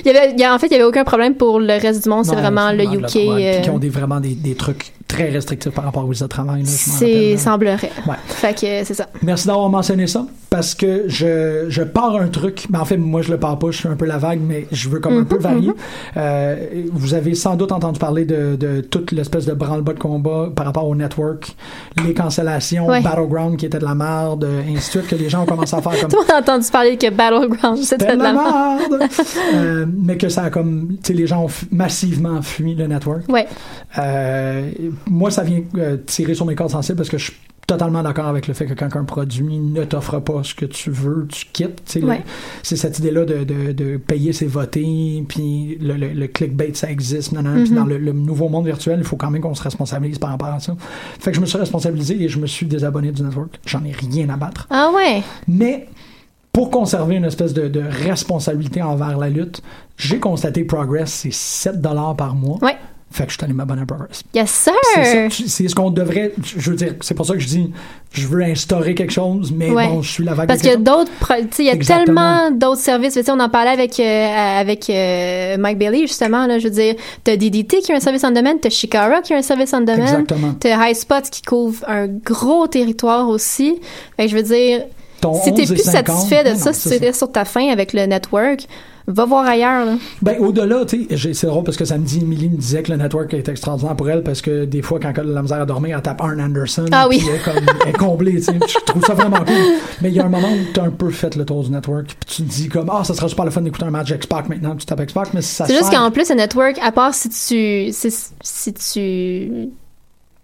Il 0.06 0.12
y 0.12 0.16
avait, 0.16 0.34
il 0.34 0.40
y 0.40 0.44
a- 0.44 0.54
en 0.54 0.60
fait, 0.60 0.68
il 0.68 0.74
y 0.74 0.76
avait 0.76 0.84
aucun 0.84 1.04
problème 1.04 1.34
pour 1.34 1.60
le 1.60 1.80
reste 1.82 2.04
du 2.04 2.10
monde. 2.10 2.26
C'est 2.26 2.36
vraiment 2.36 2.72
le 2.72 2.84
UK. 2.84 3.16
euh, 3.16 3.60
qui 3.62 3.70
ont 3.72 3.80
des, 3.80 3.90
vraiment 3.90 4.20
des, 4.20 4.36
des 4.36 4.54
trucs 4.54 4.92
très 5.08 5.30
restrictifs 5.30 5.72
par 5.72 5.86
rapport 5.86 6.04
aux 6.06 6.10
visas 6.10 6.26
de 6.26 6.30
travail. 6.30 6.62
là, 6.62 6.68
c'est 6.70 7.38
semblerait. 7.38 7.90
Ouais. 8.08 8.16
Fait 8.28 8.54
que 8.54 8.84
c'est 8.84 8.94
ça. 8.94 9.08
Merci 9.24 9.48
d'avoir 9.48 9.70
mentionné 9.70 10.06
ça 10.08 10.26
parce 10.50 10.76
que 10.76 11.06
je, 11.08 11.66
je 11.70 11.82
pars 11.82 12.16
un 12.18 12.28
truc, 12.28 12.66
mais 12.70 12.78
en 12.78 12.86
fait, 12.86 12.98
moi 12.98 13.22
je 13.24 13.32
le 13.32 13.40
pars 13.40 13.58
pas, 13.58 13.72
je 13.72 13.78
suis 13.78 13.88
un 13.88 13.96
peu 13.96 14.06
la 14.06 14.18
vague, 14.18 14.40
mais 14.46 14.68
je 14.72 14.90
veux 14.90 15.00
comme 15.00 15.14
un 15.14 15.20
Mhm, 15.22 15.26
peu 15.26 15.38
varier. 15.40 15.72
Euh, 16.18 16.56
vous 16.92 17.14
avez 17.14 17.34
sans 17.34 17.56
doute 17.56 17.72
entendu 17.72 18.00
parler 18.00 18.26
de, 18.26 18.56
de 18.56 18.82
toute 18.82 19.12
l'espèce 19.12 19.46
de 19.46 19.54
branle-bas 19.54 19.94
de 19.94 20.00
combat 20.00 20.50
par 20.56 20.66
rapport 20.68 20.88
au 20.88 20.96
network, 20.96 21.56
les 22.06 22.14
cancellations, 22.14 22.88
Ouais. 22.88 23.02
Battleground 23.02 23.58
qui 23.58 23.66
était 23.66 23.80
de 23.80 23.86
la 23.86 23.96
merde, 23.96 24.46
ainsi 24.70 24.98
de 24.98 25.04
suite, 25.04 25.08
que 25.08 25.16
les 25.16 25.30
gens 25.30 25.44
ont 25.44 25.46
commencé 25.46 25.76
à 25.76 25.82
faire 25.82 25.92
comme 26.02 26.10
Tout 26.10 26.18
le 26.18 26.22
monde 26.22 26.32
a 26.32 26.40
entendu 26.40 26.70
parler 26.72 26.98
que 26.98 27.10
Battleground 27.10 27.78
c'était 27.78 28.06
c'était 28.06 28.18
de 28.18 28.24
la 28.24 28.34
merde. 28.34 29.10
Euh, 29.54 29.86
mais 29.88 30.18
que 30.18 30.30
ça 30.30 30.44
a 30.44 30.50
comme, 30.50 30.98
tu 30.98 31.08
sais, 31.08 31.14
les 31.14 31.28
gens 31.28 31.46
ont 31.46 31.50
massivement 31.72 32.42
fui 32.42 32.76
le 32.76 32.88
network. 32.88 33.24
Ouais. 33.30 33.48
Euh, 33.98 34.70
moi, 35.08 35.32
ça 35.32 35.44
vient 35.44 35.62
euh, 35.78 35.98
tirer 36.06 36.34
sur 36.34 36.46
mes 36.46 36.56
cordes 36.56 36.72
sensibles 36.72 36.98
parce 36.98 37.10
que 37.10 37.18
je 37.18 37.32
totalement 37.68 38.04
d'accord 38.04 38.28
avec 38.28 38.48
le 38.48 38.54
fait 38.54 38.66
que 38.66 38.74
quand 38.74 38.96
un 38.96 39.04
produit 39.06 39.58
ne 39.60 39.84
t'offre 39.84 40.20
pas 40.20 40.44
ce 40.44 40.54
que 40.54 40.66
tu 40.66 40.92
veux, 40.92 41.28
tu 41.30 41.46
quittes. 41.52 41.98
Ouais. 42.04 42.22
C'est 42.64 42.76
cette 42.76 43.00
idée-là 43.00 43.26
de, 43.26 43.44
de, 43.44 43.72
de 43.72 43.98
payer, 43.98 44.34
c'est 44.34 44.46
voter, 44.46 45.24
puis 45.28 45.78
le, 45.82 45.96
le, 45.96 46.10
le 46.10 46.28
clickbait, 46.28 46.72
ça 46.74 46.90
existe. 46.92 47.32
Non, 47.32 47.42
non, 47.42 47.54
Puis 47.64 47.72
Mhm. 47.72 47.76
dans 47.76 47.86
le, 47.86 47.98
le 47.98 48.12
nouveau 48.12 48.50
monde 48.50 48.66
virtuel, 48.66 49.00
il 49.00 49.04
faut 49.06 49.16
quand 49.16 49.32
même 49.32 49.42
qu'on 49.42 49.56
se 49.56 49.64
responsabilise 49.64 50.20
par 50.20 50.30
rapport 50.30 50.50
à 50.50 50.60
ça. 50.60 50.76
Fait 51.20 51.32
que 51.32 51.36
je 51.38 51.42
me 51.42 51.46
suis 51.46 51.58
responsabilisé 51.58 52.22
et 52.22 52.30
je 52.30 52.40
me 52.40 52.48
suis 52.48 52.66
désabonné 52.66 53.12
du 53.12 53.24
network. 53.24 53.60
J'en 53.66 53.84
ai 53.84 53.92
rien 53.92 54.30
à 54.30 54.38
battre. 54.38 54.68
Ah 54.70 54.92
ouais. 54.96 55.24
Mais 55.48 55.88
pour 56.52 56.70
conserver 56.70 57.16
une 57.16 57.26
espèce 57.26 57.54
de, 57.54 57.68
de 57.68 57.82
responsabilité 57.82 58.82
envers 58.82 59.18
la 59.18 59.30
lutte, 59.30 59.62
j'ai 59.98 60.20
constaté 60.20 60.64
Progress, 60.64 61.12
c'est 61.12 61.34
7 61.34 61.82
par 62.18 62.36
mois. 62.36 62.60
Ouais. 62.62 62.78
Fait 63.16 63.24
que 63.26 63.32
je 63.32 63.38
suis 63.38 63.44
allé 63.46 63.54
m'abonner 63.54 63.84
à 63.84 63.86
Progress. 63.86 64.24
Yes 64.34 64.50
sir. 64.52 64.74
C'est 65.48 65.68
ce 65.70 65.74
qu'on 65.74 65.90
devrait. 65.90 66.34
Je 66.44 66.70
veux 66.72 66.76
dire, 66.76 66.96
c'est 67.00 67.14
pour 67.14 67.26
ça 67.26 67.34
que 67.34 67.40
je 67.40 67.48
dis, 67.48 67.72
je 68.12 68.28
veux 68.28 68.42
instaurer 68.44 68.94
quelque 68.94 69.14
chose, 69.14 69.54
mais 69.56 69.70
Ouais. 69.72 69.88
bon, 69.88 70.02
je 70.02 70.12
suis 70.12 70.24
la 70.26 70.34
vague. 70.34 70.48
Parce 70.50 70.60
de 70.62 70.66
quelque 70.68 70.80
que 70.80 70.84
d'autres, 70.84 71.12
pro- 71.22 71.36
tu 71.36 71.48
sais, 71.52 71.64
il 71.64 71.68
y 71.68 71.70
a 71.70 71.78
tellement 71.78 72.52
d'autres 72.52 72.82
services. 72.82 73.14
Tu 73.14 73.24
sais, 73.24 73.32
on 73.32 73.40
en 73.40 73.48
parlait 73.50 73.72
avec 73.72 73.98
euh, 74.02 74.60
avec 74.60 74.90
euh, 74.90 75.56
Mike 75.58 75.78
Bailey 75.78 76.02
justement. 76.08 76.46
Là, 76.46 76.60
je 76.60 76.66
veux 76.66 76.74
dire, 76.74 76.96
t'as 77.24 77.38
DDT 77.38 77.80
qui 77.80 77.94
a 77.94 77.96
un 77.96 78.00
service 78.02 78.24
en 78.26 78.32
domaine, 78.32 78.60
t'as 78.60 78.70
Shikara 78.70 79.22
qui 79.22 79.34
a 79.34 79.38
un 79.38 79.42
service 79.42 79.74
en 79.74 79.80
domaine, 79.82 80.02
Exactement. 80.02 80.54
t'as 80.60 80.90
High 80.90 80.96
Spots 80.96 81.30
qui 81.32 81.42
couvre 81.42 81.86
un 81.88 82.08
gros 82.08 82.68
territoire 82.68 83.30
aussi. 83.30 83.80
Fait 84.18 84.26
que 84.26 84.32
je 84.32 84.36
veux 84.36 84.44
dire, 84.44 84.82
Ton 85.26 85.42
si 85.44 85.54
t'es 85.54 85.62
11 85.64 85.72
et 85.72 85.74
plus 85.76 85.84
50, 85.84 86.16
satisfait 86.18 86.44
de 86.44 86.50
non, 86.52 86.56
ça, 86.58 86.74
si 86.74 86.90
tu 86.90 86.98
restes 87.06 87.18
sur 87.18 87.32
ta 87.32 87.46
fin 87.46 87.70
avec 87.70 87.94
le 87.94 88.06
network, 88.06 88.62
va 89.08 89.26
voir 89.26 89.46
ailleurs. 89.46 89.86
Là. 89.86 89.94
Ben, 90.24 90.40
au-delà, 90.40 90.84
tu 90.86 91.04
sais, 91.08 91.16
j'ai- 91.16 91.34
c'est 91.36 91.46
drôle 91.46 91.64
parce 91.64 91.78
que 91.78 91.86
samedi, 91.86 92.22
Emily 92.22 92.50
me 92.50 92.58
disait 92.58 92.82
que 92.82 92.92
le 92.92 92.98
network 92.98 93.32
est 93.36 93.48
extraordinaire 93.48 93.96
pour 93.96 94.10
elle 94.10 94.24
parce 94.24 94.42
que 94.42 94.66
des 94.66 94.82
fois, 94.82 95.00
quand 95.00 95.12
elle 95.16 95.30
a 95.30 95.34
la 95.34 95.42
misère 95.44 95.62
à 95.62 95.66
dormir, 95.66 95.96
elle 95.96 96.02
tape 96.02 96.22
Arn 96.22 96.42
Anderson. 96.42 96.86
Ah 96.92 97.08
oui. 97.08 97.22
Elle 97.30 97.36
est, 97.36 97.44
comme, 97.44 97.54
elle 97.84 97.90
est 97.90 97.94
comblée. 97.98 98.42
Je 98.42 98.80
trouve 98.86 99.06
ça 99.06 99.14
vraiment 99.14 99.38
cool. 99.46 99.56
Mais 100.02 100.10
il 100.10 100.16
y 100.16 100.20
a 100.20 100.26
un 100.26 100.30
moment 100.30 100.48
où 100.52 100.74
tu 100.74 100.80
as 100.80 100.84
un 100.86 100.90
peu 100.90 101.12
fait 101.12 101.36
le 101.36 101.46
tour 101.46 101.64
du 101.64 101.70
network, 101.70 102.08
puis 102.08 102.36
tu 102.38 102.44
te 102.44 102.50
dis 102.52 102.68
comme, 102.68 102.90
ah, 102.92 103.04
ça 103.04 103.14
sera 103.14 103.28
super 103.30 103.46
le 103.46 103.52
fun 103.52 103.62
d'écouter 103.62 103.86
un 103.86 103.92
match 103.92 104.10
X-Pac 104.10 104.50
maintenant, 104.50 104.76
tu 104.76 104.88
tapes 104.88 105.02
X-Pac, 105.02 105.34
mais 105.36 105.42
si 105.44 105.54
ça 105.54 105.66
C'est 105.68 105.76
juste 105.78 105.92
qu'en 105.92 106.10
plus, 106.10 106.28
le 106.30 106.36
network, 106.36 106.78
à 106.82 106.92
part 106.92 107.14
si 107.14 107.30
tu 107.30 107.92
si, 107.92 108.16
si 108.42 108.74
tu 108.74 109.70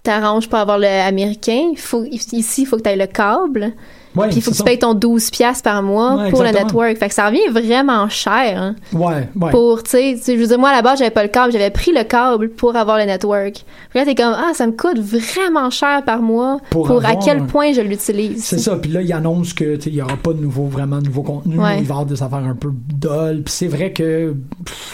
t'arranges 0.04 0.48
pour 0.48 0.60
avoir 0.60 0.78
le 0.78 0.88
américain, 0.88 1.72
faut, 1.78 2.04
ici, 2.06 2.62
il 2.62 2.65
faut 2.65 2.78
que 2.78 2.84
tu 2.84 2.89
aies 2.89 2.96
le 2.96 3.08
câble. 3.08 3.74
Ouais, 4.15 4.28
Puis 4.28 4.38
il 4.38 4.41
faut 4.41 4.52
que 4.52 4.58
tu 4.58 4.63
payes 4.63 4.78
ton 4.80 4.93
12$ 4.93 5.32
piastres 5.32 5.63
par 5.63 5.82
mois 5.82 6.15
Ouais, 6.15 6.30
pour 6.32 6.43
le 6.43 6.50
network. 6.50 6.97
Fait 6.97 7.08
que 7.08 7.13
ça 7.13 7.28
revient 7.28 7.47
vraiment 7.50 8.10
cher. 8.10 8.62
hein. 8.62 8.76
Ouais, 8.91 9.30
ouais. 9.39 9.52
Pour, 9.52 9.84
tu 9.84 9.91
sais, 9.91 10.17
je 10.28 10.34
veux 10.34 10.47
dire, 10.47 10.60
moi, 10.60 10.69
à 10.69 10.74
la 10.74 10.82
base, 10.82 11.00
j'avais 11.00 11.12
pas 11.12 11.24
le 11.24 11.30
câble. 11.30 11.54
J'avais 11.54 11.69
pris 11.69 11.91
le 11.93 12.04
câble 12.04 12.50
pour 12.50 12.76
avoir 12.76 12.97
le 12.97 13.06
network. 13.06 13.54
Puis 13.89 14.00
là, 14.00 14.06
t'es 14.06 14.15
comme, 14.15 14.34
ah, 14.36 14.52
ça 14.54 14.67
me 14.67 14.74
coûte 14.74 15.00
vraiment 15.00 15.69
cher 15.69 16.04
par 16.04 16.21
mois 16.21 16.58
Pour 16.71 16.88
pour, 16.88 17.06
à 17.06 17.15
quel 17.15 17.45
point 17.45 17.71
je 17.74 17.82
l'utilise. 17.82 18.43
C'est 18.43 18.58
ça, 18.60 18.76
puis 18.76 18.91
là, 18.91 19.02
il 19.02 19.13
annonce 19.13 19.54
que 19.54 19.76
tu 19.76 19.84
sais, 19.84 19.89
il 19.89 19.95
y 19.95 20.02
aura 20.02 20.17
pas 20.17 20.34
de 20.34 20.41
nouveau, 20.41 20.65
vraiment 20.65 20.97
de 21.00 21.06
nouveau 21.06 21.21
contenu. 21.24 21.58
Ouais. 21.60 21.78
Il 21.80 21.84
va 21.86 21.88
y 21.88 21.91
avoir 21.91 22.06
des 22.06 22.21
affaires 22.21 22.39
un 22.39 22.56
peu 22.56 22.69
dol. 22.74 23.43
Puis 23.43 23.54
c'est 23.54 23.67
vrai 23.67 23.93
que 23.93 24.36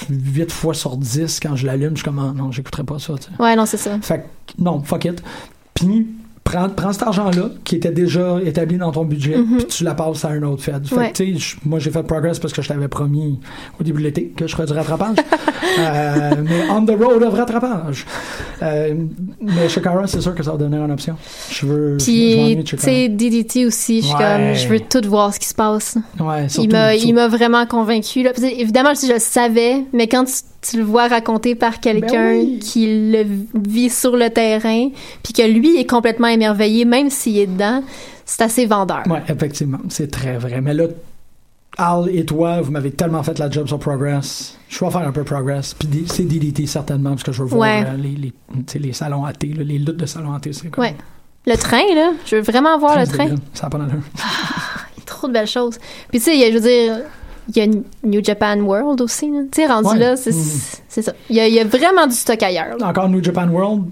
8 0.10 0.52
fois 0.52 0.74
sur 0.74 0.96
10, 0.98 1.40
quand 1.42 1.56
je 1.56 1.66
l'allume, 1.66 1.92
je 1.92 2.02
suis 2.02 2.06
comme, 2.06 2.20
Ah, 2.20 2.34
non, 2.36 2.52
j'écouterai 2.52 2.84
pas 2.84 3.00
ça. 3.00 3.14
tu 3.16 3.24
sais. 3.24 3.44
Ouais, 3.44 3.56
non, 3.56 3.66
c'est 3.66 3.78
ça. 3.78 3.98
Fait 4.02 4.20
que, 4.20 4.62
non, 4.62 4.82
fuck 4.84 5.06
it. 5.06 5.24
Puis, 5.74 6.08
prends, 6.50 6.70
prends 6.70 6.94
cet 6.94 7.04
argent-là, 7.04 7.50
qui 7.64 7.76
était 7.76 7.92
déjà 7.92 8.38
établi 8.44 8.78
dans 8.78 8.92
ton 8.92 9.04
budget, 9.06 9.38
Mhm. 9.38 9.58
puis 9.58 9.66
tu 9.68 9.84
la 9.84 9.94
passes 9.94 10.24
à 10.26 10.30
un 10.30 10.42
autre 10.44 10.64
Fed. 10.64 10.88
Fait 10.88 10.96
Ouais. 10.96 11.12
que, 11.12 11.24
moi, 11.68 11.80
j'ai 11.80 11.92
fait 11.92 12.04
Progress 12.04 12.40
parce 12.40 12.54
que 12.54 12.62
je 12.62 12.68
t'avais 12.70 12.88
promis 12.88 13.40
au 13.80 13.84
début 13.84 14.00
de 14.02 14.08
l'été 14.08 14.28
que 14.36 14.48
je 14.48 14.54
ferais 14.56 14.66
du 14.66 14.74
rattrapage. 14.74 15.18
Euh, 15.80 16.32
mais 16.44 16.70
on 16.72 16.84
the 16.86 16.92
road 17.00 17.22
of 17.24 17.34
rattrapage. 17.36 18.06
Euh, 18.64 18.96
mais 19.42 19.70
Shakara, 19.70 20.08
c'est 20.08 20.22
sûr 20.22 20.34
que 20.34 20.42
ça 20.42 20.52
va 20.52 20.58
devenir 20.58 20.84
une 20.84 20.92
option. 20.92 21.16
Je 21.52 21.66
veux. 21.68 21.98
Puis, 22.00 22.58
tu 22.66 22.78
sais, 22.78 23.10
DDT 23.10 23.66
aussi, 23.66 24.02
je 24.02 24.08
suis 24.08 24.16
Ouais. 24.16 24.20
comme, 24.24 24.54
je 24.56 24.68
veux 24.68 24.80
tout 24.80 25.08
voir 25.08 25.34
ce 25.34 25.40
qui 25.40 25.48
se 25.48 25.54
passe. 25.54 25.98
Ouais, 26.20 26.48
surtout, 26.50 26.68
Il 26.70 26.72
m'a, 26.72 26.94
surtout- 26.94 27.08
il 27.10 27.14
m'a 27.14 27.28
vraiment 27.28 27.66
convaincu. 27.68 28.24
Là. 28.24 28.32
Évidemment, 28.58 28.94
je, 29.00 29.08
je 29.08 29.14
le 29.14 29.20
savais, 29.20 29.84
mais 29.94 30.08
quand 30.08 30.24
tu, 30.26 30.34
tu 30.62 30.78
le 30.78 30.84
vois 30.84 31.08
raconté 31.08 31.56
par 31.56 31.80
quelqu'un 31.80 32.32
Ben 32.34 32.40
oui. 32.46 32.60
qui 32.60 33.12
le 33.12 33.24
vit 33.56 33.90
sur 33.90 34.18
le 34.18 34.30
terrain, 34.30 34.90
puis 35.24 35.34
que 35.34 35.42
lui 35.44 35.78
est 35.80 35.86
complètement 35.90 36.28
émerveillé, 36.28 36.84
même 36.86 37.10
s'il 37.10 37.38
est 37.38 37.48
dedans, 37.48 37.84
c'est 38.26 38.42
assez 38.42 38.66
vendeur. 38.66 39.04
Ouais, 39.08 39.22
effectivement, 39.30 39.80
c'est 39.90 40.10
très 40.12 40.38
vrai. 40.38 40.60
Mais 40.62 40.74
là, 40.74 40.86
Al 41.78 42.10
et 42.10 42.26
toi, 42.26 42.60
vous 42.62 42.72
m'avez 42.72 42.92
tellement 42.92 43.22
fait 43.22 43.38
la 43.38 43.50
job 43.52 43.68
sur 43.68 43.78
Progress. 43.78 44.58
Je 44.68 44.84
vais 44.84 44.90
faire 44.90 45.08
un 45.08 45.12
peu 45.12 45.24
Progress. 45.24 45.76
Puis 45.76 45.88
c'est 46.08 46.24
DDT 46.24 46.66
certainement, 46.66 47.12
parce 47.12 47.24
que 47.24 47.32
je 47.32 47.44
veux 47.44 47.50
voir 47.50 47.62
Ouais. 47.62 47.86
euh, 47.88 47.96
les, 47.98 48.34
les, 48.80 48.94
salons 48.94 49.24
là, 49.26 49.32
les 49.42 49.78
luttes 49.78 49.96
de 49.98 50.06
salons 50.08 50.34
AT. 50.34 50.42
C'est 50.52 50.70
comme- 50.72 50.84
Ouais. 50.84 50.96
Le 51.46 51.56
train, 51.56 51.84
là, 51.96 52.12
je 52.26 52.36
veux 52.38 52.42
vraiment 52.42 52.78
voir 52.80 53.00
le 53.00 53.06
train. 53.08 53.30
Ça 53.54 53.68
a 53.68 53.70
pas 53.70 53.78
d'allure. 53.78 54.02
Il 54.16 55.00
y 55.00 55.02
a 55.02 55.06
trop 55.06 55.28
de 55.28 55.34
belles 55.34 55.48
choses. 55.48 55.78
Puis, 56.10 56.20
tu 56.20 56.26
sais, 56.26 56.52
je 56.52 56.58
veux 56.58 56.62
dire, 56.62 56.98
il 57.50 57.58
y 57.58 57.62
a 57.62 57.68
New 58.04 58.24
Japan 58.24 58.58
World 58.60 59.02
aussi. 59.02 59.28
Tu 59.52 59.62
sais, 59.62 59.68
rendu 59.68 59.90
Ouais. 59.90 60.00
là, 60.00 60.16
c'est, 60.18 60.32
Mhm. 60.34 60.44
c'est 60.88 61.02
ça. 61.02 61.14
Il 61.30 61.36
y, 61.36 61.40
a, 61.40 61.48
il 61.48 61.54
y 61.54 61.60
a 61.60 61.64
vraiment 61.66 62.08
du 62.08 62.16
stock 62.16 62.42
ailleurs. 62.44 62.78
là. 62.80 62.88
Encore 62.88 63.10
New 63.10 63.24
Japan 63.24 63.48
World, 63.50 63.86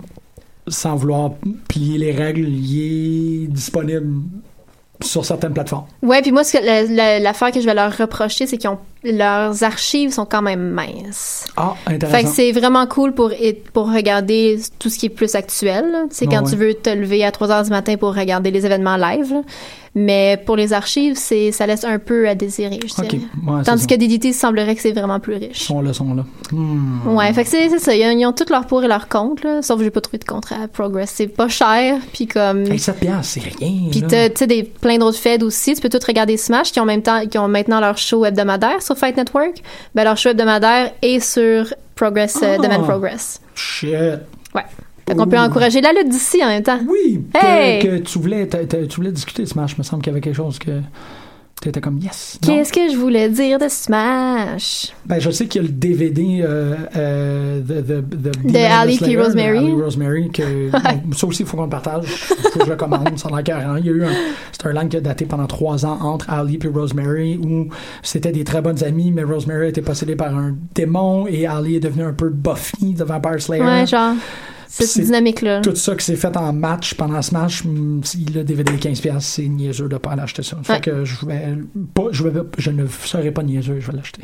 sans 0.67 0.95
vouloir 0.95 1.31
plier 1.67 1.97
les 1.97 2.11
règles, 2.11 2.47
il 2.47 3.43
est 3.43 3.47
disponible 3.47 4.21
sur 5.01 5.25
certaines 5.25 5.53
plateformes. 5.53 5.85
Ouais, 6.01 6.21
puis 6.21 6.31
moi, 6.31 6.43
l'affaire 7.21 7.51
que 7.51 7.59
je 7.59 7.65
vais 7.65 7.73
leur 7.73 7.95
reprocher, 7.97 8.47
c'est 8.47 8.57
qu'ils 8.57 8.69
ont 8.69 8.79
leurs 9.03 9.61
archives 9.63 10.11
sont 10.11 10.25
quand 10.25 10.41
même 10.41 10.71
minces. 10.71 11.45
Ah, 11.57 11.75
Fait 11.85 11.91
que 11.91 12.05
intéressant. 12.05 12.29
c'est 12.33 12.51
vraiment 12.53 12.87
cool 12.87 13.13
pour, 13.13 13.31
pour 13.73 13.91
regarder 13.93 14.57
tout 14.79 14.89
ce 14.89 14.97
qui 14.97 15.05
est 15.07 15.09
plus 15.09 15.35
actuel. 15.35 15.85
sais, 16.09 16.25
Ouais, 16.25 16.33
quand 16.35 16.43
ouais. 16.45 16.49
tu 16.49 16.55
veux 16.55 16.73
te 16.73 16.89
lever 16.89 17.23
à 17.25 17.31
3 17.31 17.51
heures 17.51 17.63
du 17.63 17.69
matin 17.69 17.97
pour 17.97 18.15
regarder 18.15 18.49
les 18.51 18.65
événements 18.65 18.95
live. 18.97 19.31
là. 19.31 19.41
Mais 19.97 20.41
pour 20.45 20.57
les 20.57 20.73
archives, 20.73 21.15
c'est 21.15 21.53
ça 21.53 21.65
laisse 21.65 21.85
un 21.85 21.99
peu 21.99 22.27
à 22.27 22.35
désirer, 22.35 22.79
je. 22.85 23.01
Ouais, 23.01 23.63
Tandis 23.63 23.87
que 23.87 23.95
DDT 23.95 24.33
semblerait 24.33 24.75
que 24.75 24.81
c'est 24.81 24.91
vraiment 24.91 25.21
plus 25.21 25.35
riche. 25.35 25.61
Ils 25.61 25.65
sont 25.65 25.81
là, 25.81 25.93
sont 25.93 26.13
là. 26.13 26.25
Hmm. 26.51 27.15
Ouais, 27.15 27.31
fait 27.31 27.43
que 27.45 27.49
c'est 27.49 27.79
ça. 27.79 27.95
Ils 27.95 28.05
ont, 28.05 28.19
ils 28.19 28.25
ont 28.25 28.33
tous 28.33 28.49
leurs 28.49 28.67
pour 28.67 28.83
et 28.83 28.89
leurs 28.89 29.07
contre, 29.07 29.47
là. 29.47 29.61
Sauf 29.61 29.77
que 29.77 29.85
j'ai 29.85 29.91
pas 29.91 30.01
trouvé 30.01 30.17
de 30.17 30.25
contrat 30.25 30.57
à 30.63 30.67
Progress. 30.67 31.11
C'est 31.15 31.27
pas 31.27 31.47
cher, 31.47 31.97
puis 32.11 32.27
comme. 32.27 32.63
Hey, 32.69 32.77
7 32.77 32.99
piastres, 32.99 33.23
c'est 33.25 33.39
rien. 33.39 33.89
Puis 33.89 34.01
tu 34.01 34.09
sais, 34.09 34.47
des, 34.47 34.63
plein 34.63 34.97
d'autres 34.97 35.17
feds 35.17 35.43
aussi. 35.43 35.73
Tu 35.75 35.81
peux 35.81 35.87
tout 35.89 36.05
regarder 36.05 36.35
Smash, 36.35 36.73
qui 36.73 36.81
ont, 36.81 36.85
même 36.85 37.01
temps, 37.01 37.25
qui 37.25 37.37
ont 37.37 37.47
maintenant 37.47 37.79
leur 37.79 37.97
show 37.97 38.25
hebdomadaire 38.25 38.81
sur 38.81 38.97
Fight 38.97 39.15
Network. 39.15 39.61
Ben, 39.95 40.03
leur 40.03 40.17
show 40.17 40.29
hebdomadaire 40.29 40.91
est 41.01 41.21
sur 41.21 41.73
Progress, 41.95 42.37
euh, 42.43 42.57
Ah. 42.59 42.61
Demand 42.61 42.83
Progress. 42.83 43.39
Shit. 43.55 44.19
Ouais. 44.53 44.65
Fait 45.07 45.15
qu'on 45.15 45.27
peut 45.27 45.37
Ouh. 45.37 45.39
encourager 45.41 45.81
la 45.81 45.93
lutte 45.93 46.09
d'ici 46.09 46.43
en 46.43 46.47
même 46.47 46.63
temps. 46.63 46.79
Oui, 46.89 47.21
que, 47.33 47.45
Hey! 47.45 47.79
que 47.81 47.97
tu 47.97 48.17
voulais, 48.19 48.47
t'as- 48.47 48.65
t'as- 48.65 48.87
tu 48.87 48.95
voulais 48.97 49.11
discuter 49.11 49.43
de 49.43 49.47
Smash. 49.47 49.73
Il 49.73 49.79
me 49.79 49.83
semble 49.83 50.01
qu'il 50.01 50.11
y 50.11 50.13
avait 50.13 50.21
quelque 50.21 50.35
chose 50.35 50.57
que 50.57 50.71
t'étais 51.61 51.79
comme 51.79 51.99
yes. 51.99 52.37
Qu'est-ce 52.45 52.73
que 52.73 52.91
je 52.91 52.97
voulais 52.97 53.29
dire 53.29 53.59
de 53.59 53.67
Smash? 53.69 54.93
Ben, 55.05 55.19
je 55.19 55.29
sais 55.29 55.45
qu'il 55.47 55.61
y 55.61 55.65
a 55.65 55.67
le 55.67 55.73
DVD 55.73 56.41
euh, 56.43 56.75
euh, 56.95 57.61
De 57.61 57.81
Demon 57.81 58.53
Ali 58.71 58.95
Slayer, 58.97 59.17
Rosemary. 59.21 59.59
de 59.59 59.63
Ali 59.65 59.81
Rosemary, 59.81 60.29
que 60.31 60.71
bon, 61.05 61.13
ça 61.15 61.27
aussi, 61.27 61.43
il 61.43 61.45
faut 61.47 61.55
qu'on 61.57 61.63
le 61.63 61.69
partage. 61.69 62.05
Faut 62.05 62.59
que 62.59 62.65
je 62.65 62.69
le 62.71 62.75
commande, 62.75 63.17
ça 63.17 63.29
a 63.33 63.43
carrément. 63.43 63.75
Il 63.77 63.85
y 63.85 63.89
a 63.89 63.91
eu 63.93 64.03
un, 64.05 64.11
c'est 64.51 64.65
un 64.67 64.73
line 64.73 64.89
qui 64.89 64.97
a 64.97 65.01
daté 65.01 65.25
pendant 65.25 65.47
trois 65.47 65.85
ans 65.85 65.97
entre 66.01 66.29
Ali 66.31 66.59
et 66.63 66.67
Rosemary, 66.67 67.37
où 67.37 67.67
c'était 68.03 68.31
des 68.31 68.43
très 68.43 68.61
bonnes 68.61 68.83
amies, 68.83 69.11
mais 69.11 69.23
Rosemary 69.23 69.69
été 69.69 69.81
possédée 69.81 70.15
par 70.15 70.35
un 70.35 70.55
démon 70.73 71.25
et 71.27 71.45
Ali 71.47 71.75
est 71.75 71.79
devenu 71.79 72.03
un 72.03 72.13
peu 72.13 72.29
Buffy 72.29 72.93
de 72.95 73.03
Vampire 73.03 73.39
Slayer. 73.41 73.63
Ouais, 73.63 73.85
genre, 73.87 74.13
cette 74.83 75.05
dynamique-là. 75.05 75.61
Tout 75.61 75.75
ça 75.75 75.95
qui 75.95 76.03
s'est 76.05 76.15
fait 76.15 76.35
en 76.37 76.51
match 76.53 76.93
pendant 76.95 77.21
Smash, 77.21 77.63
hum, 77.65 78.01
il 78.19 78.37
a 78.39 78.43
DVD 78.43 78.73
15$, 78.73 79.01
piastres, 79.01 79.21
c'est 79.23 79.47
niaiseux 79.47 79.87
de 79.87 79.97
pas 79.97 80.11
aller 80.11 80.21
acheter 80.21 80.43
ça. 80.43 80.57
Fait 80.63 80.73
Ouais. 80.73 80.79
que 80.81 81.05
je 81.05 81.25
vais 81.25 81.53
pas, 81.93 82.03
je 82.11 82.23
vais, 82.23 82.41
je 82.57 82.71
ne 82.71 82.85
serai 82.87 83.31
pas 83.31 83.43
niaiseux, 83.43 83.77
je 83.79 83.89
vais 83.91 83.97
l'acheter. 83.97 84.21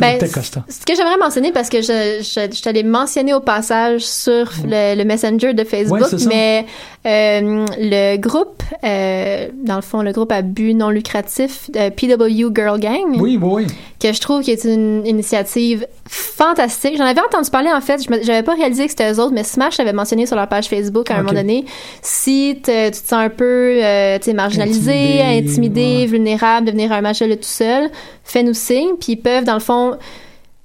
Ben. 0.00 0.18
Ce 0.20 0.84
que 0.84 0.94
j'aimerais 0.96 1.18
mentionner, 1.18 1.52
parce 1.52 1.68
que 1.68 1.80
je, 1.82 2.18
je, 2.20 2.54
je 2.56 2.62
t'allais 2.62 2.82
mentionner 2.82 3.34
au 3.34 3.40
passage 3.40 4.00
sur 4.04 4.50
le, 4.64 4.96
le 4.96 5.04
Messenger 5.04 5.54
de 5.54 5.64
Facebook, 5.64 6.00
Ouais, 6.00 6.18
mais 6.28 6.66
euh, 7.06 7.66
le 7.78 8.16
groupe, 8.16 8.62
euh, 8.84 9.48
dans 9.64 9.76
le 9.76 9.82
fond, 9.82 10.02
le 10.02 10.12
groupe 10.12 10.32
à 10.32 10.42
but 10.42 10.74
non 10.74 10.90
lucratif, 10.90 11.70
euh, 11.76 11.90
PW 11.90 12.54
Girl 12.54 12.78
Gang, 12.80 13.20
Oui, 13.20 13.38
oui, 13.40 13.66
que 14.00 14.12
je 14.12 14.20
trouve 14.20 14.42
qui 14.42 14.50
est 14.50 14.64
une 14.64 15.06
initiative 15.06 15.86
fantastique. 16.08 16.96
J'en 16.96 17.04
avais 17.04 17.20
entendu 17.20 17.50
parler, 17.50 17.70
en 17.72 17.80
fait, 17.80 18.02
je 18.02 18.22
j'avais 18.24 18.42
pas 18.42 18.54
réalisé 18.54 18.84
que 18.84 18.90
c'était 18.90 19.12
eux 19.12 19.20
autres, 19.20 19.32
mais 19.32 19.44
Smash 19.44 19.78
mentionné 19.92 20.26
sur 20.26 20.36
leur 20.36 20.48
page 20.48 20.68
Facebook 20.68 21.10
à 21.10 21.14
un 21.14 21.18
moment 21.22 21.32
donné. 21.32 21.64
Si 22.02 22.58
te- 22.62 22.86
tu 22.86 22.90
te 22.92 22.96
sens 23.08 23.12
un 23.12 23.30
peu 23.30 23.78
euh, 23.82 24.18
marginalisé, 24.34 25.20
Intimidé, 25.22 25.50
intimidé, 25.50 25.96
ouais. 26.00 26.06
vulnérable 26.06 26.66
de 26.66 26.72
venir 26.72 26.92
à 26.92 26.96
un 26.96 27.00
match 27.00 27.18
tout 27.36 27.38
seul, 27.42 27.90
fais-nous 28.24 28.54
signe, 28.54 28.90
puis 29.00 29.12
ils 29.12 29.16
peuvent, 29.16 29.44
dans 29.44 29.54
le 29.54 29.60
fond, 29.60 29.96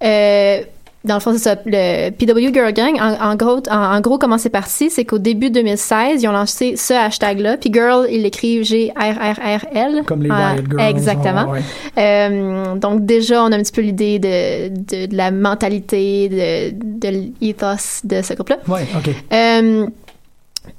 euh, 0.04 0.62
dans 1.08 1.16
le 1.16 1.20
fond, 1.20 1.34
c'est 1.34 1.40
ça, 1.40 1.56
le 1.66 2.10
PW 2.12 2.54
Girl 2.54 2.72
Gang, 2.74 3.00
en, 3.00 3.32
en 3.32 3.36
gros, 3.36 3.62
en, 3.70 3.96
en 3.96 4.02
gros, 4.02 4.18
comment 4.18 4.38
c'est 4.38 4.50
parti, 4.50 4.90
c'est 4.90 5.06
qu'au 5.06 5.18
début 5.18 5.50
2016, 5.50 6.22
ils 6.22 6.28
ont 6.28 6.32
lancé 6.32 6.76
ce 6.76 6.94
hashtag-là, 6.94 7.58
puis 7.58 7.72
Girl, 7.74 8.06
ils 8.12 8.22
l'écrivent 8.22 8.64
G-R-R-R-L. 8.64 10.04
Comme 10.06 10.24
les 10.24 10.32
Riot 10.32 10.64
Girls. 10.70 10.90
Exactement. 10.90 11.50
ouais. 11.50 11.62
Euh, 11.98 12.76
donc 12.76 13.06
déjà, 13.06 13.44
on 13.44 13.52
a 13.52 13.56
un 13.56 13.62
petit 13.62 13.72
peu 13.72 13.82
l'idée 13.82 14.20
de, 14.20 14.70
de, 14.70 15.06
de 15.08 15.16
la 15.16 15.32
mentalité, 15.32 16.30
de, 16.30 17.00
de 17.00 17.30
l'ethos 17.42 18.02
de 18.04 18.22
ce 18.22 18.34
groupe-là. 18.34 18.58
Ouais, 18.68 18.86
ok. 18.96 19.10
Euh, 19.34 19.88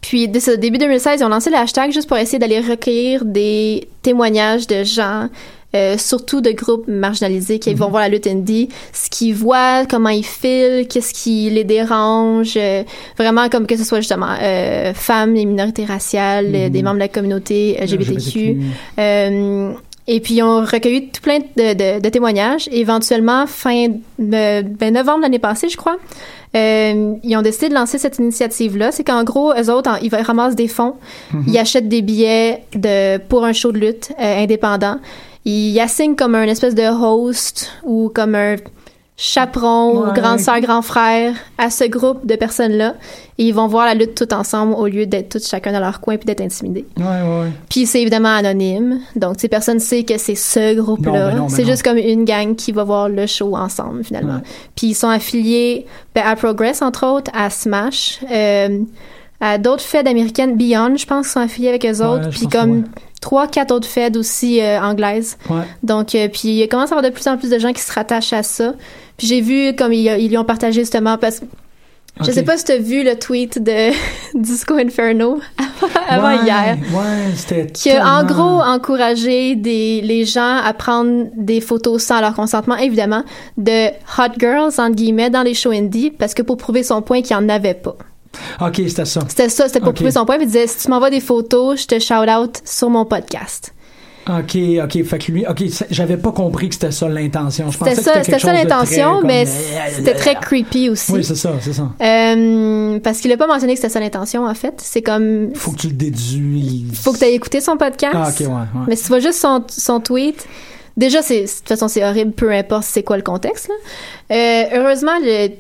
puis, 0.01 0.29
dès 0.29 0.41
ce 0.41 0.51
début 0.51 0.79
2016, 0.79 1.21
ils 1.21 1.25
ont 1.25 1.29
lancé 1.29 1.51
le 1.51 1.57
hashtag 1.57 1.93
juste 1.93 2.09
pour 2.09 2.19
essayer 2.19 2.39
d'aller 2.39 2.61
recueillir 2.61 3.25
des 3.25 3.89
témoignages 4.03 4.67
de 4.67 4.85
gens, 4.85 5.29
euh, 5.77 5.99
surtout 5.99 6.41
de 6.41 6.51
groupes 6.51 6.89
marginalisés 6.89 7.59
qui 7.59 7.75
vont 7.75 7.89
voir 7.91 8.03
la 8.03 8.09
lutte 8.09 8.27
indie, 8.27 8.69
ce 8.93 9.11
qu'ils 9.11 9.35
voient, 9.35 9.85
comment 9.89 10.09
ils 10.09 10.25
filent, 10.25 10.87
qu'est-ce 10.89 11.13
qui 11.13 11.51
les 11.51 11.65
dérange, 11.65 12.55
euh, 12.57 12.85
vraiment 13.19 13.49
comme 13.51 13.67
que 13.67 13.77
ce 13.77 13.85
soit 13.85 13.99
justement 14.01 14.35
euh, 14.41 14.95
femmes, 14.95 15.35
les 15.35 15.45
minorités 15.45 15.85
raciales, 15.85 16.71
des 16.71 16.83
membres 16.83 16.95
de 16.97 17.01
la 17.01 17.09
communauté 17.09 17.77
LGBTQ. 17.81 18.57
Et 20.11 20.21
puis, 20.21 20.37
ils 20.37 20.43
ont 20.43 20.61
recueilli 20.65 21.09
tout 21.11 21.21
plein 21.21 21.39
de, 21.41 21.75
de- 21.75 22.01
de 22.01 22.09
témoignages. 22.09 22.67
Éventuellement, 22.73 23.47
fin 23.47 23.89
de, 24.19 24.63
ben, 24.63 24.95
novembre 24.95 25.21
l'année 25.21 25.39
passée, 25.39 25.69
je 25.69 25.77
crois, 25.77 25.99
euh, 26.57 27.13
ils 27.23 27.37
ont 27.37 27.43
décidé 27.43 27.69
de 27.69 27.75
lancer 27.75 27.99
cette 27.99 28.19
initiative-là. 28.19 28.91
C'est 28.91 29.05
qu'en 29.05 29.23
gros, 29.23 29.53
eux 29.53 29.71
autres, 29.71 29.91
en- 29.91 29.97
ils 29.97 30.09
ramassent 30.15 30.57
des 30.57 30.67
fonds, 30.69 30.95
ils 31.47 31.59
achètent 31.59 31.91
des 31.91 32.01
billets 32.01 32.63
de, 32.75 33.19
pour 33.19 33.45
un 33.45 33.53
show 33.53 33.71
de 33.71 33.79
lutte 33.79 34.11
euh, 34.19 34.43
indépendant. 34.45 34.97
Ils 35.51 35.81
assignent 35.81 36.15
comme 36.15 36.35
un 36.35 36.43
espèce 36.45 36.75
de 36.75 36.83
host 36.83 37.71
ou 37.83 38.11
comme 38.15 38.35
un 38.35 38.57
chaperon 39.17 40.01
Ouais. 40.05 40.11
ou 40.11 40.13
grande 40.13 40.39
sœur, 40.39 40.61
grand 40.61 40.83
frère 40.83 41.35
à 41.59 41.71
ce 41.71 41.85
groupe 41.85 42.25
de 42.27 42.37
personnes-là. 42.37 42.95
Et 43.39 43.45
ils 43.47 43.53
vont 43.55 43.67
voir 43.67 43.87
la 43.87 43.95
lutte 43.95 44.15
tout 44.15 44.33
ensemble 44.33 44.75
au 44.75 44.87
lieu 44.87 45.07
d'être 45.07 45.31
tous 45.31 45.49
chacun 45.49 45.73
dans 45.73 45.81
leur 45.81 46.01
coin 46.01 46.17
puis 46.19 46.27
d'être 46.27 46.41
intimidés. 46.41 46.85
Ouais, 46.99 47.05
ouais. 47.05 47.51
Puis 47.69 47.87
c'est 47.87 48.01
évidemment 48.01 48.29
anonyme. 48.29 49.01
Donc, 49.17 49.37
ces 49.39 49.49
personnes 49.49 49.81
sait 49.81 50.05
que 50.05 50.19
c'est 50.19 50.35
ce 50.37 50.75
groupe-là. 50.75 51.31
ben 51.33 51.37
ben 51.39 51.49
c'est 51.49 51.65
juste 51.65 51.83
comme 51.83 51.97
une 51.99 52.25
gang 52.25 52.55
qui 52.55 52.71
va 52.71 52.85
voir 52.85 53.09
le 53.09 53.27
show 53.27 53.57
ensemble, 53.57 54.05
finalement. 54.05 54.41
Puis 54.77 54.89
ils 54.89 54.95
sont 54.95 55.09
affiliés 55.09 55.87
ben, 56.15 56.25
à 56.25 56.37
Progress, 56.37 56.83
entre 56.83 57.05
autres, 57.07 57.31
à 57.35 57.51
Smash, 57.51 58.21
euh, 58.31 58.81
à 59.41 59.59
d'autres 59.59 59.83
feds 59.85 60.09
américaines, 60.09 60.57
Beyond, 60.57 60.97
je 60.97 61.07
pense, 61.07 61.29
sont 61.29 61.41
affiliés 61.41 61.69
avec 61.71 61.85
eux 61.87 62.05
autres. 62.05 62.29
Puis 62.31 62.47
comme. 62.49 62.85
Trois, 63.21 63.47
quatre 63.47 63.73
autres 63.73 63.89
feds 63.89 64.17
aussi 64.19 64.61
euh, 64.61 64.81
anglaises. 64.81 65.37
Ouais. 65.51 65.63
Donc, 65.83 66.15
euh, 66.15 66.29
puis 66.29 66.61
il 66.61 66.69
commence 66.69 66.93
à 66.93 66.97
avoir 66.97 67.03
de 67.03 67.15
plus 67.15 67.27
en 67.29 67.37
plus 67.37 67.51
de 67.51 67.59
gens 67.59 67.73
qui 67.73 67.83
se 67.83 67.93
rattachent 67.93 68.33
à 68.33 68.43
ça. 68.43 68.75
Puis 69.17 69.27
j'ai 69.27 69.41
vu 69.41 69.75
comme 69.77 69.93
ils, 69.93 70.07
ils 70.21 70.29
lui 70.29 70.39
ont 70.39 70.45
partagé 70.45 70.81
justement 70.81 71.19
parce 71.19 71.41
que 71.41 71.45
je 72.21 72.33
sais 72.33 72.43
pas 72.43 72.57
si 72.57 72.65
tu 72.65 72.73
as 72.73 72.79
vu 72.79 73.05
le 73.05 73.17
tweet 73.17 73.63
de 73.63 73.93
Disco 74.35 74.75
Inferno 74.75 75.39
avant 76.09 76.37
Ouais, 76.37 76.45
hier 76.45 76.77
Ouais, 76.93 77.33
c'était. 77.37 77.67
qui 77.69 77.91
a 77.93 78.03
en 78.19 78.27
tellement- 78.27 78.57
gros 78.59 78.61
encouragé 78.63 79.55
des, 79.55 80.01
les 80.01 80.25
gens 80.25 80.57
à 80.65 80.73
prendre 80.73 81.27
des 81.37 81.61
photos 81.61 82.03
sans 82.03 82.21
leur 82.21 82.35
consentement, 82.35 82.77
évidemment, 82.77 83.23
de 83.57 83.89
hot 84.19 84.33
girls, 84.37 84.73
entre 84.79 84.97
guillemets, 84.97 85.31
dans 85.31 85.43
les 85.43 85.55
shows 85.55 85.71
indie, 85.71 86.11
parce 86.11 86.35
que 86.35 86.43
pour 86.43 86.57
prouver 86.57 86.83
son 86.83 87.03
point 87.03 87.23
qu'il 87.23 87.37
n'y 87.37 87.45
en 87.45 87.49
avait 87.49 87.75
pas. 87.75 87.95
Ok, 88.61 88.77
c'était 88.89 89.05
ça. 89.05 89.21
C'était 89.29 89.49
ça, 89.49 89.67
c'était 89.67 89.81
pour 89.81 89.89
Ok. 89.91 89.95
prouver 89.97 90.11
son 90.13 90.25
point. 90.25 90.37
Puis 90.37 90.45
il 90.45 90.49
disait, 90.51 90.67
si 90.67 90.79
tu 90.79 90.89
m'envoies 90.91 91.11
des 91.11 91.21
photos, 91.21 91.81
je 91.83 91.87
te 91.87 91.99
shout 91.99 92.15
out 92.31 92.61
sur 92.65 92.91
mon 92.91 93.05
podcast. 93.05 93.73
Ok, 94.29 94.59
ok. 94.85 95.05
Fait 95.05 95.19
que 95.19 95.33
lui, 95.33 95.47
ok, 95.47 95.63
j'avais 95.91 96.19
pas 96.19 96.33
compris 96.33 96.69
que 96.69 96.75
c'était 96.75 96.91
ça 96.91 97.09
l'intention. 97.09 97.73
C'était 97.73 97.95
ça, 97.95 98.23
c'était 98.23 98.39
ça 98.39 98.53
l'intention, 98.53 99.23
mais 99.25 99.45
comme, 99.47 99.55
c'était 99.97 100.15
très 100.15 100.35
creepy 100.35 100.91
aussi. 100.91 101.13
Oui, 101.13 101.25
c'est 101.25 101.35
ça, 101.35 101.53
c'est 101.63 101.73
ça. 101.73 101.89
Euh, 102.03 102.99
parce 102.99 103.21
qu'il 103.21 103.33
a 103.33 103.39
pas 103.39 103.47
mentionné 103.47 103.73
que 103.73 103.81
c'était 103.81 103.93
ça 103.93 104.01
l'intention, 104.01 104.45
en 104.45 104.53
fait. 104.55 104.75
C'est 104.83 105.01
comme, 105.01 105.55
Faut 105.55 105.71
que 105.71 105.79
tu 105.79 105.87
le 105.87 105.95
déduis. 105.95 106.85
faut 106.93 107.13
que 107.15 107.19
tu 107.19 107.25
aies 107.25 107.33
écouté 107.35 107.63
son 107.63 107.79
podcast. 107.79 108.15
Ah, 108.15 108.29
ok, 108.29 108.41
ouais, 108.41 108.47
ouais. 108.55 108.65
Mais 108.89 108.97
si 108.97 109.05
tu 109.05 109.09
vois 109.09 109.21
juste 109.21 109.41
son, 109.41 109.65
son 109.67 109.99
tweet, 110.01 110.45
déjà, 110.99 111.23
c'est, 111.23 111.45
de 111.45 111.47
toute 111.49 111.69
façon, 111.69 111.89
c'est 111.89 112.05
horrible, 112.05 112.33
peu 112.33 112.53
importe 112.53 112.85
c'est 112.85 113.03
quoi 113.03 113.17
le 113.17 113.23
contexte. 113.23 113.69
Là. 113.69 114.37
Euh, 114.37 114.65
heureusement, 114.75 115.13
le- 115.23 115.53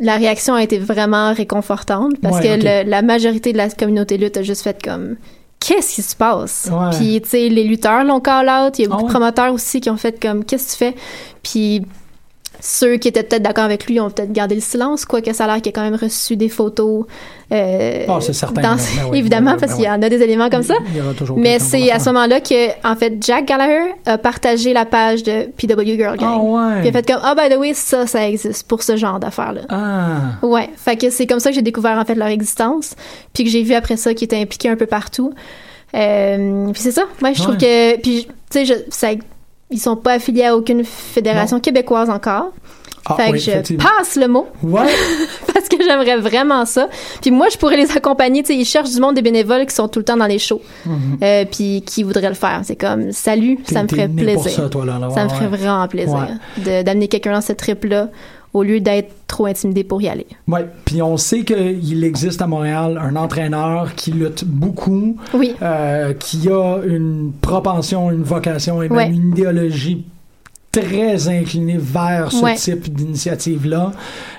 la 0.00 0.16
réaction 0.16 0.54
a 0.54 0.62
été 0.62 0.78
vraiment 0.78 1.32
réconfortante 1.34 2.14
parce 2.22 2.38
Ouais, 2.38 2.58
que 2.58 2.64
le- 2.84 2.88
la 2.90 3.02
majorité 3.02 3.52
de 3.52 3.58
la 3.58 3.68
communauté 3.70 4.16
lutte 4.16 4.36
a 4.36 4.42
juste 4.42 4.62
fait 4.62 4.82
comme 4.82 5.16
qu'est-ce 5.60 5.94
qui 5.94 6.02
se 6.02 6.16
passe? 6.16 6.68
Ouais. 6.72 6.96
Puis 6.96 7.20
tu 7.20 7.28
sais, 7.28 7.48
les 7.48 7.64
lutteurs 7.64 8.02
l'ont 8.04 8.20
call 8.20 8.48
out, 8.48 8.78
il 8.78 8.82
y 8.82 8.84
a 8.86 8.88
Ah 8.90 8.96
beaucoup 8.96 9.06
de 9.06 9.10
promoteurs 9.12 9.52
aussi 9.52 9.80
qui 9.80 9.90
ont 9.90 9.96
fait 9.98 10.20
comme 10.20 10.44
qu'est-ce 10.44 10.66
que 10.66 10.70
tu 10.72 10.76
fais? 10.78 10.94
Puis 11.42 11.82
ceux 12.60 12.96
qui 12.96 13.08
étaient 13.08 13.22
peut-être 13.22 13.42
d'accord 13.42 13.64
avec 13.64 13.86
lui 13.86 13.98
ont 14.00 14.10
peut-être 14.10 14.32
gardé 14.32 14.54
le 14.54 14.60
silence, 14.60 15.04
quoique 15.04 15.32
ça 15.32 15.44
a 15.44 15.46
l'air 15.46 15.62
qu'il 15.62 15.70
a 15.70 15.72
quand 15.72 15.82
même 15.82 15.94
reçu 16.00 16.36
des 16.36 16.48
photos. 16.48 17.04
euh, 17.52 18.04
Ah, 18.08 18.18
c'est 18.20 18.32
certain, 18.32 18.60
dans- 18.62 18.76
ben 18.76 19.08
oui, 19.10 19.18
évidemment, 19.18 19.50
ben 19.52 19.54
oui, 19.54 19.60
parce 19.60 19.72
ben 19.72 19.76
qu'il 19.78 19.86
y 19.86 19.90
en 19.90 20.02
a 20.02 20.08
des 20.08 20.22
éléments 20.22 20.50
comme 20.50 20.62
ça. 20.62 20.74
Il 20.90 20.96
y 20.96 21.00
aura 21.00 21.14
toujours 21.14 21.38
Mais 21.38 21.58
c'est 21.58 21.90
à 21.90 21.98
ce 21.98 22.10
moment-là 22.10 22.40
que, 22.40 22.68
en 22.86 22.94
fait, 22.96 23.14
Jack 23.20 23.46
Gallagher 23.46 23.94
a 24.06 24.18
partagé 24.18 24.72
la 24.72 24.84
page 24.84 25.22
de 25.22 25.46
PW 25.56 25.96
Girl 25.96 26.16
Gang. 26.16 26.30
Ah, 26.34 26.38
ouais. 26.38 26.80
Puis 26.80 26.84
il 26.84 26.88
a 26.88 26.92
fait 26.92 27.06
comme, 27.06 27.20
ah, 27.22 27.34
by 27.34 27.52
the 27.54 27.58
way, 27.58 27.72
ça, 27.74 28.06
ça 28.06 28.28
existe 28.28 28.66
pour 28.68 28.82
ce 28.82 28.96
genre 28.96 29.18
d'affaires-là. 29.18 29.62
Ah. 29.68 30.16
Ouais. 30.46 30.68
Fait 30.76 30.96
que 30.96 31.10
c'est 31.10 31.26
comme 31.26 31.40
ça 31.40 31.50
que 31.50 31.54
j'ai 31.56 31.62
découvert, 31.62 31.98
en 31.98 32.04
fait, 32.04 32.14
leur 32.14 32.28
existence. 32.28 32.94
Puis 33.32 33.44
que 33.44 33.50
j'ai 33.50 33.62
vu 33.62 33.74
après 33.74 33.96
ça 33.96 34.14
qu'ils 34.14 34.26
étaient 34.26 34.40
impliqués 34.40 34.68
un 34.68 34.76
peu 34.76 34.86
partout. 34.86 35.32
Euh, 35.94 36.70
puis 36.72 36.82
c'est 36.82 36.92
ça. 36.92 37.02
Ouais, 37.22 37.34
je 37.34 37.42
trouve 37.42 37.56
que, 37.56 37.96
puis, 38.00 38.28
tu 38.50 38.64
sais, 38.66 38.84
ça- 38.90 39.08
ils 39.70 39.78
sont 39.78 39.96
pas 39.96 40.12
affiliés 40.14 40.44
à 40.44 40.56
aucune 40.56 40.84
fédération 40.84 41.60
québécoise 41.60 42.10
encore. 42.10 42.52
Ah, 43.06 43.14
fait 43.16 43.30
oui, 43.30 43.38
que 43.44 43.44
je 43.44 43.74
passe 43.76 44.16
le 44.16 44.28
mot 44.28 44.46
Ouais. 44.62 44.82
parce 45.52 45.68
que 45.68 45.82
j'aimerais 45.82 46.18
vraiment 46.18 46.64
ça. 46.66 46.88
Puis 47.22 47.30
moi, 47.30 47.48
je 47.50 47.56
pourrais 47.56 47.78
les 47.78 47.90
accompagner. 47.96 48.42
Tu 48.42 48.48
sais, 48.48 48.56
ils 48.58 48.66
cherchent 48.66 48.92
du 48.92 49.00
monde 49.00 49.14
des 49.14 49.22
bénévoles 49.22 49.64
qui 49.66 49.74
sont 49.74 49.88
tout 49.88 49.98
le 50.00 50.04
temps 50.04 50.18
dans 50.18 50.26
les 50.26 50.38
shows, 50.38 50.60
euh, 51.22 51.44
puis 51.50 51.82
qui 51.84 52.02
voudraient 52.02 52.28
le 52.28 52.34
faire. 52.34 52.60
C'est 52.62 52.76
comme 52.76 53.10
salut, 53.10 53.58
Mm-hmm. 53.64 53.72
Ça 53.72 53.82
me 53.82 53.88
ferait 53.88 54.08
plaisir. 54.08 54.34
pour 54.42 54.50
ça, 54.50 54.68
toi, 54.68 54.84
là, 54.84 54.98
là. 54.98 55.08
Ça 55.10 55.24
me 55.24 55.28
ferait 55.30 55.46
ouais. 55.46 55.56
vraiment 55.56 55.88
plaisir 55.88 56.28
d'amener 56.58 57.08
quelqu'un 57.08 57.32
dans 57.32 57.40
cette 57.40 57.58
trip 57.58 57.84
là 57.84 58.08
au 58.52 58.62
lieu 58.62 58.80
d'être 58.80 59.12
trop 59.26 59.46
intimidé 59.46 59.84
pour 59.84 60.02
y 60.02 60.08
aller. 60.08 60.26
Ouais, 60.48 60.66
puis 60.84 61.02
on 61.02 61.16
sait 61.16 61.44
qu'il 61.44 62.02
existe 62.04 62.42
à 62.42 62.46
Montréal 62.46 63.00
un 63.02 63.14
entraîneur 63.16 63.94
qui 63.94 64.10
lutte 64.10 64.44
beaucoup, 64.44 65.16
Oui. 65.34 65.54
euh, 65.62 66.12
qui 66.14 66.48
a 66.48 66.78
une 66.84 67.32
propension, 67.40 68.10
une 68.10 68.22
vocation 68.24 68.82
et 68.82 68.88
même 68.88 68.96
Ouais. 68.98 69.06
une 69.08 69.30
idéologie 69.30 70.04
très 70.72 71.28
inclinée 71.28 71.78
vers 71.78 72.30
ce 72.32 72.44
Ouais. 72.44 72.54
type 72.54 72.92
d'initiative-là, 72.92 73.92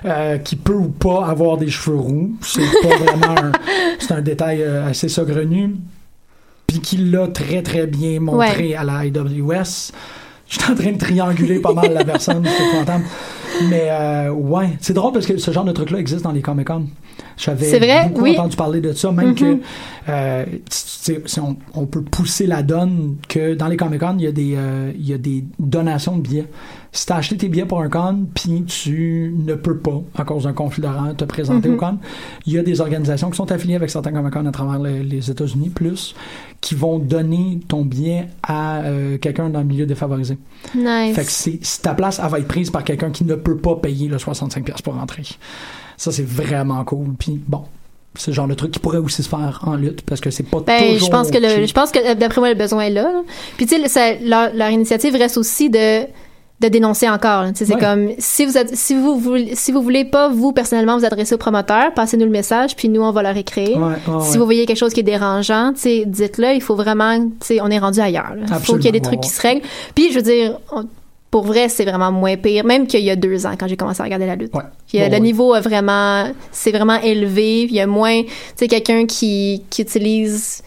euh, 0.06 0.38
qui 0.38 0.56
peut 0.56 0.72
ou 0.74 0.88
pas 0.88 1.26
avoir 1.26 1.56
des 1.58 1.68
cheveux 1.68 1.96
roux. 1.98 2.32
C'est 2.42 2.60
pas 2.82 2.96
vraiment 3.04 3.34
un, 3.38 3.52
c'est 3.98 4.12
un 4.12 4.22
détail 4.22 4.62
euh, 4.62 4.86
assez 4.88 5.08
saugrenu. 5.08 5.74
Puis 6.66 6.80
qui 6.80 6.96
l'a 6.96 7.28
très 7.28 7.62
très 7.62 7.86
bien 7.86 8.20
montré 8.20 8.68
Ouais. 8.68 8.74
à 8.74 8.84
la 8.84 9.04
IWS. 9.04 9.92
Je 10.48 10.58
suis 10.58 10.70
en 10.70 10.74
train 10.74 10.92
de 10.92 10.98
trianguler 10.98 11.58
pas 11.60 11.72
mal 11.74 11.92
la 11.92 12.04
personne, 12.04 12.44
c'est. 12.46 12.92
Mais 13.68 13.88
euh, 13.90 14.30
ouais, 14.30 14.70
c'est 14.80 14.92
drôle 14.92 15.12
parce 15.12 15.26
que 15.26 15.36
ce 15.36 15.50
genre 15.50 15.64
de 15.64 15.72
truc-là 15.72 15.98
existe 15.98 16.22
dans 16.22 16.32
les 16.32 16.42
Comic-Con. 16.42 16.86
J'avais 17.36 18.08
beaucoup 18.08 18.22
oui. 18.22 18.32
entendu 18.32 18.56
parler 18.56 18.80
de 18.80 18.92
ça, 18.92 19.10
même 19.12 19.28
Mhm. 19.30 19.34
que 19.34 19.58
euh, 20.08 20.44
si 20.70 21.40
on, 21.40 21.56
on 21.74 21.86
peut 21.86 22.02
pousser 22.02 22.46
la 22.46 22.62
donne 22.62 23.16
que 23.28 23.54
dans 23.54 23.68
les 23.68 23.76
Comic-Con, 23.76 24.16
il 24.18 24.24
y, 24.24 24.26
a 24.26 24.32
des, 24.32 24.54
euh, 24.56 24.92
il 24.98 25.08
y 25.08 25.12
a 25.12 25.18
des 25.18 25.44
donations 25.58 26.16
de 26.16 26.22
billets. 26.22 26.48
Si 26.94 27.06
tu 27.06 27.12
as 27.12 27.16
acheté 27.16 27.36
tes 27.38 27.48
billets 27.48 27.64
pour 27.64 27.80
un 27.80 27.88
con, 27.88 28.26
puis 28.34 28.64
tu 28.66 29.34
ne 29.38 29.54
peux 29.54 29.78
pas, 29.78 30.02
à 30.16 30.24
cause 30.24 30.44
d'un 30.44 30.52
conflit 30.52 30.86
rang, 30.86 31.14
te 31.14 31.24
présenter 31.24 31.70
au 31.70 31.76
con, 31.76 31.98
il 32.46 32.52
y 32.52 32.58
a 32.58 32.62
des 32.62 32.80
organisations 32.82 33.30
qui 33.30 33.36
sont 33.36 33.50
affiliées 33.50 33.76
avec 33.76 33.88
certains 33.88 34.12
Comic-Con 34.12 34.44
à 34.46 34.52
travers 34.52 34.78
les, 34.78 35.02
les 35.02 35.30
États-Unis, 35.30 35.70
plus, 35.70 36.14
qui 36.60 36.74
vont 36.74 36.98
donner 36.98 37.60
ton 37.66 37.82
billet 37.84 38.26
à 38.42 38.80
euh, 38.82 39.16
quelqu'un 39.18 39.48
dans 39.48 39.60
le 39.60 39.66
milieu 39.66 39.86
défavorisé. 39.86 40.36
Nice. 40.74 41.14
Fait 41.14 41.24
que 41.24 41.30
c'est, 41.30 41.58
si 41.62 41.80
ta 41.80 41.94
place, 41.94 42.20
elle 42.22 42.30
va 42.30 42.38
être 42.40 42.48
prise 42.48 42.70
par 42.70 42.84
quelqu'un 42.84 43.10
qui 43.10 43.24
ne 43.24 43.36
peut 43.36 43.56
pas 43.56 43.76
payer 43.76 44.08
le 44.08 44.18
65$ 44.18 44.82
pour 44.82 44.94
rentrer. 44.94 45.22
Ça, 46.02 46.10
c'est 46.12 46.26
vraiment 46.26 46.82
cool. 46.84 47.14
Puis 47.18 47.40
bon, 47.46 47.62
c'est 48.16 48.32
le 48.32 48.34
genre 48.34 48.48
de 48.48 48.54
truc 48.54 48.72
qui 48.72 48.78
pourrait 48.80 48.98
aussi 48.98 49.22
se 49.22 49.28
faire 49.28 49.60
en 49.64 49.76
lutte 49.76 50.02
parce 50.02 50.20
que 50.20 50.30
c'est 50.30 50.42
pas 50.42 50.60
Ben, 50.60 50.94
toujours 50.94 51.06
je 51.06 51.10
pense 51.12 51.30
que 51.30 51.38
le, 51.38 51.64
je 51.66 51.72
pense 51.72 51.92
que 51.92 52.14
d'après 52.14 52.40
moi 52.40 52.48
le 52.50 52.56
besoin 52.56 52.82
est 52.82 52.90
là. 52.90 53.04
là. 53.04 53.22
Puis 53.56 53.66
tu 53.66 53.86
sais, 53.88 54.18
leur, 54.24 54.52
leur 54.52 54.70
initiative 54.70 55.14
reste 55.14 55.36
aussi 55.38 55.70
de 55.70 56.02
de 56.60 56.68
dénoncer 56.68 57.08
encore. 57.08 57.42
là. 57.42 57.50
Tu 57.52 57.58
sais, 57.58 57.64
C'est 57.64 57.74
Ouais. 57.74 57.80
comme 57.80 58.08
si 58.18 58.44
vous 58.46 58.56
êtes, 58.56 58.76
si 58.76 58.94
vous 58.94 59.18
voulez, 59.18 59.56
si 59.56 59.72
vous 59.72 59.82
voulez 59.82 60.04
pas 60.04 60.28
vous 60.28 60.52
personnellement 60.52 60.96
vous 60.96 61.04
adresser 61.04 61.34
au 61.34 61.38
promoteur, 61.38 61.92
passez-nous 61.94 62.24
le 62.24 62.30
message 62.30 62.76
puis 62.76 62.88
nous 62.88 63.00
on 63.02 63.10
va 63.10 63.22
leur 63.22 63.36
écrire. 63.36 63.76
Ouais, 63.78 63.94
Si 64.22 64.32
ouais. 64.32 64.38
vous 64.38 64.44
voyez 64.44 64.64
quelque 64.66 64.76
chose 64.78 64.92
qui 64.92 65.00
est 65.00 65.04
dérangeant, 65.04 65.72
tu 65.74 65.80
sais, 65.80 66.04
dites-le. 66.06 66.54
Il 66.54 66.60
faut 66.62 66.76
vraiment, 66.76 67.18
tu 67.18 67.30
sais, 67.40 67.60
on 67.60 67.68
est 67.68 67.80
rendu 67.80 67.98
ailleurs. 68.00 68.34
là. 68.36 68.46
Il 68.48 68.64
faut 68.64 68.74
qu'il 68.74 68.84
y 68.84 68.88
ait 68.88 68.92
des 68.92 69.00
trucs 69.00 69.20
qui 69.20 69.28
se 69.30 69.40
règlent. 69.40 69.62
Puis 69.96 70.10
je 70.12 70.16
veux 70.16 70.22
dire, 70.22 70.58
on- 70.72 70.84
pour 71.32 71.44
vrai, 71.44 71.70
c'est 71.70 71.86
vraiment 71.86 72.12
moins 72.12 72.36
pire, 72.36 72.62
même 72.62 72.86
qu'il 72.86 73.00
y 73.00 73.10
a 73.10 73.16
deux 73.16 73.46
ans 73.46 73.54
quand 73.58 73.66
j'ai 73.66 73.78
commencé 73.78 74.02
à 74.02 74.04
regarder 74.04 74.26
la 74.26 74.36
lutte. 74.36 74.54
Ouais. 74.54 74.60
Ouais, 74.92 75.08
le 75.08 75.14
ouais. 75.14 75.20
niveau 75.20 75.54
a 75.54 75.60
vraiment, 75.60 76.30
c'est 76.50 76.72
vraiment 76.72 77.00
élevé. 77.00 77.62
Il 77.62 77.72
y 77.72 77.80
a 77.80 77.86
moins, 77.86 78.22
tu 78.22 78.28
sais, 78.54 78.68
quelqu'un 78.68 79.06
qui, 79.06 79.62
qui 79.70 79.80
utilise 79.80 80.62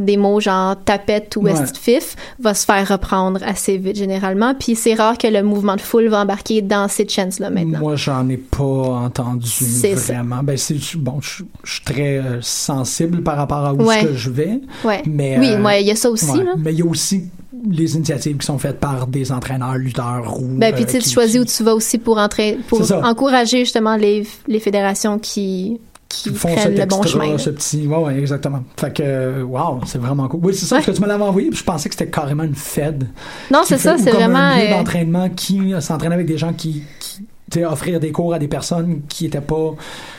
des 0.00 0.16
mots 0.16 0.40
genre 0.40 0.74
tapette 0.84 1.36
ou 1.36 1.42
Ouais. 1.42 1.52
est 1.52 1.76
fif 1.76 2.16
va 2.40 2.54
se 2.54 2.64
faire 2.64 2.88
reprendre 2.88 3.40
assez 3.44 3.76
vite 3.76 3.96
généralement. 3.96 4.54
Puis 4.54 4.74
c'est 4.74 4.94
rare 4.94 5.16
que 5.18 5.26
le 5.28 5.42
mouvement 5.42 5.76
de 5.76 5.80
foule 5.80 6.08
va 6.08 6.22
embarquer 6.22 6.62
dans 6.62 6.88
ces 6.88 7.06
chances-là 7.08 7.50
maintenant. 7.50 7.78
Moi, 7.78 7.96
j'en 7.96 8.28
ai 8.28 8.36
pas 8.38 8.64
entendu 8.64 9.48
ça. 9.48 9.88
vraiment. 9.94 10.42
Ben, 10.42 10.56
c'est, 10.56 10.76
bon, 10.96 11.20
je 11.20 11.44
suis 11.64 11.84
très 11.84 12.18
euh, 12.18 12.38
sensible 12.40 13.22
par 13.22 13.36
rapport 13.36 13.64
à 13.64 13.74
où 13.74 13.82
Ouais. 13.84 13.98
est-ce 13.98 14.06
que 14.08 14.14
je 14.16 14.30
vais. 14.30 14.60
Ouais. 14.84 15.02
Mais, 15.06 15.38
oui, 15.38 15.50
euh, 15.52 15.62
ouais, 15.62 15.82
il 15.82 15.86
y 15.86 15.90
a 15.90 15.96
ça 15.96 16.10
aussi. 16.10 16.38
Là. 16.38 16.54
Mais 16.58 16.72
il 16.72 16.78
y 16.78 16.82
a 16.82 16.86
aussi 16.86 17.24
les 17.70 17.94
initiatives 17.94 18.38
qui 18.38 18.46
sont 18.46 18.58
faites 18.58 18.80
par 18.80 19.06
des 19.06 19.30
entraîneurs, 19.32 19.74
lutteurs 19.76 20.40
ou. 20.40 20.46
Ben, 20.56 20.74
puis 20.74 20.84
euh, 20.84 20.98
tu 20.98 21.10
choisis 21.10 21.40
où 21.40 21.44
tu 21.44 21.62
vas 21.62 21.74
aussi 21.74 21.98
pour 21.98 22.18
encourager 23.04 23.60
justement 23.60 23.96
les, 23.96 24.26
les 24.48 24.60
fédérations 24.60 25.18
qui, 25.18 25.78
qui 26.10 26.28
font 26.34 26.52
prennent 26.54 26.74
le 26.76 26.84
bon 26.86 26.98
extra, 27.02 27.20
chemin. 27.20 27.32
là. 27.32 27.38
ce 27.38 27.50
petit, 27.50 27.86
ouais, 27.86 27.96
ouais, 27.96 28.18
exactement. 28.18 28.62
Fait 28.76 28.92
que, 28.92 29.40
wow, 29.42 29.80
c'est 29.86 29.98
vraiment 29.98 30.28
cool. 30.28 30.40
Oui, 30.42 30.54
c'est 30.54 30.66
ça, 30.66 30.74
Ouais. 30.76 30.80
parce 30.82 30.90
que 30.92 30.96
tu 30.96 31.02
me 31.02 31.08
l'avais 31.08 31.22
envoyé, 31.24 31.48
puis 31.50 31.58
je 31.58 31.64
pensais 31.64 31.88
que 31.88 31.94
c'était 31.94 32.10
carrément 32.10 32.42
une 32.42 32.54
Fed. 32.56 33.06
Non, 33.50 33.60
c'est 33.64 33.78
ça, 33.78 33.96
c'est 33.96 34.10
vraiment. 34.10 34.36
un 34.38 34.58
lieu 34.58 34.64
euh, 34.66 34.70
d'entraînement 34.76 35.28
qui 35.30 35.72
euh, 35.72 35.80
s'entraîne 35.80 36.12
avec 36.12 36.26
des 36.26 36.36
gens 36.36 36.52
qui, 36.52 36.82
qui 36.98 37.22
offrir 37.58 38.00
des 38.00 38.12
cours 38.12 38.32
à 38.34 38.38
des 38.38 38.48
personnes 38.48 39.02
qui 39.08 39.26
étaient 39.26 39.40
pas. 39.40 39.72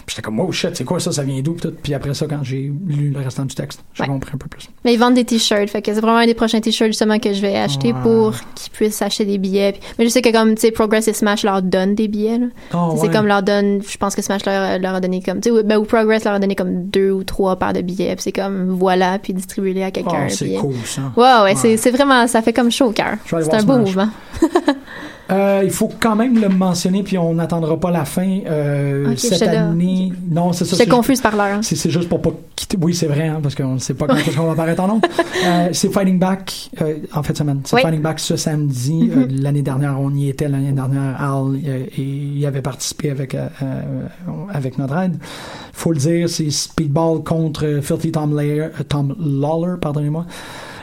Puis 0.06 0.16
j'étais 0.16 0.22
comme, 0.22 0.40
oh 0.40 0.52
shit, 0.52 0.76
c'est 0.76 0.84
quoi 0.84 1.00
ça, 1.00 1.12
ça 1.12 1.24
vient 1.24 1.40
d'où? 1.42 1.56
Puis 1.82 1.94
après 1.94 2.14
ça, 2.14 2.26
quand 2.28 2.44
j'ai 2.44 2.72
lu 2.88 3.10
le 3.10 3.20
restant 3.20 3.46
du 3.46 3.56
texte, 3.56 3.84
j'ai 3.94 4.04
Ouais. 4.04 4.10
compris 4.10 4.32
un 4.34 4.38
peu 4.38 4.48
plus. 4.48 4.70
Mais 4.84 4.94
ils 4.94 4.98
vendent 4.98 5.14
des 5.16 5.24
t-shirts, 5.26 5.70
fait 5.70 5.82
que 5.82 5.94
c'est 5.94 6.02
vraiment 6.02 6.18
un 6.18 6.26
des 6.26 6.34
prochains 6.34 6.60
t-shirts 6.60 6.90
justement 6.92 7.20
que 7.20 7.32
je 7.34 7.42
vais 7.42 7.56
acheter 7.56 7.94
Ouais. 7.94 8.00
pour 8.04 8.34
qu'ils 8.56 8.72
puissent 8.72 9.02
acheter 9.02 9.26
des 9.26 9.38
billets. 9.38 9.76
Mais 9.98 10.06
je 10.06 10.10
sais 10.10 10.22
que 10.22 10.32
comme 10.32 10.56
tu 10.56 10.62
sais 10.62 10.72
Progress 10.72 11.08
et 11.08 11.14
Smash 11.14 11.44
leur 11.44 11.62
donnent 11.62 11.96
des 11.96 12.08
billets. 12.08 12.40
Oh, 12.74 12.94
c'est 12.98 13.08
ouais. 13.08 13.14
comme 13.14 13.28
leur 13.28 13.44
donne, 13.44 13.82
je 13.88 13.98
pense 13.98 14.16
que 14.16 14.22
Smash 14.22 14.46
leur, 14.46 14.80
leur 14.80 14.96
a 14.96 15.00
donné 15.00 15.22
comme 15.22 15.40
tu 15.40 15.50
sais 15.50 15.56
ou- 15.60 15.64
ben, 15.64 15.78
ou 15.78 15.84
Progress 15.86 16.26
leur 16.26 16.34
a 16.34 16.40
donné 16.40 16.56
comme 16.56 16.86
deux 16.86 17.12
ou 17.12 17.24
trois 17.24 17.56
paires 17.56 17.74
de 17.74 17.82
billets. 17.82 18.14
Puis 18.16 18.24
c'est 18.24 18.32
comme 18.32 18.70
voilà, 18.72 19.20
puis 19.20 19.34
distribuez-les 19.34 19.84
à 19.84 19.92
quelqu'un. 19.92 20.26
Oh, 20.28 20.30
c'est 20.30 20.54
cool 20.56 20.74
ça. 20.86 21.02
Ouais, 21.16 21.54
ouais, 21.54 21.76
c'est 21.78 21.92
vraiment 21.92 22.28
ça 22.28 22.42
fait 22.42 22.54
comme 22.54 22.72
chaud 22.72 22.88
au 22.88 22.92
cœur. 22.92 23.16
C'est 23.26 23.36
un 23.54 23.64
beau 23.64 23.74
Smash. 23.76 23.80
mouvement. 23.86 24.10
Euh, 25.32 25.62
il 25.64 25.72
faut 25.72 25.90
quand 26.00 26.16
même 26.16 26.40
le 26.40 26.50
mentionner, 26.50 27.04
puis 27.04 27.18
on 27.18 27.34
n'attendra 27.34 27.80
pas 27.80 27.92
la 27.92 28.06
fin. 28.06 28.40
Euh, 28.46 29.16
cette 29.16 29.44
année. 29.44 30.12
Non, 30.30 30.54
c'est 30.54 30.66
ça. 30.66 30.76
J'étais 30.76 30.90
confuse 30.90 31.22
par 31.22 31.36
l'heure. 31.36 31.60
C'est, 31.62 31.76
c'est 31.76 31.90
juste 31.90 32.10
pour 32.10 32.22
pas 32.22 32.32
quitter. 32.56 32.78
Oui, 32.82 32.94
c'est 32.94 33.08
vrai, 33.08 33.28
hein, 33.28 33.40
parce 33.42 33.56
qu'on 33.56 33.74
ne 33.76 33.80
sait 33.80 33.94
pas 33.94 34.08
quand 34.08 34.16
est-ce 34.16 34.36
qu'on 34.36 34.46
va 34.46 34.54
apparaître 34.54 34.82
en 34.84 34.88
nombre. 34.88 35.08
Euh, 35.44 35.70
c'est 35.72 35.92
Fighting 35.92 36.20
Back 36.20 36.70
euh, 36.84 36.98
en 37.16 37.24
fait 37.24 37.36
semaine. 37.36 37.62
C'est 37.66 37.78
Oui. 37.78 37.82
Fighting 37.82 38.02
Back 38.02 38.20
ce 38.20 38.36
samedi. 38.36 39.06
Mhm. 39.06 39.22
Euh, 39.24 39.28
l'année 39.32 39.64
dernière, 39.64 40.00
on 40.00 40.14
y 40.14 40.30
était. 40.30 40.48
L'année 40.48 40.72
dernière, 40.72 41.20
Al 41.20 41.56
euh, 41.66 41.86
et 41.98 42.02
y 42.02 42.46
avait 42.46 42.62
participé 42.62 43.10
avec 43.10 43.36
avec 44.54 44.78
notre 44.78 44.96
aide. 44.98 45.18
Faut 45.74 45.92
le 45.92 45.98
dire, 45.98 46.30
c'est 46.30 46.52
Speedball 46.52 47.24
contre 47.24 47.80
Filthy 47.82 48.12
Tom, 48.12 48.38
Layer, 48.38 48.62
euh, 48.62 48.84
Tom 48.88 49.16
Lawler, 49.20 49.78
pardonnez-moi. 49.82 50.26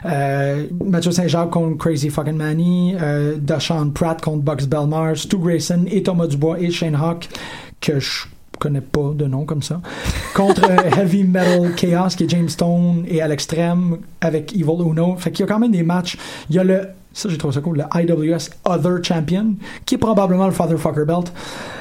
Euh, 0.04 0.66
Mathieu 0.84 1.10
Saint-Jacques 1.10 1.50
contre 1.50 1.78
Crazy 1.78 2.10
Fucking 2.10 2.36
Manny, 2.36 2.94
euh, 3.00 3.36
Dashawn 3.38 3.92
Pratt 3.92 4.20
contre 4.20 4.42
Bucks 4.42 4.66
Belmar, 4.66 5.16
Stu 5.16 5.38
Grayson 5.38 5.84
et 5.90 6.02
Thomas 6.02 6.26
Dubois 6.26 6.60
et 6.60 6.70
Shane 6.70 6.94
Hawk, 6.94 7.28
que 7.80 7.98
je 7.98 8.26
connais 8.58 8.80
pas 8.80 9.12
de 9.14 9.24
nom 9.26 9.44
comme 9.44 9.62
ça, 9.62 9.80
contre 10.34 10.68
euh, 10.70 10.90
Heavy 11.00 11.24
Metal 11.24 11.74
Chaos, 11.76 12.08
qui 12.16 12.24
est 12.24 12.30
James 12.30 12.48
Stone, 12.48 13.04
et 13.08 13.22
à 13.22 13.28
l'extrême, 13.28 13.98
avec 14.20 14.52
Evil 14.52 14.82
Uno. 14.84 15.16
Fait 15.16 15.30
qu'il 15.30 15.44
y 15.46 15.48
a 15.48 15.52
quand 15.52 15.60
même 15.60 15.72
des 15.72 15.82
matchs. 15.82 16.16
Il 16.50 16.56
y 16.56 16.58
a 16.58 16.64
le, 16.64 16.88
ça 17.18 17.28
j'ai 17.28 17.36
trouvé 17.36 17.52
ça 17.52 17.60
cool, 17.60 17.78
le 17.78 18.00
IWS 18.00 18.50
Other 18.64 19.02
Champion, 19.02 19.54
qui 19.84 19.96
est 19.96 19.98
probablement 19.98 20.46
le 20.46 20.52
Fatherfucker 20.52 21.04
Belt. 21.04 21.32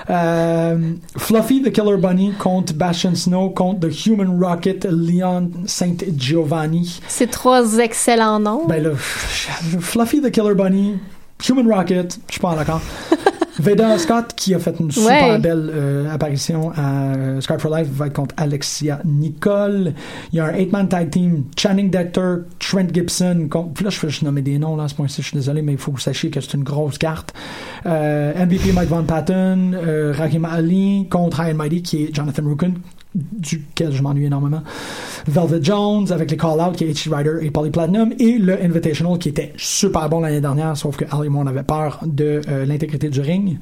Euh, 0.09 0.93
Fluffy 1.15 1.61
the 1.61 1.71
Killer 1.71 1.97
Bunny 1.97 2.33
contre 2.39 2.73
Bastion 2.73 3.13
Snow, 3.13 3.51
contre 3.51 3.87
The 3.87 4.05
Human 4.07 4.43
Rocket, 4.43 4.85
Leon 4.89 5.51
Saint 5.67 5.97
Giovanni. 6.15 6.99
C'est 7.07 7.29
trois 7.29 7.77
excellents 7.77 8.39
noms. 8.39 8.65
Ben 8.67 8.81
là, 8.81 8.89
Fluffy 8.95 10.21
the 10.21 10.31
Killer 10.31 10.55
Bunny, 10.55 10.97
Human 11.47 11.71
Rocket, 11.71 12.17
je 12.27 12.31
suis 12.33 12.41
pas 12.41 12.55
d'accord. 12.55 12.81
Veda 13.59 13.97
Scott, 13.97 14.33
qui 14.35 14.53
a 14.53 14.59
fait 14.59 14.75
une 14.79 14.91
super 14.91 15.29
Ouais. 15.33 15.39
belle 15.39 15.71
euh, 15.73 16.13
apparition 16.13 16.71
à 16.75 17.15
euh, 17.15 17.41
Skype 17.41 17.59
for 17.59 17.75
Life, 17.75 17.87
va 17.91 18.07
être 18.07 18.13
contre 18.13 18.35
Alexia 18.37 18.99
Nicole. 19.05 19.93
Il 20.31 20.37
y 20.37 20.39
a 20.39 20.45
un 20.45 20.51
8-man 20.53 20.87
tag 20.89 21.09
team, 21.09 21.43
Channing 21.57 21.89
Dector, 21.89 22.39
Trent 22.59 22.87
Gibson. 22.93 23.47
Contre, 23.49 23.73
puis 23.73 23.83
là, 23.83 23.89
je 23.89 23.97
fais 23.97 24.09
juste 24.09 24.23
nommer 24.23 24.41
des 24.41 24.59
noms 24.59 24.75
là, 24.75 24.83
à 24.83 24.87
ce 24.87 24.95
point-ci, 24.95 25.21
je 25.21 25.27
suis 25.29 25.37
désolé, 25.37 25.61
mais 25.61 25.71
il 25.73 25.77
faut 25.77 25.91
que 25.91 25.97
vous 25.97 26.01
sachiez 26.01 26.29
que 26.29 26.39
c'est 26.41 26.53
une 26.53 26.63
grosse 26.63 26.97
carte. 26.97 27.33
Euh, 27.85 28.33
MVP 28.45 28.71
Mike 28.73 28.89
Von 28.89 29.03
Patton, 29.03 29.71
euh, 29.73 30.13
Rakim 30.15 30.45
Ali 30.45 31.07
contre 31.09 31.39
High 31.41 31.53
and 31.53 31.57
Mighty, 31.57 31.81
qui 31.81 32.03
est 32.03 32.13
Jonathan 32.15 32.43
Rookin, 32.45 32.73
duquel 33.15 33.91
je 33.91 34.01
m'ennuie 34.01 34.25
énormément. 34.25 34.61
Velvet 35.27 35.59
Jones 35.63 36.11
avec 36.11 36.31
les 36.31 36.37
call-outs 36.37 36.73
qui 36.75 36.83
est 36.85 36.91
H.G. 36.91 37.13
Rider 37.13 37.37
et 37.41 37.51
Polly 37.51 37.69
Platinum 37.71 38.13
et 38.19 38.37
le 38.37 38.61
Invitational 38.63 39.17
qui 39.17 39.29
était 39.29 39.53
super 39.57 40.07
bon 40.09 40.19
l'année 40.21 40.41
dernière 40.41 40.77
sauf 40.77 40.95
que 40.97 41.05
Ali 41.11 41.25
et 41.25 41.29
moi 41.29 41.43
on 41.43 41.47
avait 41.47 41.63
peur 41.63 41.99
de 42.05 42.41
euh, 42.47 42.65
l'intégrité 42.65 43.09
du 43.09 43.19
ring 43.21 43.57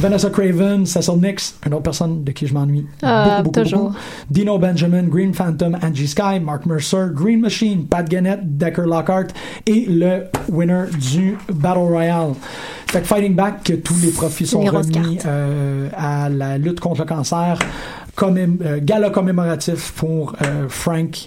Vanessa 0.00 0.28
Craven, 0.30 0.86
Cecil 0.86 1.20
Nix 1.20 1.56
une 1.66 1.74
autre 1.74 1.82
personne 1.84 2.24
de 2.24 2.32
qui 2.32 2.46
je 2.46 2.54
m'ennuie 2.54 2.86
Ah, 3.02 3.42
beaucoup, 3.42 3.50
beaucoup, 3.50 3.60
toujours. 3.64 3.80
beaucoup. 3.90 3.96
Dino 4.30 4.58
Benjamin, 4.58 5.04
Green 5.04 5.32
Phantom, 5.34 5.78
Angie 5.82 6.08
Sky, 6.08 6.40
Mark 6.42 6.66
Mercer, 6.66 7.06
Green 7.12 7.40
Machine, 7.40 7.86
Pat 7.86 8.08
Gannett, 8.08 8.40
Decker 8.58 8.86
Lockhart 8.86 9.28
et 9.66 9.86
le 9.88 10.24
winner 10.48 10.84
du 11.12 11.36
Battle 11.52 11.78
Royale. 11.78 12.32
Fait 12.88 13.00
que 13.02 13.06
Fighting 13.06 13.34
Back, 13.36 13.62
que 13.64 13.72
tous 13.74 14.00
les 14.02 14.10
profits 14.10 14.46
sont 14.46 14.62
remis 14.62 15.18
euh, 15.26 15.88
à 15.96 16.28
la 16.28 16.58
lutte 16.58 16.80
contre 16.80 17.02
le 17.02 17.06
cancer, 17.06 17.58
commém- 18.16 18.58
euh, 18.64 18.78
gala 18.82 19.10
commémoratif 19.10 19.92
pour 19.96 20.34
euh, 20.42 20.68
Frank. 20.68 21.26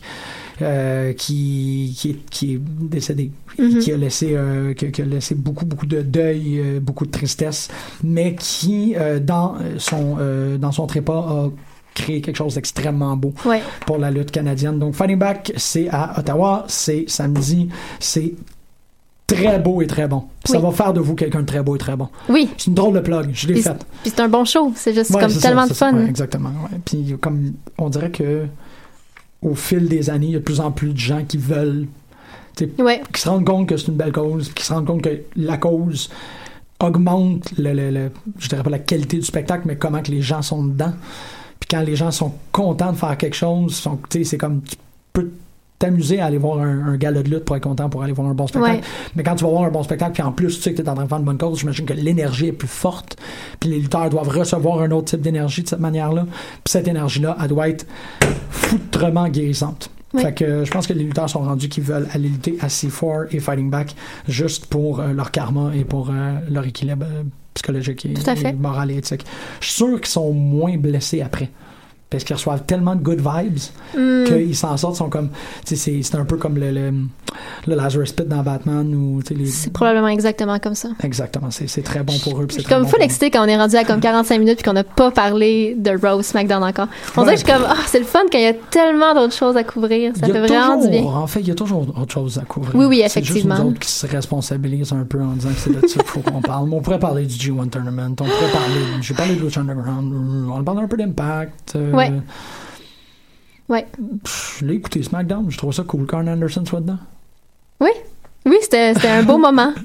euh, 0.60 1.14
qui, 1.14 1.94
qui, 1.96 2.10
est, 2.10 2.30
qui 2.32 2.54
est 2.56 2.60
décédé, 2.60 3.30
Mhm. 3.60 3.78
qui 3.78 3.92
a 3.94 3.98
laissé 3.98 4.30
euh, 4.34 4.74
qui, 4.74 4.92
qui 4.92 5.04
a 5.04 5.06
laissé 5.06 5.36
beaucoup 5.36 5.68
beaucoup 5.68 5.86
de 5.86 6.02
deuil, 6.02 6.60
euh, 6.60 6.80
beaucoup 6.80 7.06
de 7.06 7.12
tristesse, 7.12 7.68
mais 8.04 8.34
qui 8.34 8.96
euh, 8.98 9.20
dans 9.20 9.54
son 9.78 10.18
euh, 10.20 10.58
dans 10.58 10.72
son 10.72 10.88
trépas 10.88 11.14
a 11.20 11.50
créé 11.94 12.22
quelque 12.22 12.38
chose 12.38 12.56
d'extrêmement 12.56 13.16
beau 13.16 13.36
Ouais. 13.46 13.62
pour 13.86 14.00
la 14.00 14.10
lutte 14.10 14.32
canadienne. 14.32 14.80
Donc 14.80 14.96
Fighting 14.96 15.20
Back, 15.20 15.54
c'est 15.58 15.90
à 15.90 16.16
Ottawa, 16.18 16.66
c'est 16.68 17.06
samedi, 17.08 17.70
c'est 18.00 18.34
très 19.28 19.60
beau 19.60 19.82
et 19.82 19.88
très 19.88 20.08
bon. 20.08 20.24
Puis 20.44 20.54
Ça 20.54 20.60
va 20.60 20.72
faire 20.72 20.94
de 20.94 21.00
vous 21.02 21.14
quelqu'un 21.16 21.42
de 21.42 21.46
très 21.46 21.62
beau 21.62 21.76
et 21.76 21.80
très 21.80 21.96
bon. 21.98 22.08
Oui. 22.30 22.50
C'est 22.58 22.68
une 22.68 22.74
drôle 22.76 22.94
de 22.96 23.02
plug, 23.02 23.30
je 23.34 23.48
l'ai 23.48 23.62
faite. 23.62 23.86
puis 24.02 24.12
c'est 24.16 24.22
un 24.22 24.30
bon 24.30 24.46
show. 24.46 24.72
C'est 24.76 24.94
juste 24.94 25.12
Ouais, 25.14 25.22
comme 25.22 25.30
ça, 25.30 25.42
tellement 25.48 25.68
de 25.68 25.74
fun. 25.74 25.94
Ouais, 25.94 26.06
exactement. 26.08 26.50
ouais. 26.50 26.80
Puis 26.86 27.16
comme 27.22 27.54
on 27.78 27.90
dirait 27.90 28.12
que 28.12 28.46
au 29.42 29.54
fil 29.54 29.88
des 29.88 30.10
années, 30.10 30.28
il 30.28 30.32
y 30.32 30.36
a 30.36 30.40
de 30.40 30.44
plus 30.44 30.60
en 30.62 30.72
plus 30.72 30.94
de 30.94 30.98
gens 30.98 31.24
qui 31.28 31.38
veulent, 31.38 31.88
qui 32.56 32.66
se 33.22 33.30
rendent 33.30 33.46
compte 33.46 33.68
que 33.70 33.78
c'est 33.78 33.88
une 33.90 33.96
belle 33.98 34.12
cause, 34.12 34.52
qui 34.54 34.64
se 34.66 34.74
rendent 34.74 34.86
compte 34.88 35.04
que 35.04 35.22
la 35.36 35.58
cause 35.58 36.10
augmente 36.80 37.52
le, 37.58 37.74
le- 37.74 37.92
le- 37.92 38.12
je 38.40 38.48
dirais 38.50 38.64
pas 38.64 38.70
la 38.70 38.80
qualité 38.80 39.18
du 39.18 39.24
spectacle, 39.26 39.64
mais 39.66 39.76
comment 39.76 40.02
que 40.02 40.12
les 40.12 40.22
gens 40.22 40.42
sont 40.42 40.64
dedans. 40.64 40.94
Puis 41.60 41.68
quand 41.70 41.82
les 41.82 41.96
gens 41.96 42.12
sont 42.12 42.34
contents 42.52 42.92
de 42.92 42.98
faire 42.98 43.18
quelque 43.18 43.36
chose, 43.36 43.84
c'est 44.24 44.38
comme 44.38 44.62
tu 44.62 44.76
peux 45.14 45.30
t'amuser 45.80 46.20
à 46.20 46.26
aller 46.26 46.38
voir 46.38 46.60
un, 46.60 46.88
un 46.88 46.98
gala 46.98 47.22
de 47.22 47.30
lutte 47.30 47.46
pour 47.46 47.56
être 47.56 47.64
content 47.64 47.90
pour 47.90 48.04
aller 48.04 48.14
voir 48.14 48.28
un 48.28 48.34
bon 48.34 48.48
spectacle. 48.48 48.78
Ouais. 48.78 48.82
Mais 49.16 49.24
quand 49.24 49.36
tu 49.36 49.44
vas 49.44 49.52
voir 49.52 49.64
un 49.64 49.70
bon 49.70 49.84
spectacle, 49.84 50.14
puis 50.14 50.24
en 50.24 50.32
plus 50.32 50.56
tu 50.56 50.62
sais 50.62 50.72
que 50.72 50.78
tu 50.78 50.84
es 50.84 50.90
en 50.90 50.96
train 50.96 51.04
de 51.04 51.10
faire 51.10 51.20
une 51.20 51.26
bonne 51.26 51.38
cause, 51.38 51.60
j'imagine 51.60 51.86
que 51.86 51.94
l'énergie 51.94 52.48
est 52.48 52.52
plus 52.52 52.68
forte, 52.68 53.18
puis 53.60 53.70
les 53.70 53.80
lutteurs 53.80 54.10
doivent 54.10 54.30
recevoir 54.30 54.80
un 54.82 54.92
autre 54.92 55.10
type 55.10 55.22
d'énergie 55.22 55.62
de 55.64 55.68
cette 55.68 55.80
manière-là. 55.80 56.26
Puis 56.64 56.72
cette 56.72 56.88
énergie-là, 56.88 57.38
elle 57.42 57.48
doit 57.50 57.70
être 57.70 57.86
foutrement 58.50 59.28
guérissante. 59.30 59.90
Oui. 60.14 60.22
Fait 60.22 60.34
que 60.34 60.46
euh, 60.46 60.66
je 60.66 60.72
pense 60.72 60.88
que 60.88 60.94
les 60.94 61.04
lutteurs 61.04 61.30
sont 61.30 61.42
rendus 61.42 61.68
qu'ils 61.68 61.84
veulent 61.84 62.08
aller 62.14 62.30
lutter 62.30 62.58
à 62.62 62.68
C4 62.68 63.28
et 63.32 63.40
Fighting 63.40 63.70
Back 63.70 63.94
juste 64.28 64.68
pour 64.68 65.00
euh, 65.02 65.12
leur 65.12 65.32
karma 65.32 65.72
et 65.76 65.84
pour 65.84 66.10
euh, 66.10 66.36
leur 66.50 66.66
équilibre 66.66 67.06
euh, 67.06 67.24
psychologique 67.54 68.06
et, 68.06 68.14
Tout 68.14 68.30
à 68.30 68.36
fait. 68.36 68.50
et 68.52 68.54
moral 68.54 68.90
et 68.92 68.98
éthique. 68.98 69.26
Je 69.60 69.66
suis 69.68 69.76
sûr 69.76 69.98
qu'ils 69.98 70.08
sont 70.08 70.32
moins 70.32 70.78
blessés 70.78 71.22
après. 71.22 71.50
Parce 72.10 72.24
qu'ils 72.24 72.36
reçoivent 72.38 72.64
tellement 72.66 72.96
de 72.96 73.02
good 73.02 73.20
vibes 73.20 73.58
Hmm. 73.96 74.24
qu'ils 74.26 74.56
s'en 74.56 74.78
sortent, 74.78 74.96
sont 74.96 75.10
comme. 75.10 75.30
C'est- 75.66 76.16
un 76.16 76.24
peu 76.26 76.38
comme 76.38 76.58
le, 76.58 76.72
le, 76.72 76.92
le 77.68 77.76
Lazarus 77.76 78.12
Pit 78.14 78.28
dans 78.28 78.44
Batman 78.44 78.94
ou. 78.96 79.20
les- 79.30 79.46
C'est 79.48 79.74
probablement 79.74 80.08
exactement 80.08 80.58
comme 80.60 80.74
ça. 80.76 80.90
Exactement, 81.04 81.50
c'est 81.52 81.82
très 81.84 82.04
bon 82.04 82.14
pour 82.24 82.42
eux. 82.42 82.48
Je 82.50 82.56
suis 82.56 82.64
comme 82.64 82.84
bon 82.84 82.88
full 82.88 83.00
pour 83.00 83.04
excitée 83.04 83.30
quand 83.30 83.44
on 83.44 83.48
est 83.48 83.58
rendu 83.58 83.76
à 83.76 83.84
comme 83.84 84.00
45 84.02 84.40
minutes 84.40 84.56
puis 84.60 84.64
qu'on 84.64 84.74
n'a 84.74 84.84
pas 84.86 85.12
parlé 85.12 85.76
de 85.78 85.92
Rose 86.02 86.26
SmackDown 86.26 86.64
encore. 86.64 86.88
On 87.18 87.22
Ouais. 87.22 87.26
dirait 87.26 87.36
que 87.36 87.42
je 87.42 87.46
suis 87.46 87.54
comme, 87.54 87.68
ah, 87.70 87.76
c'est 87.88 88.00
le 88.00 88.06
fun 88.06 88.20
quand 88.32 88.38
il 88.38 88.44
y 88.44 88.48
a 88.48 88.54
tellement 88.54 89.14
d'autres 89.14 89.36
choses 89.36 89.58
à 89.58 89.64
couvrir. 89.66 90.14
Ça 90.18 90.28
fait 90.28 90.40
vraiment 90.48 90.82
du 90.82 90.90
bien. 90.90 91.04
En 91.04 91.28
fait, 91.28 91.42
il 91.42 91.48
y 91.50 91.52
a 91.52 91.56
toujours 91.56 91.82
autre 92.00 92.14
chose 92.14 92.38
à 92.38 92.46
couvrir. 92.46 92.74
Oui, 92.76 92.86
oui, 92.86 92.98
C'est 93.10 93.20
juste 93.20 93.32
effectivement. 93.32 93.60
nous 93.60 93.70
autres 93.72 93.80
qui 93.80 93.92
se 93.92 94.08
responsabilisent 94.08 94.94
un 94.94 95.04
peu 95.04 95.22
en 95.22 95.34
disant 95.34 95.50
que 95.50 95.60
c'est 95.60 95.70
de 95.82 95.86
ça 95.88 96.00
qu'il 96.00 96.04
faut 96.10 96.22
qu'on 96.22 96.42
parle. 96.42 96.70
Mais 96.70 96.76
on 96.76 96.82
pourrait 96.82 97.00
parler 97.00 97.26
du 97.26 97.36
G1 97.36 97.70
Tournament, 97.70 98.12
on 98.12 98.16
pourrait 98.16 98.52
parler. 98.54 98.76
J'ai 99.02 99.14
parlé 99.14 99.36
de 99.36 99.42
Lucha 99.42 99.60
Underground, 99.62 100.14
on 100.54 100.64
parle 100.64 100.80
un 100.80 100.88
peu 100.88 100.96
d'Impact. 100.98 101.74
euh, 101.76 101.92
Ouais. 101.98 102.12
Ouais. 103.70 103.86
pff, 104.24 104.58
Je 104.60 104.66
l'ai 104.66 104.76
écouté 104.76 105.04
SmackDown, 105.04 105.46
je 105.50 105.58
trouve 105.58 105.74
ça 105.74 105.84
cool 105.84 106.08
qu'Arn 106.08 106.30
Anderson 106.30 106.66
soit 106.66 106.80
dedans. 106.80 107.00
Oui, 107.82 107.90
c'était 108.62 108.94
c'était 108.94 109.10
un 109.10 109.24
beau 109.24 109.38
moment. 109.38 109.74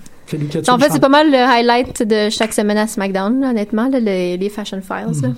En 0.68 0.78
fait, 0.78 0.90
c'est 0.90 1.00
pas 1.00 1.08
mal 1.08 1.30
le 1.30 1.36
highlight 1.36 2.02
de 2.02 2.30
chaque 2.30 2.52
semaine 2.54 2.78
à 2.78 2.86
SmackDown, 2.86 3.44
honnêtement, 3.44 3.88
là, 3.88 4.00
les, 4.00 4.36
les 4.36 4.48
Fashion 4.48 4.80
Files. 4.80 5.28
Mhm. 5.28 5.34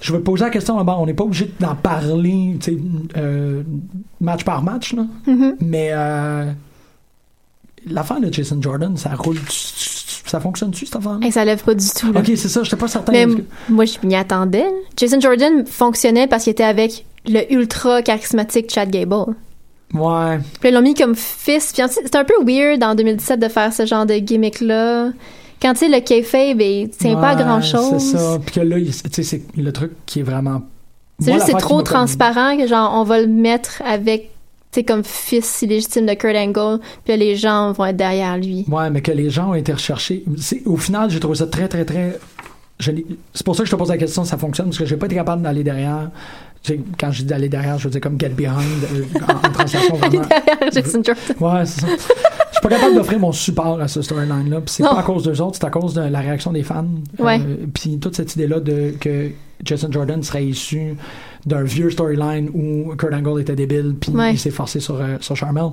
Je 0.00 0.12
vais 0.12 0.18
te 0.18 0.24
poser 0.24 0.44
la 0.44 0.50
question 0.50 0.76
là-bas. 0.76 0.96
On 0.98 1.06
n'est 1.06 1.14
pas 1.14 1.24
obligé 1.24 1.52
d'en 1.60 1.74
parler, 1.76 2.58
euh, 3.16 3.62
match 4.20 4.44
par 4.44 4.62
match, 4.62 4.94
là. 4.94 5.06
Mhm. 5.26 5.56
Mais 5.60 5.90
euh, 5.92 6.50
l'affaire 7.88 8.20
de 8.20 8.32
Jason 8.32 8.60
Jordan, 8.60 8.96
ça 8.96 9.14
roule, 9.14 9.38
ça 10.32 10.40
fonctionne-tu 10.40 10.86
cette 10.86 10.96
affaire? 10.96 11.18
Et 11.24 11.30
ça 11.30 11.44
lève 11.44 11.62
pas 11.62 11.74
du 11.74 11.86
tout. 11.88 12.12
là. 12.12 12.20
Ok, 12.20 12.26
c'est 12.26 12.48
ça, 12.48 12.62
j'étais 12.64 12.76
pas 12.76 12.88
certain. 12.88 13.12
Mais 13.12 13.26
que- 13.26 13.42
moi, 13.68 13.84
je 13.84 13.94
m'y 14.04 14.16
attendais. 14.16 14.66
Jason 14.96 15.20
Jordan 15.20 15.64
fonctionnait 15.66 16.26
parce 16.26 16.44
qu'il 16.44 16.50
était 16.50 16.64
avec 16.64 17.04
le 17.26 17.52
ultra 17.52 18.02
charismatique 18.02 18.72
Chad 18.72 18.90
Gable. 18.90 19.34
Ouais. 19.94 20.38
Puis 20.60 20.70
ils 20.70 20.74
l'ont 20.74 20.80
mis 20.82 20.94
comme 20.94 21.14
fils. 21.14 21.72
Puis 21.72 21.82
c'était 21.88 22.16
un 22.18 22.24
peu 22.24 22.34
weird 22.44 22.82
en 22.82 22.94
2017 22.94 23.38
de 23.38 23.48
faire 23.48 23.72
ce 23.72 23.86
genre 23.86 24.06
de 24.06 24.14
gimmick-là. 24.14 25.10
Quand, 25.60 25.74
tu 25.74 25.80
sais, 25.80 25.88
le 25.88 26.00
kayfabe, 26.00 26.60
il 26.60 26.88
tient 26.90 27.14
pas 27.14 27.28
à 27.30 27.34
grand-chose. 27.36 28.02
C'est 28.02 28.16
ça. 28.18 28.38
Puis 28.44 28.56
que 28.56 28.60
là, 28.60 28.76
tu 28.80 28.92
sais, 29.12 29.22
c'est 29.22 29.42
le 29.56 29.72
truc 29.72 29.92
qui 30.06 30.20
est 30.20 30.24
vraiment. 30.24 30.62
C'est 31.20 31.32
juste, 31.34 31.44
c'est 31.46 31.52
l'affaire 31.52 31.68
qui 31.68 31.72
trop 31.74 31.82
transparent 31.82 32.56
que, 32.56 32.66
genre, 32.66 32.90
on 32.96 33.04
va 33.04 33.20
le 33.20 33.28
mettre 33.28 33.80
avec, 33.86 34.30
sais, 34.72 34.84
comme 34.84 35.04
fils 35.04 35.62
illégitime 35.62 36.06
de 36.06 36.14
Kurt 36.14 36.36
Angle. 36.36 36.80
Puis 37.04 37.16
les 37.16 37.36
gens 37.36 37.72
vont 37.72 37.86
être 37.86 37.96
derrière 37.96 38.36
lui. 38.38 38.64
Ouais, 38.68 38.90
mais 38.90 39.00
que 39.02 39.12
les 39.12 39.30
gens 39.30 39.50
ont 39.50 39.54
été 39.54 39.72
recherchés. 39.72 40.24
Au 40.66 40.76
final, 40.76 41.10
j'ai 41.10 41.20
trouvé 41.20 41.36
ça 41.36 41.46
très, 41.46 41.68
très, 41.68 41.84
très. 41.84 42.18
C'est 42.80 43.44
pour 43.44 43.54
ça 43.54 43.62
que 43.62 43.66
je 43.68 43.72
te 43.72 43.76
pose 43.76 43.90
la 43.90 43.98
question, 43.98 44.24
ça 44.24 44.36
fonctionne, 44.36 44.66
parce 44.66 44.78
que 44.78 44.86
j'ai 44.86 44.96
pas 44.96 45.06
été 45.06 45.14
capable 45.14 45.42
d'aller 45.42 45.62
derrière. 45.62 46.10
Quand 46.98 47.10
je 47.10 47.22
dis 47.22 47.24
d'aller 47.28 47.48
derrière, 47.48 47.76
je 47.78 47.84
veux 47.84 47.90
dire 47.90 48.00
comme 48.00 48.18
get 48.18 48.30
behind, 48.30 48.56
en, 49.28 49.48
en 49.48 49.52
translation 49.52 49.94
Aller 50.00 50.18
vraiment. 50.18 50.26
derrière 50.28 50.72
Jason 50.72 51.02
Jordan. 51.04 51.36
Ouais, 51.40 51.66
c'est 51.66 51.80
ça. 51.80 51.86
Je 51.88 51.98
suis 52.58 52.62
pas 52.62 52.68
capable 52.68 52.94
d'offrir 52.94 53.18
mon 53.18 53.32
support 53.32 53.80
à 53.80 53.88
ce 53.88 54.00
storyline-là. 54.02 54.60
Puis 54.60 54.74
c'est 54.76 54.82
pas 54.84 54.98
à 54.98 55.02
cause 55.02 55.24
d'eux 55.24 55.40
autres, 55.40 55.56
c'est 55.60 55.66
à 55.66 55.70
cause 55.70 55.94
de 55.94 56.02
la 56.02 56.20
réaction 56.20 56.52
des 56.52 56.62
fans. 56.62 56.86
Ouais. 57.18 57.40
Euh, 57.40 57.66
puis 57.74 57.98
toute 57.98 58.14
cette 58.14 58.34
idée-là 58.36 58.60
de 58.60 58.94
que 59.00 59.30
Jason 59.64 59.90
Jordan 59.90 60.22
serait 60.22 60.44
issu 60.44 60.94
d'un 61.46 61.62
vieux 61.62 61.90
storyline 61.90 62.50
où 62.54 62.94
Kurt 62.96 63.12
Angle 63.12 63.40
était 63.40 63.56
débile, 63.56 63.96
puis 64.00 64.12
Ouais. 64.12 64.32
il 64.34 64.38
s'est 64.38 64.50
forcé 64.50 64.78
sur, 64.80 65.00
euh, 65.00 65.16
sur 65.20 65.36
Charmel. 65.36 65.70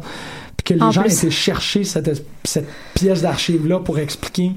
Puis 0.58 0.64
que 0.66 0.74
les 0.74 0.82
En 0.82 0.92
gens 0.92 1.02
plus. 1.04 1.14
étaient 1.18 1.30
chercher 1.32 1.84
cette, 1.84 2.24
cette 2.44 2.68
pièce 2.96 3.22
d'archive-là 3.22 3.80
pour 3.80 4.00
expliquer 4.00 4.52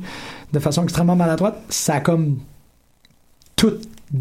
de 0.53 0.59
façon 0.59 0.83
extrêmement 0.85 1.17
maladroite, 1.17 1.61
ça 1.69 1.95
a 1.95 2.01
comme 2.01 2.39
tout. 3.57 3.73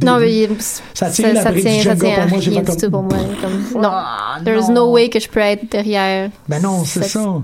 Non, 0.04 0.20
mais 0.20 0.44
il- 0.44 0.50
Ça 0.94 1.10
tient 1.10 1.34
la 1.34 1.44
ça 1.44 1.52
brique 1.52 1.66
tient, 1.66 1.78
du 1.78 1.84
ça 1.84 1.96
tient 1.98 2.28
moi, 2.28 2.39
j'ai 2.39 2.52
rien 2.52 2.62
du 2.62 2.78
tout 2.78 2.89
pour 2.92 3.04
moi. 3.04 3.18
Comme, 3.42 3.62
non. 3.82 3.89
Ah, 3.92 4.38
There's 4.46 4.70
non. 4.70 4.76
no 4.76 4.92
way 4.94 5.10
que 5.10 5.20
je 5.20 5.28
peux 5.28 5.42
être 5.42 5.70
derrière. 5.70 6.30
Ben 6.48 6.62
non, 6.62 6.86
c'est 6.86 7.04
ça. 7.04 7.20
Non. 7.20 7.42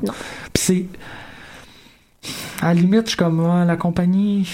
Puis 0.54 0.64
c'est. 0.64 0.86
À 2.62 2.74
la 2.74 2.82
limite, 2.82 3.04
je 3.04 3.10
suis 3.10 3.18
comme, 3.18 3.40
ah, 3.46 3.66
la 3.66 3.76
compagnie 3.76 4.48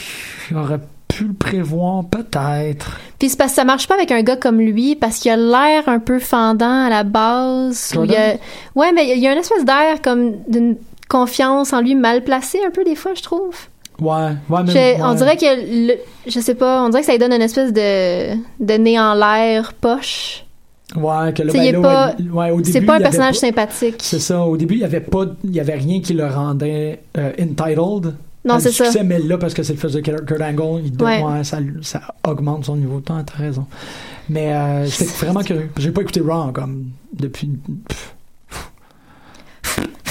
aurait 0.56 0.80
pu 1.08 1.26
le 1.26 1.34
prévoir, 1.34 2.04
peut-être. 2.06 3.00
Puis 3.24 3.30
c'est 3.30 3.38
parce 3.38 3.52
que 3.52 3.56
ça 3.56 3.64
marche 3.64 3.88
pas 3.88 3.94
avec 3.94 4.12
un 4.12 4.22
gars 4.22 4.36
comme 4.36 4.60
lui 4.60 4.96
parce 4.96 5.20
qu'il 5.20 5.32
a 5.32 5.38
l'air 5.38 5.88
un 5.88 6.00
peu 6.00 6.20
fendant 6.20 6.88
à 6.88 6.90
la 6.90 7.04
base. 7.04 7.94
il 8.04 8.14
a- 8.14 8.34
Ouais, 8.76 8.92
mais 8.94 9.10
il 9.16 9.20
y 9.24 9.28
a 9.28 9.32
une 9.32 9.40
espèce 9.40 9.64
d'air 9.64 10.02
comme 10.02 10.34
d'une 10.50 10.76
confiance 11.08 11.72
en 11.72 11.80
lui 11.80 11.96
mal 11.96 12.26
placée 12.26 12.60
un 12.68 12.70
peu 12.70 12.84
des 12.84 12.96
fois, 12.96 13.12
je 13.16 13.22
trouve. 13.22 13.56
Ouais, 14.02 14.32
ouais, 14.50 14.60
mais. 14.66 14.72
Je- 14.98 15.02
On 15.02 15.12
ouais. 15.12 15.16
dirait 15.16 15.38
que, 15.38 15.88
le- 15.88 15.98
je 16.28 16.38
sais 16.42 16.56
pas, 16.56 16.84
on 16.84 16.90
dirait 16.90 17.00
que 17.00 17.06
ça 17.06 17.14
lui 17.14 17.20
donne 17.20 17.32
une 17.32 17.42
espèce 17.42 17.72
de, 17.72 18.34
de 18.60 18.74
nez 18.74 19.00
en 19.00 19.14
l'air 19.14 19.72
poche. 19.72 20.44
Ouais, 20.98 21.32
que 21.34 21.44
là, 21.44 21.54
ben 21.54 21.72
là, 21.72 21.80
pas- 21.82 22.16
ouais, 22.20 22.30
ouais, 22.30 22.52
au 22.52 22.58
début, 22.58 22.72
C'est 22.74 22.82
pas 22.82 22.96
un 22.96 23.00
personnage 23.00 23.36
pas- 23.40 23.48
sympathique. 23.48 23.96
C'est 24.00 24.20
ça, 24.20 24.42
au 24.42 24.58
début, 24.58 24.74
il 24.76 24.82
y 24.82 24.84
avait 24.84 25.00
pas, 25.00 25.26
il 25.46 25.56
y 25.56 25.62
avait 25.62 25.76
rien 25.76 26.02
qui 26.02 26.14
le 26.14 26.28
rendait 26.28 27.00
euh, 27.18 27.32
entitled. 27.42 28.16
Non, 28.46 28.60
c'est 28.60 28.72
ça. 28.72 29.04
mais 29.04 29.20
là, 29.20 29.38
parce 29.38 29.54
que 29.54 29.64
c'est 29.64 29.74
le 29.74 29.80
fils 29.80 29.94
de 29.94 30.02
Kurt 30.02 30.30
Angle, 30.42 30.82
il 30.86 30.92
doit- 30.98 31.08
Ouais. 31.10 31.24
ouais, 31.24 31.44
ça, 31.44 31.60
ça 31.82 32.02
augmente 32.28 32.66
son 32.66 32.76
niveau 32.76 33.00
de 33.00 33.06
temps, 33.06 33.24
t'as 33.24 33.38
raison. 33.38 33.66
Mais 34.30 34.54
euh, 34.54 34.86
j'étais 34.86 35.06
vraiment 35.06 35.42
curieux. 35.42 35.70
J'ai 35.78 35.92
pas 35.92 36.02
écouté 36.02 36.20
Raw 36.22 36.52
comme 36.52 36.88
depuis. 37.14 37.50
pff. 37.88 38.16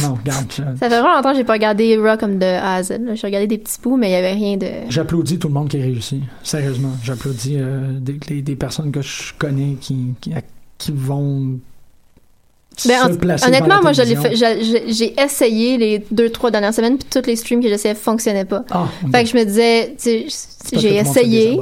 Non, 0.03 0.15
regarde. 0.15 0.47
je- 0.51 0.57
Ça 0.63 0.75
fait 0.77 0.89
vraiment 0.89 1.15
longtemps 1.15 1.31
que 1.33 1.37
j'ai 1.37 1.45
pas 1.45 1.53
regardé 1.53 1.97
Raw 1.97 2.17
comme 2.19 2.39
de 2.39 2.45
A 2.47 2.75
à 2.77 2.83
Z. 2.83 2.99
J'ai 3.15 3.27
regardé 3.27 3.47
des 3.47 3.59
petits 3.59 3.79
bouts, 3.81 3.97
mais 3.97 4.09
il 4.09 4.13
y 4.13 4.17
avait 4.17 4.33
rien 4.33 4.57
de. 4.57 4.67
J'applaudis 4.89 5.39
tout 5.39 5.49
le 5.49 5.55
monde 5.55 5.69
qui 5.69 5.77
a 5.79 5.81
réussi. 5.83 6.23
Sérieusement. 6.43 6.93
J'applaudis 7.05 7.57
euh, 7.59 7.93
des, 8.01 8.15
des- 8.15 8.43
des 8.43 8.57
personnes 8.57 8.91
que 8.91 9.03
je 9.03 9.33
connais 9.39 9.77
qui, 9.81 10.15
qui, 10.21 10.33
qui 10.79 10.93
vont 10.93 11.59
Ben, 12.87 13.37
honnêtement, 13.47 13.83
moi, 13.83 13.93
j'ai 13.93 15.15
essayé 15.21 15.79
les 15.79 16.05
deux, 16.11 16.31
trois 16.31 16.51
dernières 16.51 16.75
semaines, 16.75 16.99
puis 16.99 17.09
tous 17.11 17.27
les 17.27 17.37
streams 17.37 17.63
que 17.63 17.69
j'essayais 17.69 17.95
fonctionnaient 17.95 18.45
pas. 18.45 18.65
Ah, 18.71 18.87
Fait 19.13 19.25
que 19.25 19.31
je 19.31 19.37
me 19.37 19.45
disais, 19.45 19.95
j'ai 20.73 20.97
essayé, 20.97 21.61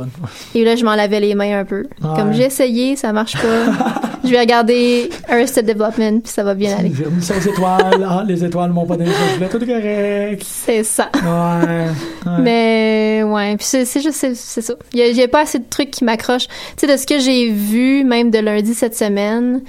et 0.55 0.65
là, 0.65 0.77
je 0.77 0.85
m'en 0.85 0.95
lavais 0.95 1.21
les 1.21 1.35
mains 1.35 1.61
un 1.61 1.65
peu. 1.65 1.87
Ouais. 2.03 2.17
Comme 2.17 2.33
j'ai 2.33 2.45
essayé, 2.45 2.97
ça 2.97 3.13
marche 3.13 3.35
pas. 3.35 4.01
je 4.25 4.31
vais 4.31 4.41
regarder 4.41 5.11
Arrested 5.29 5.67
Development, 5.67 6.21
puis 6.21 6.33
ça 6.33 6.43
va 6.45 6.55
bien 6.55 6.77
aller. 6.79 6.91
Aux 6.91 7.49
étoiles. 7.49 8.07
Ah, 8.09 8.25
les 8.27 8.45
étoiles 8.45 8.71
m'ont 8.71 8.87
pas 8.87 8.97
donné 8.97 9.11
ça. 9.11 9.19
Je 9.31 9.35
voulais 9.37 9.49
tout 9.49 9.59
correct. 9.59 10.43
C'est 10.45 10.85
ça. 10.85 11.11
Ouais. 11.15 11.87
ouais. 12.27 12.39
Mais 12.41 13.23
ouais, 13.25 13.57
puis 13.57 13.67
c'est 13.67 14.01
juste 14.01 14.27
c'est 14.35 14.35
ça. 14.35 14.75
Il 14.93 14.99
y 15.01 15.21
a, 15.21 15.25
a 15.25 15.29
pas 15.29 15.43
assez 15.43 15.59
de 15.59 15.65
trucs 15.69 15.91
qui 15.91 16.05
m'accrochent. 16.05 16.49
Tu 16.77 16.87
sais 16.87 16.93
de 16.93 16.97
ce 16.97 17.07
que 17.07 17.19
j'ai 17.19 17.51
vu 17.51 18.05
même 18.05 18.31
de 18.31 18.39
lundi 18.39 18.75
cette 18.75 18.97
semaine, 18.97 19.63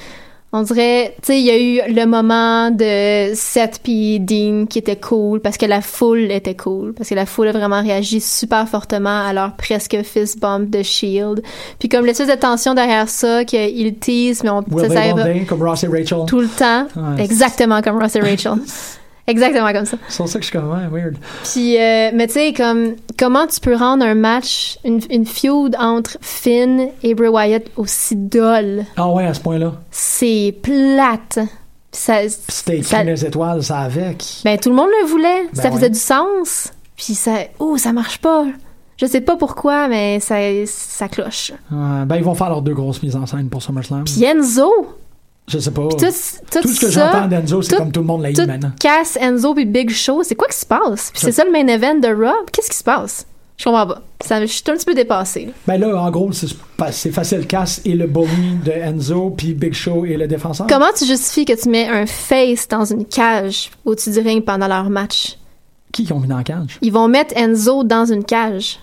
on 0.54 0.64
dirait 0.64 1.16
tu 1.22 1.28
sais 1.28 1.40
il 1.40 1.46
y 1.46 1.50
a 1.50 1.58
eu 1.88 1.94
le 1.94 2.06
moment 2.06 2.72
de 2.72 3.34
Seth 3.34 3.80
puis 3.84 4.20
Dean 4.20 4.66
qui 4.70 4.80
était 4.80 4.98
cool 4.98 5.40
parce 5.40 5.58
que 5.58 5.66
la 5.66 5.82
foule 5.82 6.30
était 6.32 6.56
cool 6.56 6.94
parce 6.94 7.10
que 7.10 7.16
la 7.16 7.26
foule 7.26 7.48
a 7.48 7.52
vraiment 7.54 7.82
réagi 7.82 8.20
super 8.20 8.68
fortement 8.68 9.26
à 9.26 9.32
leur 9.34 9.56
presque 9.56 9.98
fist 10.04 10.40
bump 10.40 10.70
de 10.70 10.84
Shield. 10.84 11.42
Puis 11.80 11.88
comme 11.90 12.06
l'espèce 12.06 12.28
de 12.28 12.36
tension 12.36 12.74
derrière 12.74 13.08
ça 13.10 13.46
qu'ils 13.46 13.96
teasent 13.96 14.44
mais 14.44 14.50
on 14.50 14.64
Will 14.72 14.90
ça, 14.90 14.96
ça 14.96 15.14
comme 15.48 15.64
Ross 15.64 15.84
et 15.84 15.88
Rachel. 15.88 16.26
tout 16.28 16.40
le 16.42 16.48
temps 16.48 16.88
Ouais. 16.96 17.24
exactement 17.24 17.82
comme 17.82 17.98
Ross 18.02 18.16
et 18.16 18.20
Rachel. 18.22 18.54
Exactement 19.28 19.72
comme 19.72 19.86
ça. 19.86 19.98
C'est 20.10 20.18
pour 20.18 20.28
ça 20.28 20.40
que 20.40 20.46
je 20.46 20.50
suis 20.50 20.58
comme, 20.60 20.70
ouais, 20.72 20.88
weird. 20.92 21.16
Puis, 21.44 21.78
euh, 21.78 22.12
mais 22.14 22.28
tu 22.28 22.34
sais, 22.34 22.54
comme, 22.54 22.96
comment 23.18 23.46
tu 23.48 23.60
peux 23.60 23.76
rendre 23.76 24.04
un 24.06 24.16
match, 24.16 24.78
une, 24.84 25.00
une 25.10 25.26
feud 25.26 25.76
entre 25.80 26.18
Finn 26.22 26.88
et 27.04 27.14
Bray 27.14 27.30
Wyatt 27.30 27.64
aussi 27.78 28.16
dolle? 28.16 28.84
Ah 28.98 29.10
ouais, 29.10 29.26
à 29.26 29.34
ce 29.34 29.40
point-là. 29.40 29.74
C'est 29.92 30.56
plate. 30.62 31.40
Ça, 31.92 32.20
C'était 32.48 32.82
ça- 32.84 33.04
les 33.04 33.26
étoiles, 33.26 33.62
ça 33.64 33.80
avec. 33.80 34.24
ben, 34.46 34.58
tout 34.58 34.70
le 34.70 34.76
monde 34.76 34.90
le 35.02 35.08
voulait. 35.08 35.44
Ben 35.54 35.62
ça 35.62 35.72
faisait 35.72 35.90
du 35.90 36.00
sens. 36.00 36.72
Puis 36.96 37.16
ça, 37.16 37.32
oh, 37.60 37.78
ça 37.78 37.92
marche 37.94 38.20
pas. 38.20 38.46
Je 38.98 39.06
sais 39.08 39.22
pas 39.22 39.36
pourquoi, 39.36 39.88
mais 39.88 40.20
ça, 40.20 40.36
ça 40.68 41.08
cloche. 41.10 41.52
Ben, 41.70 42.16
ils 42.16 42.24
vont 42.24 42.36
faire 42.36 42.50
leurs 42.50 42.62
deux 42.62 42.74
grosses 42.76 43.02
mises 43.04 43.16
en 43.16 43.26
scène 43.26 43.50
pour 43.50 43.62
SummerSlam. 43.62 44.04
Puis 44.06 44.24
Enzo, 44.24 44.72
je 45.48 45.60
sais 45.60 45.72
pas. 45.72 45.88
tout, 45.90 45.98
tout, 45.98 46.62
Tout 46.62 46.68
ce 46.70 46.80
que 46.80 46.90
j'entends 46.92 47.28
d'Enzo, 47.28 47.62
c'est 47.62 47.76
comme 47.76 47.92
tout 47.92 48.00
le 48.02 48.06
monde 48.06 48.22
l'a 48.22 48.32
eu 48.32 48.46
maintenant. 48.46 48.72
casse 48.80 49.18
Enzo 49.20 49.54
puis 49.54 49.66
Big 49.66 49.90
Show. 49.90 50.24
C'est 50.24 50.36
quoi 50.36 50.48
qui 50.48 50.58
se 50.58 50.66
passe? 50.66 51.12
Puis 51.12 51.22
c'est 51.22 51.32
ça 51.32 51.44
le 51.44 51.52
main 51.52 51.68
event 51.68 51.96
de 51.96 52.08
Raw? 52.08 52.46
Qu'est-ce 52.52 52.70
qui 52.70 52.78
se 52.78 52.84
passe? 52.84 53.26
Je 53.58 53.66
comprends 53.66 53.86
pas. 53.86 54.02
Ça, 54.26 54.42
je 54.42 54.46
suis 54.52 54.64
un 54.70 54.74
petit 54.74 54.86
peu 54.86 54.96
dépassée. 54.96 55.46
là. 55.46 55.52
Ben 55.68 55.78
là, 55.80 55.96
en 56.02 56.10
gros, 56.10 56.32
c'est 56.32 57.12
facile. 57.12 57.46
Cass 57.46 57.82
et 57.86 57.94
le 57.94 58.08
bully 58.08 58.56
de 58.66 58.72
Enzo, 58.72 59.30
puis 59.38 59.54
Big 59.54 59.74
Show 59.74 60.04
et 60.06 60.18
le 60.18 60.28
défenseur. 60.28 60.66
Comment 60.68 60.92
tu 60.98 61.06
justifies 61.06 61.46
que 61.46 61.62
tu 61.62 61.70
mets 61.70 61.88
un 61.88 62.06
face 62.08 62.68
dans 62.68 62.86
une 62.86 63.06
cage 63.06 63.70
au-dessus 63.86 64.12
du 64.12 64.20
ring 64.20 64.44
pendant 64.44 64.68
leur 64.68 64.90
match? 64.90 65.38
Qui 65.92 66.06
qui 66.06 66.14
ont 66.14 66.20
mis 66.20 66.28
dans 66.28 66.38
la 66.38 66.44
cage? 66.44 66.80
Ils 66.82 66.92
vont 66.92 67.08
mettre 67.08 67.36
Enzo 67.38 67.84
dans 67.84 68.06
une 68.06 68.24
cage. 68.24 68.80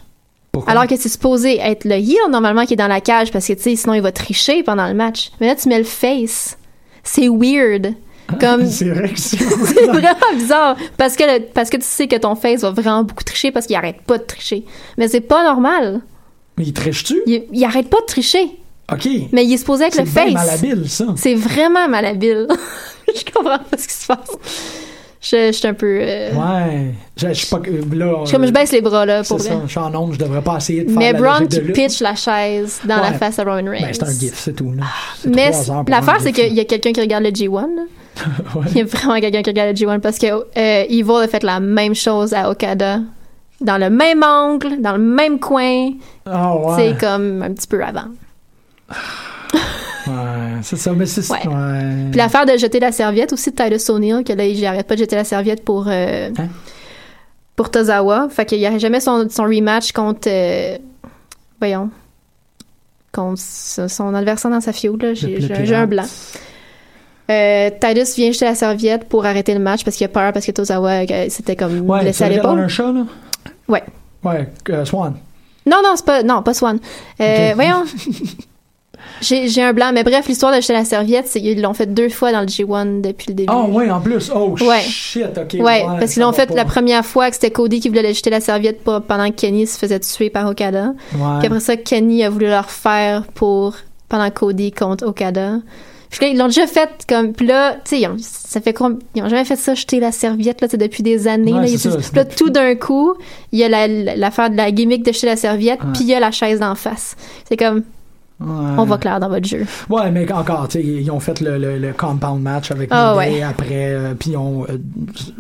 Pourquoi? 0.58 0.72
Alors 0.72 0.86
que 0.86 0.96
c'est 0.96 1.08
supposé 1.08 1.58
être 1.58 1.84
le 1.84 1.94
heel 1.94 2.16
normalement 2.30 2.64
qui 2.66 2.74
est 2.74 2.76
dans 2.76 2.88
la 2.88 3.00
cage 3.00 3.30
parce 3.32 3.46
que 3.46 3.52
tu 3.54 3.62
sais 3.62 3.76
sinon 3.76 3.94
il 3.94 4.02
va 4.02 4.12
tricher 4.12 4.62
pendant 4.62 4.86
le 4.88 4.94
match. 4.94 5.30
Mais 5.40 5.46
là 5.48 5.54
tu 5.56 5.68
mets 5.68 5.78
le 5.78 5.84
face. 5.84 6.56
C'est 7.04 7.28
weird. 7.28 7.94
Comme 8.40 8.66
c'est 8.70 8.90
vrai 8.90 9.12
c'est... 9.16 9.38
c'est 9.64 9.86
vraiment 9.86 10.34
bizarre 10.34 10.76
parce 10.96 11.16
que 11.16 11.24
le- 11.24 11.44
parce 11.54 11.70
que 11.70 11.76
tu 11.78 11.84
sais 11.84 12.08
que 12.08 12.16
ton 12.16 12.34
face 12.34 12.60
va 12.60 12.70
vraiment 12.70 13.02
beaucoup 13.04 13.24
tricher 13.24 13.50
parce 13.50 13.66
qu'il 13.66 13.76
arrête 13.76 14.02
pas 14.02 14.18
de 14.18 14.24
tricher. 14.24 14.64
Mais 14.98 15.08
c'est 15.08 15.20
pas 15.22 15.42
normal. 15.44 16.00
Mais 16.58 16.64
il 16.64 16.72
triche-tu? 16.72 17.22
Il, 17.26 17.44
il 17.52 17.64
arrête 17.64 17.88
pas 17.88 18.00
de 18.00 18.06
tricher. 18.06 18.50
OK. 18.92 19.06
Mais 19.32 19.44
il 19.44 19.52
est 19.52 19.58
supposé 19.58 19.84
être 19.84 19.94
C'est 19.94 20.02
le 20.04 20.08
face. 20.08 20.32
malhabile, 20.32 20.88
ça. 20.90 21.06
C'est 21.16 21.34
vraiment 21.34 21.88
malhabile. 21.88 22.48
je 23.14 23.32
comprends 23.32 23.58
pas 23.58 23.76
ce 23.78 23.86
qui 23.86 23.94
se 23.94 24.06
passe. 24.06 24.30
Je, 25.20 25.48
je 25.48 25.52
suis 25.52 25.66
un 25.66 25.74
peu 25.74 25.98
euh, 26.00 26.30
Ouais. 26.32 26.94
Je, 27.16 27.28
je 27.28 27.32
suis 27.32 27.46
pas... 27.48 27.58
Là, 27.92 28.24
je, 28.24 28.30
comme 28.32 28.46
je 28.46 28.52
baisse 28.52 28.70
les 28.70 28.80
bras 28.80 29.04
là 29.04 29.24
pour 29.24 29.40
C'est 29.40 29.48
vrai. 29.48 29.56
ça. 29.58 29.62
Je 29.66 29.70
suis 29.70 29.80
en 29.80 29.94
onde, 29.94 30.12
je 30.14 30.18
devrais 30.18 30.42
pas 30.42 30.56
essayer 30.58 30.84
de 30.84 30.90
faire 30.90 30.98
Mais 30.98 31.12
Braun 31.12 31.46
qui 31.48 31.60
pitch 31.60 32.00
la 32.00 32.14
chaise 32.14 32.80
dans 32.84 32.96
la 33.00 33.12
face 33.14 33.38
à 33.40 33.42
Roman 33.42 33.68
Reigns. 33.70 33.80
Ben, 33.82 33.92
c'est 33.92 34.04
un 34.04 34.12
gif, 34.12 34.34
c'est 34.36 34.52
tout. 34.54 34.72
Là. 34.72 34.84
C'est 35.20 35.28
Mais 35.34 35.50
l'affaire, 35.88 36.18
c'est 36.20 36.32
qu'il 36.32 36.54
y 36.54 36.60
a 36.60 36.64
quelqu'un 36.64 36.92
qui 36.92 37.00
regarde 37.00 37.24
le 37.24 37.30
G1. 37.30 37.60
là. 37.76 37.82
Ouais. 38.54 38.64
Il 38.72 38.78
y 38.78 38.80
a 38.80 38.84
vraiment 38.84 39.20
quelqu'un 39.20 39.42
qui 39.42 39.50
regarde 39.50 39.70
le 39.70 39.74
G1 39.74 40.00
parce 40.00 40.18
que 40.18 40.26
euh, 40.26 40.42
Evil 40.88 41.22
a 41.22 41.28
fait 41.28 41.42
la 41.42 41.60
même 41.60 41.94
chose 41.94 42.32
à 42.34 42.50
Okada. 42.50 43.00
Dans 43.60 43.76
le 43.78 43.90
même 43.90 44.22
angle, 44.22 44.80
dans 44.80 44.92
le 44.92 45.02
même 45.02 45.40
coin. 45.40 45.90
Ah 46.26 46.54
ouais. 46.56 46.74
C'est 46.76 46.98
comme 47.00 47.42
un 47.42 47.52
petit 47.52 47.66
peu 47.66 47.82
avant. 47.82 48.06
C'est 50.62 50.76
ça, 50.76 50.92
mais 50.92 51.06
c'est... 51.06 51.28
Ouais. 51.30 51.46
Ouais. 51.46 52.08
Puis 52.10 52.18
l'affaire 52.18 52.46
de 52.46 52.56
jeter 52.56 52.80
la 52.80 52.92
serviette 52.92 53.32
aussi 53.32 53.50
de 53.50 53.56
Titus 53.56 53.88
O'Neill, 53.90 54.24
que 54.24 54.32
là, 54.32 54.44
il 54.46 54.64
arrête 54.66 54.86
pas 54.86 54.94
de 54.94 55.00
jeter 55.00 55.16
la 55.16 55.24
serviette 55.24 55.64
pour, 55.64 55.86
euh, 55.88 56.30
Hein? 56.38 56.48
pour 57.56 57.70
Tozawa. 57.70 58.28
Fait 58.30 58.44
qu'il 58.46 58.58
n'y 58.60 58.66
aurait 58.68 58.78
jamais 58.78 59.00
son, 59.00 59.28
son 59.30 59.44
rematch 59.44 59.92
contre. 59.92 60.28
euh, 60.28 60.78
voyons. 61.60 61.90
Contre 63.12 63.38
son 63.40 64.14
adversaire 64.14 64.50
dans 64.50 64.60
sa 64.60 64.72
feud, 64.72 65.02
là. 65.02 65.14
J'ai 65.14 65.74
un- 65.74 65.86
blanc. 65.86 66.04
Euh, 67.30 67.70
Titus 67.80 68.16
vient 68.16 68.32
jeter 68.32 68.46
la 68.46 68.54
serviette 68.54 69.04
pour 69.08 69.26
arrêter 69.26 69.52
le 69.52 69.60
match 69.60 69.84
parce 69.84 69.96
qu'il 69.96 70.04
a 70.06 70.08
peur 70.08 70.32
parce 70.32 70.46
que 70.46 70.50
Tozawa 70.52 70.90
euh, 71.10 71.26
c'était 71.28 71.56
comme 71.56 71.80
Ouais, 71.88 72.00
blessé 72.00 72.24
à 72.24 72.28
l'épaule. 72.30 72.58
un 72.58 72.68
chat, 72.68 72.90
là? 72.90 73.04
Ouais. 73.68 73.82
Ouais, 74.24 74.48
euh, 74.70 74.84
Swan. 74.86 75.14
Non, 75.66 75.78
non, 75.84 75.92
c'est 75.96 76.06
pas, 76.06 76.22
non, 76.22 76.42
pas 76.42 76.54
Swan. 76.54 76.78
Euh. 77.20 77.52
Voyons. 77.54 77.84
J'ai 79.20 79.48
j'ai 79.48 79.62
un 79.62 79.72
blanc, 79.72 79.90
mais 79.92 80.02
bref, 80.04 80.26
l'histoire 80.28 80.54
de 80.54 80.60
jeter 80.60 80.72
la 80.72 80.84
serviette, 80.84 81.26
c'est 81.28 81.40
qu'ils 81.40 81.60
l'ont 81.60 81.74
fait 81.74 81.92
deux 81.92 82.08
fois 82.08 82.32
dans 82.32 82.40
le 82.40 82.46
G1 82.46 83.00
depuis 83.00 83.26
le 83.28 83.34
début. 83.34 83.52
Ah 83.52 83.62
ouais, 83.64 83.90
en 83.90 84.00
plus. 84.00 84.30
Oh 84.34 84.54
Ouais. 84.60 84.80
shit, 84.80 85.26
OK. 85.36 85.54
Ouais, 85.60 85.84
parce 85.98 86.12
qu'ils 86.14 86.22
l'ont 86.22 86.32
fait 86.32 86.46
pas. 86.46 86.54
la 86.54 86.64
première 86.64 87.04
fois 87.04 87.28
que 87.28 87.34
c'était 87.34 87.50
Cody 87.50 87.80
qui 87.80 87.88
voulait 87.88 88.12
jeter 88.14 88.30
la 88.30 88.40
serviette 88.40 88.82
pendant 88.84 89.30
que 89.30 89.34
Kenny 89.36 89.66
se 89.66 89.78
faisait 89.78 90.00
tuer 90.00 90.30
par 90.30 90.46
Okada. 90.48 90.94
Ouais. 91.14 91.20
Puis 91.38 91.46
après 91.46 91.60
ça, 91.60 91.76
Kenny 91.76 92.22
a 92.24 92.30
voulu 92.30 92.46
leur 92.46 92.70
faire 92.70 93.24
pour 93.34 93.74
pendant 94.08 94.30
Cody 94.30 94.72
contre 94.72 95.06
Okada. 95.06 95.56
Puis 96.10 96.20
là, 96.22 96.28
ils 96.28 96.38
l'ont 96.38 96.46
déjà 96.46 96.66
fait 96.66 96.88
comme 97.06 97.34
puis 97.34 97.46
là, 97.46 97.76
tu 97.84 97.98
sais, 98.00 98.08
ça 98.18 98.62
fait 98.62 98.72
com- 98.72 98.98
ils 99.14 99.22
ont 99.22 99.28
jamais 99.28 99.44
fait 99.44 99.56
ça 99.56 99.74
jeter 99.74 100.00
la 100.00 100.10
serviette 100.10 100.62
là, 100.62 100.68
depuis 100.68 101.02
des 101.02 101.28
années. 101.28 101.52
Ouais, 101.52 101.66
là, 101.68 101.76
ça, 101.76 101.90
puis 101.98 102.08
là, 102.14 102.24
tout 102.24 102.48
d'un 102.48 102.74
coup, 102.76 103.12
il 103.52 103.58
y 103.58 103.64
a 103.64 103.68
la- 103.68 103.86
la- 103.86 104.16
l'affaire 104.16 104.48
de 104.48 104.56
la 104.56 104.70
gimmick 104.72 105.02
de 105.04 105.12
jeter 105.12 105.26
la 105.26 105.36
serviette, 105.36 105.80
puis 105.92 106.04
il 106.04 106.06
y 106.08 106.14
a 106.14 106.20
la 106.20 106.30
chaise 106.30 106.60
d'en 106.60 106.74
face. 106.74 107.14
C'est 107.46 107.58
comme 107.58 107.82
Ouais. 108.40 108.46
on 108.78 108.84
va 108.84 108.98
clair 108.98 109.18
dans 109.18 109.28
votre 109.28 109.46
jeu. 109.48 109.66
Ouais, 109.90 110.12
mais 110.12 110.30
encore, 110.32 110.68
tu 110.68 110.78
sais, 110.80 110.86
ils 110.86 111.10
ont 111.10 111.18
fait 111.18 111.40
le, 111.40 111.58
le, 111.58 111.76
le 111.78 111.92
compound 111.92 112.40
match 112.40 112.70
avec 112.70 112.88
Day 112.88 113.12
ouais. 113.16 113.42
après, 113.42 113.66
euh, 113.94 114.14
puis 114.14 114.30
ils 114.30 114.36
ont 114.36 114.64
euh, 114.64 114.78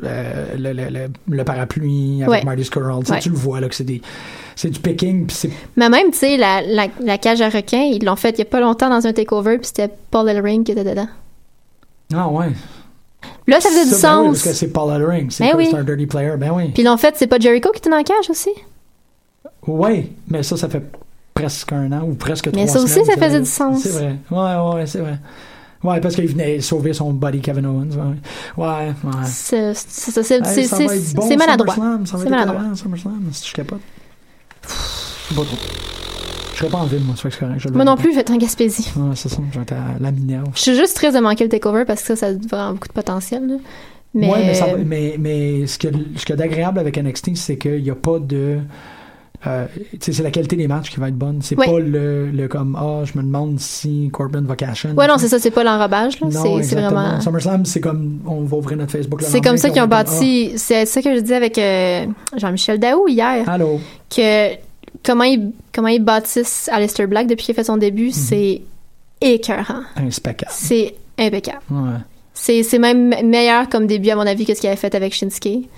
euh, 0.02 0.54
le, 0.58 1.08
le, 1.28 1.44
parapluie 1.44 2.22
avec 2.24 2.28
Ouais. 2.28 2.44
Marty. 2.44 2.68
Tu 2.68 2.78
Ouais. 2.80 3.20
Le 3.24 3.32
vois, 3.34 3.60
là, 3.60 3.68
que 3.68 3.74
c'est 3.76 3.84
des... 3.84 4.02
C'est 4.56 4.70
du 4.70 4.80
picking, 4.80 5.26
puis 5.26 5.36
c'est... 5.36 5.50
Mais 5.76 5.88
même, 5.88 6.10
tu 6.10 6.18
sais, 6.18 6.36
la, 6.36 6.60
la, 6.62 6.88
la 7.00 7.18
cage 7.18 7.40
à 7.40 7.48
requins, 7.48 7.84
ils 7.92 8.04
l'ont 8.04 8.16
fait 8.16 8.30
il 8.30 8.38
y 8.38 8.42
a 8.42 8.46
pas 8.46 8.58
longtemps 8.60 8.90
dans 8.90 9.06
un 9.06 9.12
takeover, 9.12 9.58
puis 9.58 9.68
c'était 9.68 9.88
Paul 10.10 10.28
Ellering 10.28 10.64
qui 10.64 10.72
était 10.72 10.82
dedans. 10.82 11.06
Ah 12.12 12.28
ouais. 12.28 12.48
Là, 13.46 13.60
ça 13.60 13.68
faisait 13.68 13.84
du 13.84 13.90
ben 13.90 13.94
oui, 13.96 14.00
sens. 14.00 14.26
parce 14.26 14.42
que 14.42 14.52
c'est 14.54 14.72
Paul 14.72 14.92
Ellering, 14.92 15.30
c'est 15.30 15.44
Ben 15.44 15.56
oui. 15.56 15.70
un 15.72 15.84
dirty 15.84 16.06
player, 16.06 16.32
ben 16.36 16.50
oui. 16.52 16.70
Puis 16.74 16.82
ils 16.82 16.86
l'ont 16.86 16.96
fait, 16.96 17.14
c'est 17.16 17.28
pas 17.28 17.38
Jericho 17.38 17.70
qui 17.70 17.78
était 17.78 17.90
dans 17.90 17.96
la 17.96 18.02
cage 18.02 18.28
aussi? 18.28 18.50
Oui, 19.68 20.10
mais 20.28 20.42
ça, 20.42 20.56
ça 20.56 20.68
fait 20.68 20.82
presque 21.42 21.72
un 21.72 21.92
an 21.92 22.02
ou 22.08 22.14
presque 22.14 22.50
trois 22.50 22.62
Mais 22.62 22.68
ça 22.68 22.80
aussi, 22.80 22.94
semaines 22.94 23.06
ça 23.06 23.16
faisait 23.26 23.40
du 23.40 23.46
sens. 23.46 23.82
C'est 23.82 23.90
vrai. 23.90 24.16
Ouais, 24.30 24.74
ouais, 24.74 24.86
c'est 24.86 24.98
vrai. 25.00 25.18
Ouais, 25.84 26.00
parce 26.00 26.16
qu'il 26.16 26.26
venait 26.26 26.60
sauver 26.60 26.92
son 26.92 27.12
buddy 27.12 27.40
Kevin 27.40 27.66
Owens. 27.66 27.90
Ouais, 28.56 28.64
ouais. 28.64 28.86
ouais. 29.04 29.24
C'est 29.26 29.72
c'est 29.74 31.36
maladroit. 31.36 31.74
C'est 32.04 32.28
maladroit. 32.28 32.74
SummerSlam, 32.74 33.28
si 33.32 33.48
je 33.48 33.54
capote. 33.54 33.80
Pas 34.62 35.34
trop. 35.34 35.44
Je 36.54 36.58
serais 36.64 36.70
pas 36.70 36.78
en 36.78 36.86
ville, 36.86 37.04
moi, 37.04 37.14
c'est 37.16 37.38
correct. 37.38 37.60
je 37.60 37.68
Moi 37.68 37.84
non 37.84 37.96
plus, 37.96 38.10
je 38.10 38.16
vais 38.16 38.22
être 38.22 38.32
en 38.32 38.36
Gaspésie. 38.36 38.90
Ouais, 38.96 39.14
c'est 39.14 39.28
ça, 39.28 39.38
je 39.52 39.56
vais 39.56 39.62
être 39.62 39.72
à 39.74 39.96
la 40.00 40.10
Minerve. 40.10 40.48
Je 40.56 40.60
suis 40.60 40.74
juste 40.74 40.96
triste 40.96 41.14
de 41.14 41.20
manquer 41.20 41.44
le 41.44 41.50
takeover 41.50 41.84
parce 41.84 42.00
que 42.02 42.08
ça, 42.08 42.16
ça 42.16 42.26
a 42.26 42.32
vraiment 42.32 42.72
beaucoup 42.72 42.88
de 42.88 42.92
potentiel. 42.92 43.46
là. 43.46 43.54
Mais, 44.14 44.28
Ouais, 44.28 44.38
mais, 44.40 44.54
ça 44.54 44.66
mais, 44.84 45.14
mais 45.20 45.66
ce 45.68 45.78
qu'il 45.78 45.90
y 45.90 45.94
a, 45.94 45.96
ce 46.16 46.24
qu'il 46.24 46.30
y 46.30 46.32
a 46.32 46.36
d'agréable 46.36 46.80
avec 46.80 46.96
NXT, 46.98 47.36
c'est 47.36 47.58
qu'il 47.58 47.82
n'y 47.82 47.90
a 47.90 47.94
pas 47.94 48.18
de. 48.18 48.58
Euh, 49.46 49.66
c'est 50.00 50.18
la 50.22 50.30
qualité 50.30 50.56
des 50.56 50.66
matchs 50.66 50.90
qui 50.90 50.98
va 50.98 51.08
être 51.08 51.16
bonne. 51.16 51.40
C'est 51.42 51.54
pas 51.54 51.78
le, 51.78 52.30
le 52.30 52.48
comme 52.48 52.76
Ah, 52.78 53.02
je 53.04 53.16
me 53.16 53.22
demande 53.22 53.60
si 53.60 54.10
Corbin 54.12 54.40
va 54.42 54.56
cash 54.56 54.86
in. 54.86 54.94
ouais, 54.94 55.06
non, 55.06 55.16
c'est 55.18 55.28
ça, 55.28 55.38
c'est 55.38 55.50
pas 55.52 55.62
l'enrobage. 55.64 56.18
C'est 56.30 56.74
vraiment. 56.74 57.20
SummerSlam, 57.20 57.64
c'est 57.64 57.80
comme 57.80 58.20
on 58.26 58.42
va 58.42 58.56
ouvrir 58.56 58.76
notre 58.78 58.92
Facebook. 58.92 59.22
C'est 59.22 59.40
comme 59.40 59.56
ça 59.56 59.70
qu'ils 59.70 59.80
on 59.80 59.84
ont 59.84 59.88
bâti. 59.88 60.52
C'est 60.56 60.86
ça 60.86 61.00
que 61.02 61.14
je 61.14 61.20
disais 61.20 61.36
avec 61.36 61.56
euh, 61.58 62.06
Jean-Michel 62.36 62.78
Daou 62.80 63.06
hier. 63.08 63.44
Ah, 63.46 63.52
allô? 63.52 63.80
que 64.14 64.54
comment 65.04 65.24
ils, 65.24 65.52
comment 65.72 65.88
ils 65.88 66.02
bâtissent 66.02 66.68
Aleister 66.72 67.06
Black 67.06 67.26
depuis 67.28 67.44
qu'il 67.46 67.52
a 67.52 67.56
fait 67.56 67.64
son 67.64 67.76
début, 67.76 68.06
Mhm. 68.06 68.12
c'est 68.12 68.62
écœurant. 69.20 69.82
Impeccable. 69.96 70.50
C'est 70.50 70.94
impeccable. 71.18 71.60
Ouais. 71.70 71.98
C'est 72.34 72.78
même 72.78 73.14
meilleur 73.24 73.68
comme 73.68 73.86
début, 73.86 74.10
à 74.10 74.16
mon 74.16 74.26
avis, 74.26 74.46
que 74.46 74.54
ce 74.54 74.60
qu'il 74.60 74.68
avait 74.68 74.76
fait 74.76 74.94
avec 74.94 75.12
Shinsuke. 75.12 75.68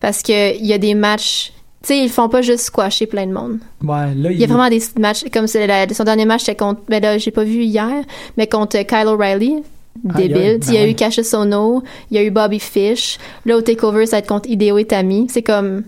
Parce 0.00 0.22
que 0.22 0.56
il 0.58 0.66
y 0.66 0.72
a 0.72 0.78
des 0.78 0.94
matchs. 0.94 1.52
Tu 1.82 1.88
sais, 1.88 1.98
ils 1.98 2.08
font 2.10 2.28
pas 2.28 2.42
juste 2.42 2.64
squasher 2.64 3.06
plein 3.06 3.26
de 3.26 3.32
monde. 3.32 3.58
Ouais, 3.82 4.12
là, 4.16 4.32
Il 4.32 4.38
y 4.40 4.44
a 4.44 4.46
vraiment 4.48 4.68
des 4.68 4.82
matchs. 4.98 5.24
Comme 5.32 5.46
la- 5.54 5.88
son 5.94 6.04
dernier 6.04 6.24
match, 6.24 6.40
c'était 6.40 6.56
contre. 6.56 6.80
Ben 6.88 7.00
là, 7.00 7.18
j'ai 7.18 7.30
pas 7.30 7.44
vu 7.44 7.62
hier, 7.62 8.02
mais 8.36 8.46
contre 8.48 8.78
Kyle 8.82 9.06
O'Reilly. 9.06 9.62
Débile. 10.04 10.60
il 10.68 10.74
y 10.74 10.76
a 10.76 10.82
ben 10.82 10.90
eu 10.90 10.94
Cassius 10.94 11.34
Ono, 11.34 11.82
il 12.10 12.16
y 12.16 12.20
a 12.20 12.22
eu 12.22 12.30
Bobby 12.30 12.60
Fish. 12.60 13.18
Là, 13.44 13.56
au 13.56 13.62
TakeOver, 13.62 14.06
ça 14.06 14.16
va 14.16 14.18
être 14.18 14.28
contre 14.28 14.48
Hideo 14.48 14.78
Itami. 14.78 15.26
C'est 15.30 15.42
comme. 15.42 15.82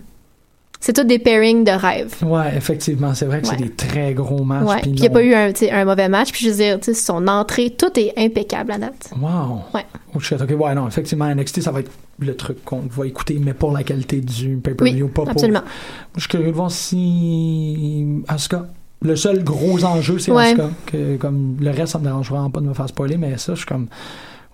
C'est 0.83 0.93
tout 0.93 1.03
des 1.03 1.19
pairings 1.19 1.63
de 1.63 1.71
rêve. 1.71 2.13
Ouais, 2.23 2.57
effectivement, 2.57 3.13
c'est 3.13 3.25
vrai 3.27 3.41
que 3.41 3.47
Ouais. 3.47 3.55
c'est 3.57 3.63
des 3.63 3.69
très 3.71 4.13
gros 4.15 4.43
matchs. 4.43 4.67
Ouais. 4.67 4.81
puis 4.81 4.89
il 4.91 4.99
n'y 4.99 5.05
a 5.05 5.11
pas 5.11 5.21
eu 5.21 5.33
un, 5.35 5.51
un 5.71 5.85
mauvais 5.85 6.09
match. 6.09 6.31
Puis 6.31 6.45
je 6.45 6.49
veux 6.49 6.55
dire, 6.55 6.79
son 6.95 7.27
entrée, 7.27 7.69
tout 7.69 7.97
est 7.99 8.13
impeccable 8.17 8.71
à 8.71 8.77
date. 8.79 9.11
Wow. 9.19 9.61
Ouais. 9.75 9.85
Oh 10.15 10.19
shit, 10.19 10.41
ok, 10.41 10.49
ouais, 10.59 10.73
non, 10.73 10.87
effectivement, 10.87 11.25
NXT, 11.33 11.61
ça 11.61 11.71
va 11.71 11.81
être 11.81 11.91
le 12.19 12.35
truc 12.35 12.65
qu'on 12.65 12.81
va 12.89 13.05
écouter, 13.05 13.39
mais 13.39 13.53
pour 13.53 13.71
la 13.71 13.83
qualité 13.83 14.21
du 14.21 14.57
pay-per-view, 14.57 15.05
Oui, 15.05 15.11
pas 15.11 15.21
pour. 15.21 15.29
absolument. 15.31 15.61
Moi, 15.61 15.69
je 16.15 16.21
suis 16.21 16.29
curieux 16.29 16.47
de 16.47 16.55
voir 16.55 16.71
si. 16.71 18.23
Asuka. 18.27 18.65
Le 19.03 19.15
seul 19.15 19.43
gros 19.43 19.83
enjeu, 19.83 20.19
c'est 20.19 20.31
Ouais. 20.31 20.47
Asuka. 20.51 20.69
Que, 20.87 21.17
comme, 21.17 21.57
le 21.59 21.69
reste, 21.71 21.93
ça 21.93 21.99
me 21.99 22.03
dérange 22.05 22.29
vraiment 22.29 22.49
pas 22.49 22.59
de 22.59 22.65
me 22.65 22.73
faire 22.73 22.89
spoiler, 22.89 23.17
mais 23.17 23.37
ça, 23.37 23.53
je 23.53 23.59
suis 23.59 23.67
comme. 23.67 23.87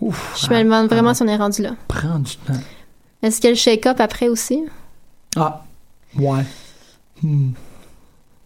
Ouf. 0.02 0.38
Je 0.46 0.54
me 0.54 0.64
demande 0.64 0.88
vraiment 0.90 1.10
ah, 1.10 1.14
si 1.16 1.24
on 1.24 1.28
est 1.28 1.36
rendu 1.38 1.62
là. 1.62 1.72
Prends 1.88 2.20
du 2.20 2.36
temps. 2.38 2.54
Est-ce 3.24 3.38
qu'il 3.42 3.46
y 3.46 3.52
a 3.52 3.54
le 3.54 3.58
shake-up 3.58 4.00
après 4.00 4.28
aussi? 4.28 4.64
Ah, 5.36 5.64
ouais. 6.20 6.44
Hmm. 7.24 7.50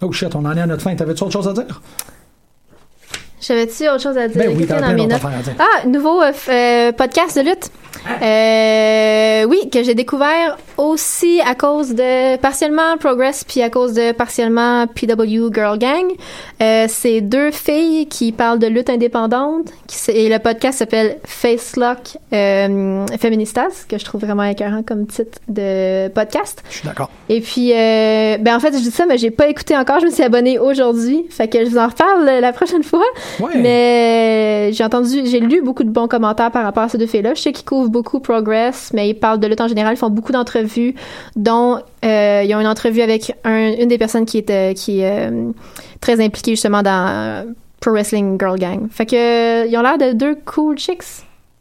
Oh 0.02 0.12
shit, 0.12 0.34
on 0.36 0.46
en 0.46 0.56
est 0.58 0.62
à 0.62 0.66
notre 0.66 0.82
fin. 0.82 0.96
T'avais-tu 0.96 1.24
autre 1.24 1.34
chose 1.34 1.48
à 1.48 1.54
dire? 1.54 1.82
J'avais-tu 3.42 3.88
autre 3.90 4.02
chose 4.02 4.18
à 4.18 4.28
dire? 4.28 4.38
Ben 4.38 4.56
oui, 4.56 4.66
dans 4.66 4.94
mes 4.94 5.08
notes? 5.08 5.22
Ah, 5.60 5.88
nouveau 5.88 6.22
euh, 6.22 6.32
euh, 6.50 6.92
podcast 6.92 7.38
de 7.38 7.44
lutte. 7.44 7.72
Euh, 8.22 9.46
oui, 9.46 9.70
que 9.72 9.84
j'ai 9.84 9.96
découvert 9.96 10.58
aussi 10.78 11.42
à 11.46 11.56
cause 11.56 11.90
de 11.90 12.38
partiellement 12.38 12.98
Progress 13.00 13.44
puis 13.44 13.62
à 13.62 13.70
cause 13.70 13.94
de 13.94 14.12
partiellement 14.12 14.88
PW 14.88 15.54
Girl 15.54 15.78
Gang. 15.78 16.06
Euh, 16.62 16.86
c'est 16.88 17.22
deux 17.22 17.52
filles 17.52 18.08
qui 18.08 18.32
parlent 18.32 18.60
de 18.60 18.68
lutte 18.68 18.90
indépendante. 18.90 19.68
Qui, 19.88 20.12
et 20.12 20.30
le 20.30 20.40
podcast 20.40 20.80
s'appelle 20.80 21.18
Face 21.26 21.76
Lock 21.76 22.18
euh, 22.34 23.06
Feministas, 23.20 23.86
que 23.88 23.98
je 23.98 24.06
trouve 24.06 24.22
vraiment 24.22 24.44
écœurant 24.44 24.84
comme 24.84 25.06
titre 25.08 25.40
de 25.48 26.08
podcast. 26.10 26.64
Je 26.70 26.78
suis 26.78 26.88
d'accord. 26.88 27.10
Et 27.30 27.42
puis, 27.42 27.72
euh, 27.74 28.38
ben 28.40 28.56
en 28.56 28.60
fait, 28.60 28.74
je 28.74 28.80
dis 28.80 28.92
ça, 28.92 29.06
mais 29.06 29.18
j'ai 29.18 29.32
pas 29.32 29.48
écouté 29.48 29.76
encore. 29.76 30.00
Je 30.00 30.06
me 30.06 30.12
suis 30.12 30.24
abonnée 30.24 30.60
aujourd'hui, 30.60 31.26
fait 31.30 31.48
que 31.48 31.64
je 31.64 31.70
vous 31.70 31.78
en 31.78 31.88
reparle 31.88 32.26
la 32.26 32.54
prochaine 32.54 32.84
fois. 32.84 33.04
Ouais. 33.40 33.58
Mais 33.58 34.72
j'ai 34.74 34.84
entendu, 34.84 35.26
j'ai 35.26 35.40
lu 35.40 35.62
beaucoup 35.62 35.84
de 35.84 35.90
bons 35.90 36.08
commentaires 36.08 36.52
par 36.52 36.64
rapport 36.64 36.84
à 36.84 36.90
ces 36.90 36.98
deux 36.98 37.08
filles-là. 37.08 37.34
Je 37.34 37.42
sais 37.42 37.52
qu'ils 37.52 37.66
beaucoup 37.90 38.20
Progress, 38.20 38.92
mais 38.94 39.10
ils 39.10 39.14
parlent 39.14 39.40
de 39.40 39.48
lutte 39.48 39.62
en 39.62 39.68
général. 39.68 39.94
Ils 39.94 39.98
font 39.98 40.10
beaucoup 40.10 40.32
d'entrevues, 40.32 40.96
dont 41.36 41.80
euh, 42.06 42.44
ils 42.46 42.54
ont 42.56 42.60
une 42.60 42.68
entrevue 42.68 43.02
avec 43.02 43.34
un- 43.44 43.74
une 43.80 43.88
des 43.88 43.98
personnes 43.98 44.26
qui 44.26 44.38
est 44.40 44.50
euh, 44.50 44.74
qui 44.74 45.02
est 45.02 45.30
euh, 45.30 45.52
très 46.02 46.24
impliquée 46.24 46.52
justement 46.52 46.82
dans 46.84 47.46
Pro 47.80 47.92
Wrestling 47.92 48.38
Girl 48.40 48.58
Gang. 48.60 48.88
Fait 48.92 49.06
que 49.06 49.68
ils 49.68 49.78
ont 49.78 49.82
l'air 49.82 49.98
de 49.98 50.14
deux 50.14 50.36
cool 50.46 50.78
chicks 50.78 51.04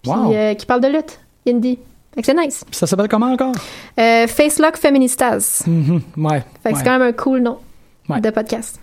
puis, 0.02 0.10
Wow. 0.10 0.54
qui 0.56 0.66
parlent 0.66 0.80
de 0.80 0.88
lutte 0.88 1.18
indie. 1.48 1.78
Fait 2.14 2.22
que 2.22 2.26
c'est 2.26 2.34
nice. 2.34 2.64
Ça 2.72 2.86
s'appelle 2.86 3.08
comment 3.08 3.32
encore? 3.32 3.52
Euh, 3.98 4.26
Face 4.26 4.58
Lock 4.58 4.76
Feministas. 4.76 5.62
Mhm, 5.66 6.00
Ouais. 6.16 6.42
Fait 6.62 6.70
que 6.70 6.74
ouais. 6.74 6.78
c'est 6.78 6.84
quand 6.84 6.98
même 6.98 7.08
un 7.08 7.12
cool 7.12 7.40
nom 7.40 7.58
Ouais. 8.08 8.20
de 8.20 8.30
podcast. 8.30 8.80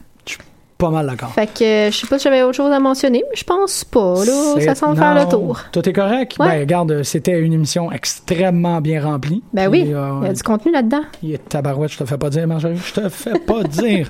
Pas 0.77 0.91
mal 0.91 1.07
d'accord. 1.07 1.29
Fait 1.33 1.47
que 1.47 1.63
euh, 1.87 1.91
je 1.91 1.97
sais 1.97 2.05
pas 2.07 2.19
si 2.19 2.25
j'avais 2.25 2.43
autre 2.43 2.55
chose 2.55 2.71
à 2.71 2.79
mentionner, 2.79 3.23
mais 3.29 3.35
je 3.35 3.43
pense 3.43 3.83
pas. 3.83 4.23
Là, 4.25 4.61
ça 4.61 4.75
semble 4.75 4.95
faire 4.97 5.15
le 5.15 5.27
tour. 5.29 5.59
Tout 5.71 5.87
est 5.89 5.93
correct? 5.93 6.35
Ouais. 6.39 6.47
Ben, 6.49 6.59
regarde, 6.59 7.03
c'était 7.03 7.39
une 7.39 7.53
émission 7.53 7.91
extrêmement 7.91 8.79
bien 8.79 9.01
remplie. 9.03 9.41
Ben 9.53 9.69
oui, 9.69 9.91
euh, 9.91 10.19
il 10.21 10.27
y 10.27 10.29
a 10.29 10.33
du 10.33 10.43
contenu 10.43 10.71
là-dedans. 10.71 11.01
Il 11.23 11.33
est 11.33 11.49
tabarouette, 11.49 11.91
je 11.93 11.97
te 11.97 12.05
fais 12.05 12.17
pas 12.17 12.29
dire, 12.29 12.45
Marjorie. 12.47 12.77
Je 12.77 12.93
te 12.93 13.09
fais 13.09 13.39
pas 13.39 13.63
dire. 13.67 14.09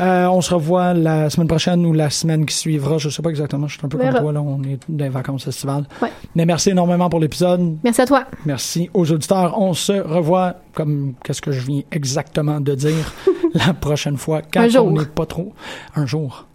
Euh, 0.00 0.26
on 0.26 0.40
se 0.40 0.54
revoit 0.54 0.94
la 0.94 1.30
semaine 1.30 1.48
prochaine 1.48 1.84
ou 1.84 1.92
la 1.92 2.10
semaine 2.10 2.46
qui 2.46 2.54
suivra. 2.54 2.98
Je 2.98 3.08
sais 3.08 3.22
pas 3.22 3.30
exactement. 3.30 3.66
Je 3.66 3.76
suis 3.76 3.84
un 3.84 3.88
peu 3.88 3.98
verra. 3.98 4.12
comme 4.12 4.22
toi, 4.22 4.32
là. 4.32 4.40
On 4.42 4.62
est 4.62 4.78
dans 4.88 5.04
les 5.04 5.10
vacances 5.10 5.46
estivales. 5.48 5.84
Ouais. 6.00 6.10
Mais 6.36 6.46
merci 6.46 6.70
énormément 6.70 7.08
pour 7.10 7.18
l'épisode. 7.20 7.76
Merci 7.82 8.00
à 8.02 8.06
toi. 8.06 8.24
Merci 8.46 8.88
aux 8.94 9.10
auditeurs. 9.10 9.60
On 9.60 9.74
se 9.74 9.92
revoit 9.92 10.54
comme 10.74 11.14
qu'est-ce 11.24 11.42
que 11.42 11.50
je 11.52 11.60
viens 11.66 11.82
exactement 11.92 12.60
de 12.60 12.74
dire 12.74 13.12
la 13.54 13.72
prochaine 13.72 14.16
fois 14.16 14.42
quand 14.42 14.62
Un 14.62 14.76
on 14.80 14.90
n'est 14.92 15.06
pas 15.06 15.26
trop 15.26 15.54
un 15.94 16.06
jour. 16.06 16.46